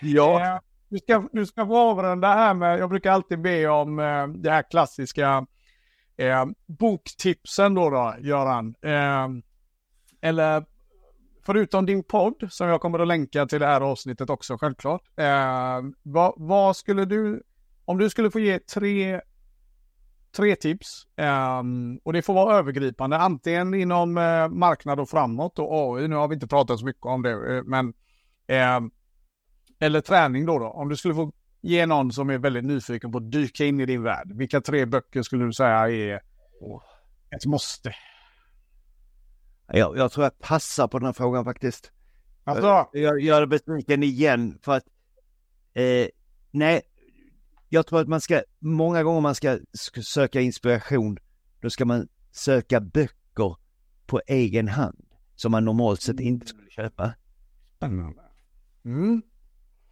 ja 0.00 0.60
du, 0.90 0.98
ska, 0.98 1.28
du 1.32 1.46
ska 1.46 1.66
få 1.66 1.76
avrunda 1.76 2.28
här 2.28 2.54
med, 2.54 2.78
jag 2.78 2.88
brukar 2.88 3.12
alltid 3.12 3.40
be 3.40 3.68
om 3.68 3.98
eh, 3.98 4.26
det 4.26 4.50
här 4.50 4.70
klassiska 4.70 5.46
eh, 6.16 6.46
boktipsen 6.66 7.74
då, 7.74 7.90
då 7.90 8.14
Göran. 8.20 8.74
Eh, 8.82 9.28
eller 10.20 10.64
förutom 11.46 11.86
din 11.86 12.02
podd, 12.02 12.48
som 12.50 12.68
jag 12.68 12.80
kommer 12.80 12.98
att 12.98 13.08
länka 13.08 13.46
till 13.46 13.60
det 13.60 13.66
här 13.66 13.80
avsnittet 13.80 14.30
också 14.30 14.58
självklart. 14.58 15.02
Eh, 15.16 15.80
vad, 16.02 16.34
vad, 16.36 16.76
skulle 16.76 17.04
du, 17.04 17.42
om 17.84 17.98
du 17.98 18.10
skulle 18.10 18.30
få 18.30 18.40
ge 18.40 18.58
tre, 18.58 19.20
tre 20.36 20.56
tips, 20.56 21.06
eh, 21.16 21.62
och 22.02 22.12
det 22.12 22.22
får 22.22 22.34
vara 22.34 22.58
övergripande, 22.58 23.18
antingen 23.18 23.74
inom 23.74 24.18
eh, 24.18 24.48
marknad 24.48 25.00
och 25.00 25.10
framåt 25.10 25.58
och 25.58 25.68
AI, 25.72 26.08
nu 26.08 26.16
har 26.16 26.28
vi 26.28 26.34
inte 26.34 26.48
pratat 26.48 26.78
så 26.78 26.84
mycket 26.84 27.06
om 27.06 27.22
det, 27.22 27.62
men 27.66 27.94
eller 29.80 30.00
träning 30.00 30.46
då, 30.46 30.58
då. 30.58 30.66
Om 30.66 30.88
du 30.88 30.96
skulle 30.96 31.14
få 31.14 31.32
ge 31.60 31.86
någon 31.86 32.12
som 32.12 32.30
är 32.30 32.38
väldigt 32.38 32.64
nyfiken 32.64 33.12
på 33.12 33.18
att 33.18 33.32
dyka 33.32 33.64
in 33.64 33.80
i 33.80 33.86
din 33.86 34.02
värld, 34.02 34.32
vilka 34.34 34.60
tre 34.60 34.86
böcker 34.86 35.22
skulle 35.22 35.44
du 35.44 35.52
säga 35.52 35.90
är 35.90 36.20
ett 37.30 37.46
måste? 37.46 37.94
Jag, 39.72 39.96
jag 39.96 40.12
tror 40.12 40.24
jag 40.24 40.38
passar 40.38 40.88
på 40.88 40.98
den 40.98 41.06
här 41.06 41.12
frågan 41.12 41.44
faktiskt. 41.44 41.92
Alltså. 42.44 42.88
Jag 42.92 43.20
gör 43.20 43.46
besviken 43.46 44.02
igen 44.02 44.58
för 44.62 44.72
att 44.72 44.84
eh, 45.74 46.06
nej, 46.50 46.82
jag 47.68 47.86
tror 47.86 48.00
att 48.00 48.08
man 48.08 48.20
ska, 48.20 48.42
många 48.58 49.02
gånger 49.02 49.20
man 49.20 49.34
ska 49.34 49.58
söka 50.02 50.40
inspiration, 50.40 51.18
då 51.60 51.70
ska 51.70 51.84
man 51.84 52.08
söka 52.32 52.80
böcker 52.80 53.56
på 54.06 54.20
egen 54.26 54.68
hand 54.68 55.06
som 55.36 55.52
man 55.52 55.64
normalt 55.64 56.00
sett 56.00 56.20
inte 56.20 56.46
skulle 56.46 56.70
köpa. 56.70 57.12
Spännande. 57.76 58.22
Mm. 58.84 59.22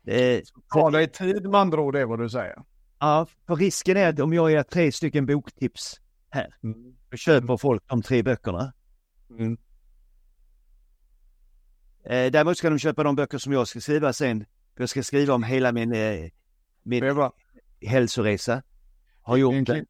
Eh, 0.09 0.41
Ta 0.73 0.91
dig 0.91 1.09
tid 1.09 1.43
med 1.51 1.61
andra 1.61 1.81
ord, 1.81 1.95
det 1.95 2.01
är 2.01 2.07
vad 2.07 2.19
du 2.19 2.29
säger. 2.29 2.63
Ja, 2.99 3.27
för 3.47 3.57
risken 3.57 3.97
är 3.97 4.09
att 4.09 4.21
om 4.21 4.33
jag 4.33 4.51
ger 4.51 4.63
tre 4.63 4.93
stycken 4.93 5.27
boktips 5.27 6.01
här, 6.31 6.55
mm. 6.63 6.97
då 7.11 7.17
köper 7.17 7.57
folk 7.57 7.83
de 7.87 8.03
tre 8.03 8.23
böckerna. 8.23 8.73
Mm. 9.31 9.59
Eh, 12.05 12.31
däremot 12.33 12.59
ska 12.59 12.71
de 12.71 12.79
köpa 12.79 13.03
de 13.03 13.17
böcker 13.17 13.39
som 13.39 13.53
jag 13.53 13.69
ska 13.69 13.81
skriva 13.81 14.13
sen. 14.13 14.45
Jag 14.77 14.89
ska 14.89 15.03
skriva 15.03 15.35
om 15.35 15.43
hela 15.43 15.73
min, 15.73 15.93
eh, 15.93 16.31
min 16.83 17.31
hälsoresa. 17.81 18.63
Har 19.23 19.37
gjort 19.37 19.67
det. 19.67 19.85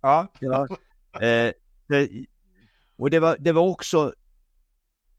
Ja. 0.00 0.32
ja. 0.40 0.66
Eh, 1.20 1.52
det, 1.86 2.26
och 2.96 3.10
det 3.10 3.20
var, 3.20 3.36
det 3.40 3.52
var 3.52 3.62
också, 3.62 4.14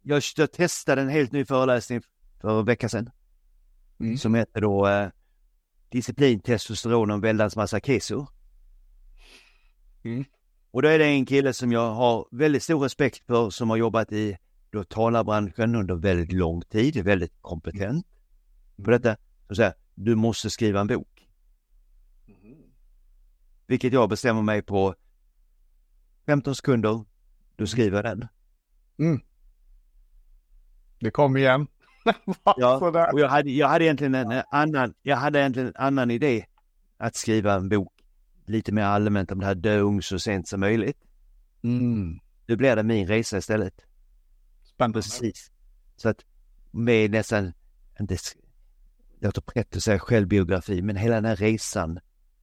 jag, 0.02 0.22
jag 0.38 0.52
testade 0.52 1.02
en 1.02 1.10
helt 1.10 1.32
ny 1.32 1.46
föreläsning 1.46 2.02
för 2.42 2.60
en 2.60 2.66
vecka 2.66 2.90
sedan. 2.90 3.10
Mm. 4.00 4.18
Som 4.18 4.36
heter 4.36 4.62
då 4.62 4.88
eh, 4.88 5.10
Disciplin, 5.90 6.40
testosteron 6.40 7.12
och 7.12 7.24
väldans 7.24 7.56
massa 7.56 7.80
keso. 7.80 8.28
Mm. 10.04 10.26
Och 10.72 10.82
då 10.82 10.88
är 10.88 11.00
det 11.00 11.06
en 11.06 11.26
kille 11.26 11.54
som 11.54 11.72
jag 11.72 11.94
har 11.94 12.28
väldigt 12.32 12.64
stor 12.64 12.80
respekt 12.80 13.26
för 13.26 13.50
som 13.50 13.70
har 13.70 13.78
jobbat 13.78 14.12
i 14.12 14.38
då 14.72 14.84
talarbranschen 14.84 15.76
under 15.76 15.96
väldigt 15.96 16.32
lång 16.32 16.62
tid, 16.62 17.04
väldigt 17.04 17.34
kompetent 17.42 18.08
på 18.76 18.82
mm. 18.82 19.02
detta. 19.02 19.22
Så 19.48 19.56
säger 19.56 19.74
du 19.96 20.16
måste 20.16 20.50
skriva 20.50 20.82
en 20.82 20.88
bok. 20.88 21.30
Mm. 22.28 22.58
Vilket 23.68 23.94
jag 23.94 24.10
bestämmer 24.10 24.42
mig 24.42 24.62
på 24.62 24.96
15 26.26 26.56
sekunder, 26.56 27.06
du 27.56 27.62
mm. 27.64 27.68
skriver 27.68 28.04
den. 28.04 28.28
Mm. 29.00 29.22
Det 31.00 31.12
kom 31.12 31.38
igen. 31.38 31.68
Ja, 32.58 33.10
och 33.14 33.20
jag 33.20 33.30
hade, 33.30 33.52
jag 33.52 33.68
hade 33.68 33.86
egentligen 33.86 34.16
en 34.16 34.44
annan, 34.52 34.94
jag 35.02 35.18
hade 35.18 35.40
egentligen 35.40 35.68
en 35.68 35.76
annan 35.76 36.12
idé 36.12 36.46
att 36.98 37.16
skriva 37.16 37.54
en 37.54 37.70
bok 37.70 37.94
lite 38.46 38.72
mer 38.72 38.84
allmänt 38.84 39.32
om 39.32 39.40
det 39.40 39.46
här 39.46 39.56
dö 39.56 39.80
ung 39.80 40.02
så 40.02 40.20
sent 40.20 40.48
som 40.48 40.60
möjligt. 40.60 40.98
Mm. 41.64 42.20
Nu 42.46 42.56
blir 42.56 42.76
det 42.76 42.84
min 42.84 43.08
resa 43.08 43.38
istället. 43.38 43.74
Spännande. 44.64 44.98
Precis. 44.98 45.52
Så 45.96 46.10
att 46.10 46.26
med 46.72 47.12
nästan, 47.12 47.54
inte, 48.00 48.18
det 49.20 49.26
låter 49.26 49.42
brett 49.42 49.76
att 49.76 49.84
säga 49.84 50.00
självbiografi, 50.00 50.82
men 50.82 50.96
hela 50.96 51.16
den 51.16 51.26
här 51.26 51.36
resan 51.36 52.00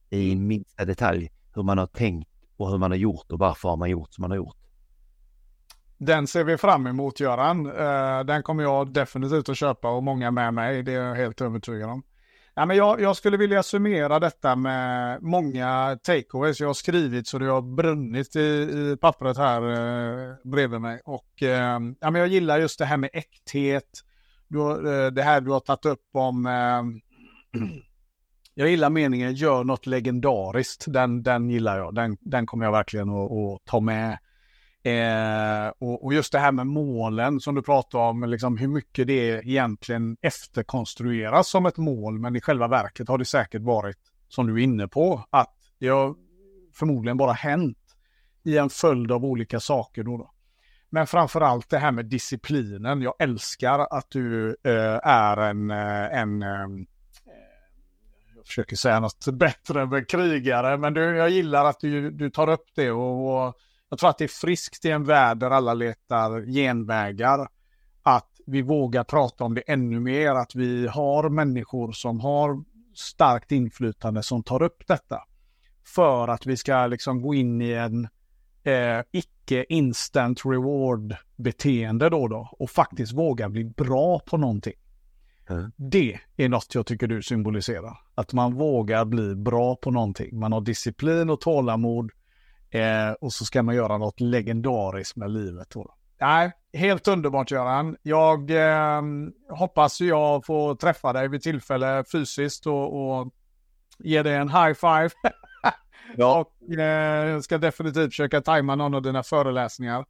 i 0.09 0.31
mm. 0.31 0.47
minsta 0.47 0.85
detalj, 0.85 1.31
hur 1.53 1.63
man 1.63 1.77
har 1.77 1.87
tänkt 1.87 2.29
och 2.57 2.71
hur 2.71 2.77
man 2.77 2.91
har 2.91 2.97
gjort 2.97 3.31
och 3.31 3.39
varför 3.39 3.69
har 3.69 3.77
man 3.77 3.89
gjort 3.89 4.13
som 4.13 4.21
man 4.21 4.31
har 4.31 4.37
gjort. 4.37 4.57
Den 6.05 6.27
ser 6.27 6.43
vi 6.43 6.57
fram 6.57 6.87
emot 6.87 7.19
Göran. 7.19 7.65
Eh, 7.65 8.23
den 8.23 8.43
kommer 8.43 8.63
jag 8.63 8.93
definitivt 8.93 9.49
att 9.49 9.57
köpa 9.57 9.89
och 9.89 10.03
många 10.03 10.31
med 10.31 10.53
mig, 10.53 10.83
det 10.83 10.93
är 10.93 11.03
jag 11.03 11.15
helt 11.15 11.41
övertygad 11.41 11.89
om. 11.89 12.03
Ja, 12.53 12.65
men 12.65 12.77
jag, 12.77 13.01
jag, 13.01 13.15
skulle 13.15 13.37
vilja 13.37 13.63
summera 13.63 14.19
detta 14.19 14.55
med 14.55 15.21
många 15.23 15.99
takeaways 16.03 16.59
jag 16.59 16.67
har 16.67 16.73
skrivit 16.73 17.27
så 17.27 17.37
det 17.39 17.45
har 17.45 17.61
brunnit 17.61 18.35
i, 18.35 18.39
i 18.39 18.97
pappret 19.01 19.37
här 19.37 19.61
eh, 19.61 20.35
bredvid 20.43 20.81
mig. 20.81 21.01
Och 21.05 21.43
eh, 21.43 21.79
ja, 21.99 22.11
men 22.11 22.15
jag 22.15 22.27
gillar 22.27 22.59
just 22.59 22.79
det 22.79 22.85
här 22.85 22.97
med 22.97 23.09
äkthet. 23.13 24.01
Du, 24.47 24.59
eh, 24.59 25.11
det 25.11 25.23
här 25.23 25.41
du 25.41 25.51
har 25.51 25.59
tagit 25.59 25.85
upp 25.85 26.09
om 26.13 26.45
eh, 26.45 26.83
jag 28.53 28.69
gillar 28.69 28.89
meningen 28.89 29.33
gör 29.33 29.63
något 29.63 29.85
legendariskt. 29.85 30.85
Den, 30.87 31.23
den 31.23 31.49
gillar 31.49 31.77
jag. 31.77 31.95
Den, 31.95 32.17
den 32.21 32.45
kommer 32.45 32.65
jag 32.65 32.71
verkligen 32.71 33.09
att, 33.09 33.31
att 33.31 33.65
ta 33.65 33.79
med. 33.79 34.17
Eh, 34.83 35.71
och, 35.79 36.05
och, 36.05 36.13
just 36.13 36.31
det 36.31 36.39
här 36.39 36.51
med 36.51 36.67
målen 36.67 37.39
som 37.39 37.55
du 37.55 37.61
pratar 37.61 37.99
om, 37.99 38.23
liksom 38.23 38.57
hur 38.57 38.67
mycket 38.67 39.07
det 39.07 39.41
egentligen 39.47 40.17
efterkonstrueras 40.21 41.47
som 41.47 41.65
ett 41.65 41.77
mål, 41.77 42.19
men 42.19 42.35
i 42.35 42.41
själva 42.41 42.67
verket 42.67 43.07
har 43.07 43.17
det 43.17 43.25
säkert 43.25 43.61
varit, 43.61 43.97
som 44.27 44.47
du 44.47 44.53
är 44.53 44.63
inne 44.63 44.87
på, 44.87 45.25
att 45.29 45.55
det 45.79 45.87
har 45.87 46.15
förmodligen 46.73 47.17
bara 47.17 47.33
hänt 47.33 47.77
i 48.43 48.57
en 48.57 48.69
följd 48.69 49.11
av 49.11 49.25
olika 49.25 49.59
saker. 49.59 50.03
Då, 50.03 50.17
då. 50.17 50.31
Men 50.89 51.07
framför 51.07 51.41
allt 51.41 51.69
det 51.69 51.77
här 51.77 51.91
med 51.91 52.05
disciplinen. 52.05 53.01
Jag 53.01 53.13
älskar 53.19 53.79
att 53.79 54.09
du 54.09 54.49
eh, 54.63 54.99
är 55.03 55.37
en, 55.37 55.71
eh, 55.71 56.19
en 56.19 56.43
eh, 56.43 56.85
jag 58.35 58.45
försöker 58.47 58.75
säga 58.75 58.99
något 58.99 59.27
bättre 59.33 59.81
än 59.81 60.05
krigare, 60.05 60.77
men 60.77 60.93
du, 60.93 61.01
jag 61.01 61.29
gillar 61.29 61.65
att 61.65 61.79
du, 61.79 62.11
du 62.11 62.29
tar 62.29 62.49
upp 62.49 62.65
det 62.75 62.91
och, 62.91 63.47
och 63.47 63.55
jag 63.91 63.99
tror 63.99 64.09
att 64.09 64.17
det 64.17 64.23
är 64.23 64.27
friskt 64.27 64.85
i 64.85 64.89
en 64.89 65.03
värld 65.03 65.37
där 65.37 65.51
alla 65.51 65.73
letar 65.73 66.45
genvägar. 66.45 67.47
Att 68.03 68.31
vi 68.45 68.61
vågar 68.61 69.03
prata 69.03 69.43
om 69.43 69.53
det 69.53 69.61
ännu 69.61 69.99
mer, 69.99 70.31
att 70.31 70.55
vi 70.55 70.87
har 70.87 71.29
människor 71.29 71.91
som 71.91 72.19
har 72.19 72.63
starkt 72.95 73.51
inflytande 73.51 74.23
som 74.23 74.43
tar 74.43 74.61
upp 74.61 74.87
detta. 74.87 75.19
För 75.85 76.27
att 76.27 76.45
vi 76.45 76.57
ska 76.57 76.87
liksom 76.87 77.21
gå 77.21 77.33
in 77.33 77.61
i 77.61 77.71
en 77.71 78.07
eh, 78.63 79.03
icke 79.11 79.65
instant 79.69 80.45
reward 80.45 81.15
beteende 81.35 82.09
då, 82.09 82.27
då 82.27 82.49
och 82.51 82.69
faktiskt 82.69 83.13
våga 83.13 83.49
bli 83.49 83.63
bra 83.63 84.19
på 84.19 84.37
någonting. 84.37 84.79
Mm. 85.49 85.71
Det 85.75 86.19
är 86.37 86.49
något 86.49 86.75
jag 86.75 86.85
tycker 86.85 87.07
du 87.07 87.21
symboliserar. 87.21 87.97
Att 88.15 88.33
man 88.33 88.53
vågar 88.53 89.05
bli 89.05 89.35
bra 89.35 89.75
på 89.75 89.91
någonting. 89.91 90.39
Man 90.39 90.51
har 90.51 90.61
disciplin 90.61 91.29
och 91.29 91.41
tålamod 91.41 92.11
Eh, 92.71 93.11
och 93.11 93.33
så 93.33 93.45
ska 93.45 93.63
man 93.63 93.75
göra 93.75 93.97
något 93.97 94.19
legendariskt 94.19 95.15
med 95.15 95.31
livet. 95.31 95.69
Då. 95.69 95.95
Nej, 96.19 96.51
helt 96.73 97.07
underbart 97.07 97.51
Göran. 97.51 97.97
Jag 98.01 98.51
eh, 98.51 99.01
hoppas 99.49 100.01
jag 100.01 100.45
får 100.45 100.75
träffa 100.75 101.13
dig 101.13 101.27
vid 101.27 101.41
tillfälle 101.41 102.03
fysiskt 102.11 102.67
och, 102.67 103.17
och 103.19 103.33
ge 103.99 104.23
dig 104.23 104.35
en 104.35 104.49
high 104.49 104.73
five. 104.73 105.09
ja. 106.15 106.39
Och 106.39 106.79
eh, 106.79 107.39
ska 107.39 107.57
definitivt 107.57 108.09
försöka 108.09 108.41
tajma 108.41 108.75
någon 108.75 108.95
av 108.95 109.01
dina 109.01 109.23
föreläsningar. 109.23 110.05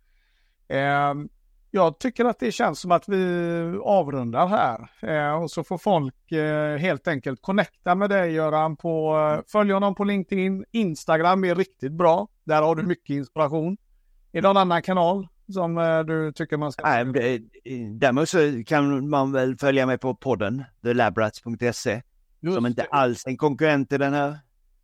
Eh, 1.73 1.81
jag 1.81 1.99
tycker 1.99 2.25
att 2.25 2.39
det 2.39 2.51
känns 2.51 2.79
som 2.79 2.91
att 2.91 3.09
vi 3.09 3.79
avrundar 3.83 4.47
här 4.47 4.89
eh, 5.01 5.43
och 5.43 5.51
så 5.51 5.63
får 5.63 5.77
folk 5.77 6.31
eh, 6.31 6.77
helt 6.77 7.07
enkelt 7.07 7.41
connecta 7.41 7.95
med 7.95 8.09
dig 8.09 8.31
Göran 8.31 8.77
på, 8.77 9.17
eh, 9.17 9.43
följ 9.51 9.73
honom 9.73 9.95
på 9.95 10.03
LinkedIn, 10.03 10.65
Instagram 10.71 11.43
är 11.43 11.55
riktigt 11.55 11.91
bra. 11.91 12.27
Där 12.43 12.61
har 12.61 12.75
du 12.75 12.83
mycket 12.83 13.09
inspiration. 13.09 13.77
Är 14.31 14.41
det 14.41 14.47
någon 14.47 14.57
annan 14.57 14.81
kanal 14.81 15.27
som 15.53 15.77
eh, 15.77 15.99
du 15.99 16.31
tycker 16.31 16.57
man 16.57 16.71
ska? 16.71 16.83
Nej, 16.83 17.49
däremot 17.93 18.29
så 18.29 18.63
kan 18.65 19.09
man 19.09 19.31
väl 19.31 19.57
följa 19.57 19.85
mig 19.85 19.97
på 19.97 20.15
podden, 20.15 20.63
thelabrats.se, 20.83 22.01
som 22.53 22.65
inte 22.65 22.83
alls 22.83 23.25
är 23.25 23.29
en 23.29 23.37
konkurrent 23.37 23.89
till 23.89 23.99
den 23.99 24.13
här. 24.13 24.39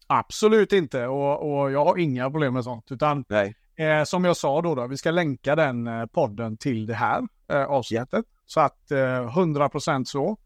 Absolut 0.07 0.73
inte 0.73 1.07
och, 1.07 1.61
och 1.61 1.71
jag 1.71 1.85
har 1.85 1.97
inga 1.97 2.29
problem 2.29 2.53
med 2.53 2.63
sånt 2.63 2.91
utan 2.91 3.25
Nej. 3.29 3.55
Eh, 3.77 4.03
som 4.03 4.25
jag 4.25 4.37
sa 4.37 4.61
då, 4.61 4.75
då, 4.75 4.87
vi 4.87 4.97
ska 4.97 5.11
länka 5.11 5.55
den 5.55 5.87
eh, 5.87 6.05
podden 6.05 6.57
till 6.57 6.85
det 6.85 6.93
här 6.93 7.23
eh, 7.51 7.63
avsnittet. 7.63 8.25
Så 8.45 8.59
att 8.59 8.91
eh, 8.91 9.37
100% 9.37 10.03
så. 10.05 10.37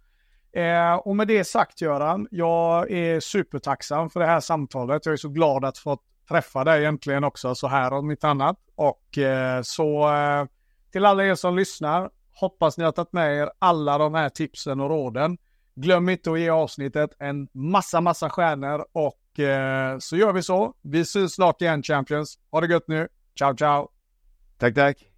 Eh, 0.54 0.94
och 0.94 1.16
med 1.16 1.28
det 1.28 1.44
sagt 1.44 1.82
Göran, 1.82 2.28
jag 2.32 2.92
är 2.92 3.20
supertacksam 3.20 4.10
för 4.10 4.20
det 4.20 4.26
här 4.26 4.40
samtalet. 4.40 5.06
Jag 5.06 5.14
är 5.14 5.18
så 5.18 5.30
glad 5.30 5.66
att 5.66 5.78
få 5.78 5.98
träffa 6.30 6.64
dig 6.64 6.82
egentligen 6.82 7.24
också 7.24 7.56
så 7.56 7.68
här 7.68 7.94
om 7.94 8.12
inte 8.12 8.28
annat. 8.28 8.58
Och 8.76 9.18
eh, 9.18 9.62
så 9.62 10.14
eh, 10.14 10.46
till 10.92 11.06
alla 11.06 11.26
er 11.26 11.36
som 11.36 11.56
lyssnar, 11.56 12.10
hoppas 12.34 12.78
ni 12.78 12.84
har 12.84 12.92
tagit 12.92 13.14
med 13.14 13.38
er 13.38 13.50
alla 13.60 13.98
de 13.98 14.14
här 14.14 14.30
tipsen 14.30 14.80
och 14.80 14.90
råden. 14.90 15.38
Glöm 15.76 16.10
inte 16.10 16.32
att 16.32 16.40
ge 16.40 16.50
avsnittet 16.50 17.10
en 17.20 17.48
massa, 17.54 18.02
massa 18.02 18.30
stjärnor 18.30 18.86
och 18.92 19.18
så 20.00 20.18
gör 20.18 20.34
vi 20.34 20.44
så. 20.44 20.74
Vi 20.82 21.06
syns 21.06 21.34
snart 21.34 21.62
igen 21.62 21.84
Champions. 21.84 22.40
Ha 22.52 22.62
det 22.62 22.68
gött 22.68 22.88
nu. 22.88 23.08
Ciao, 23.42 23.56
ciao. 23.56 23.90
Tack, 24.60 24.76
tack. 24.76 25.11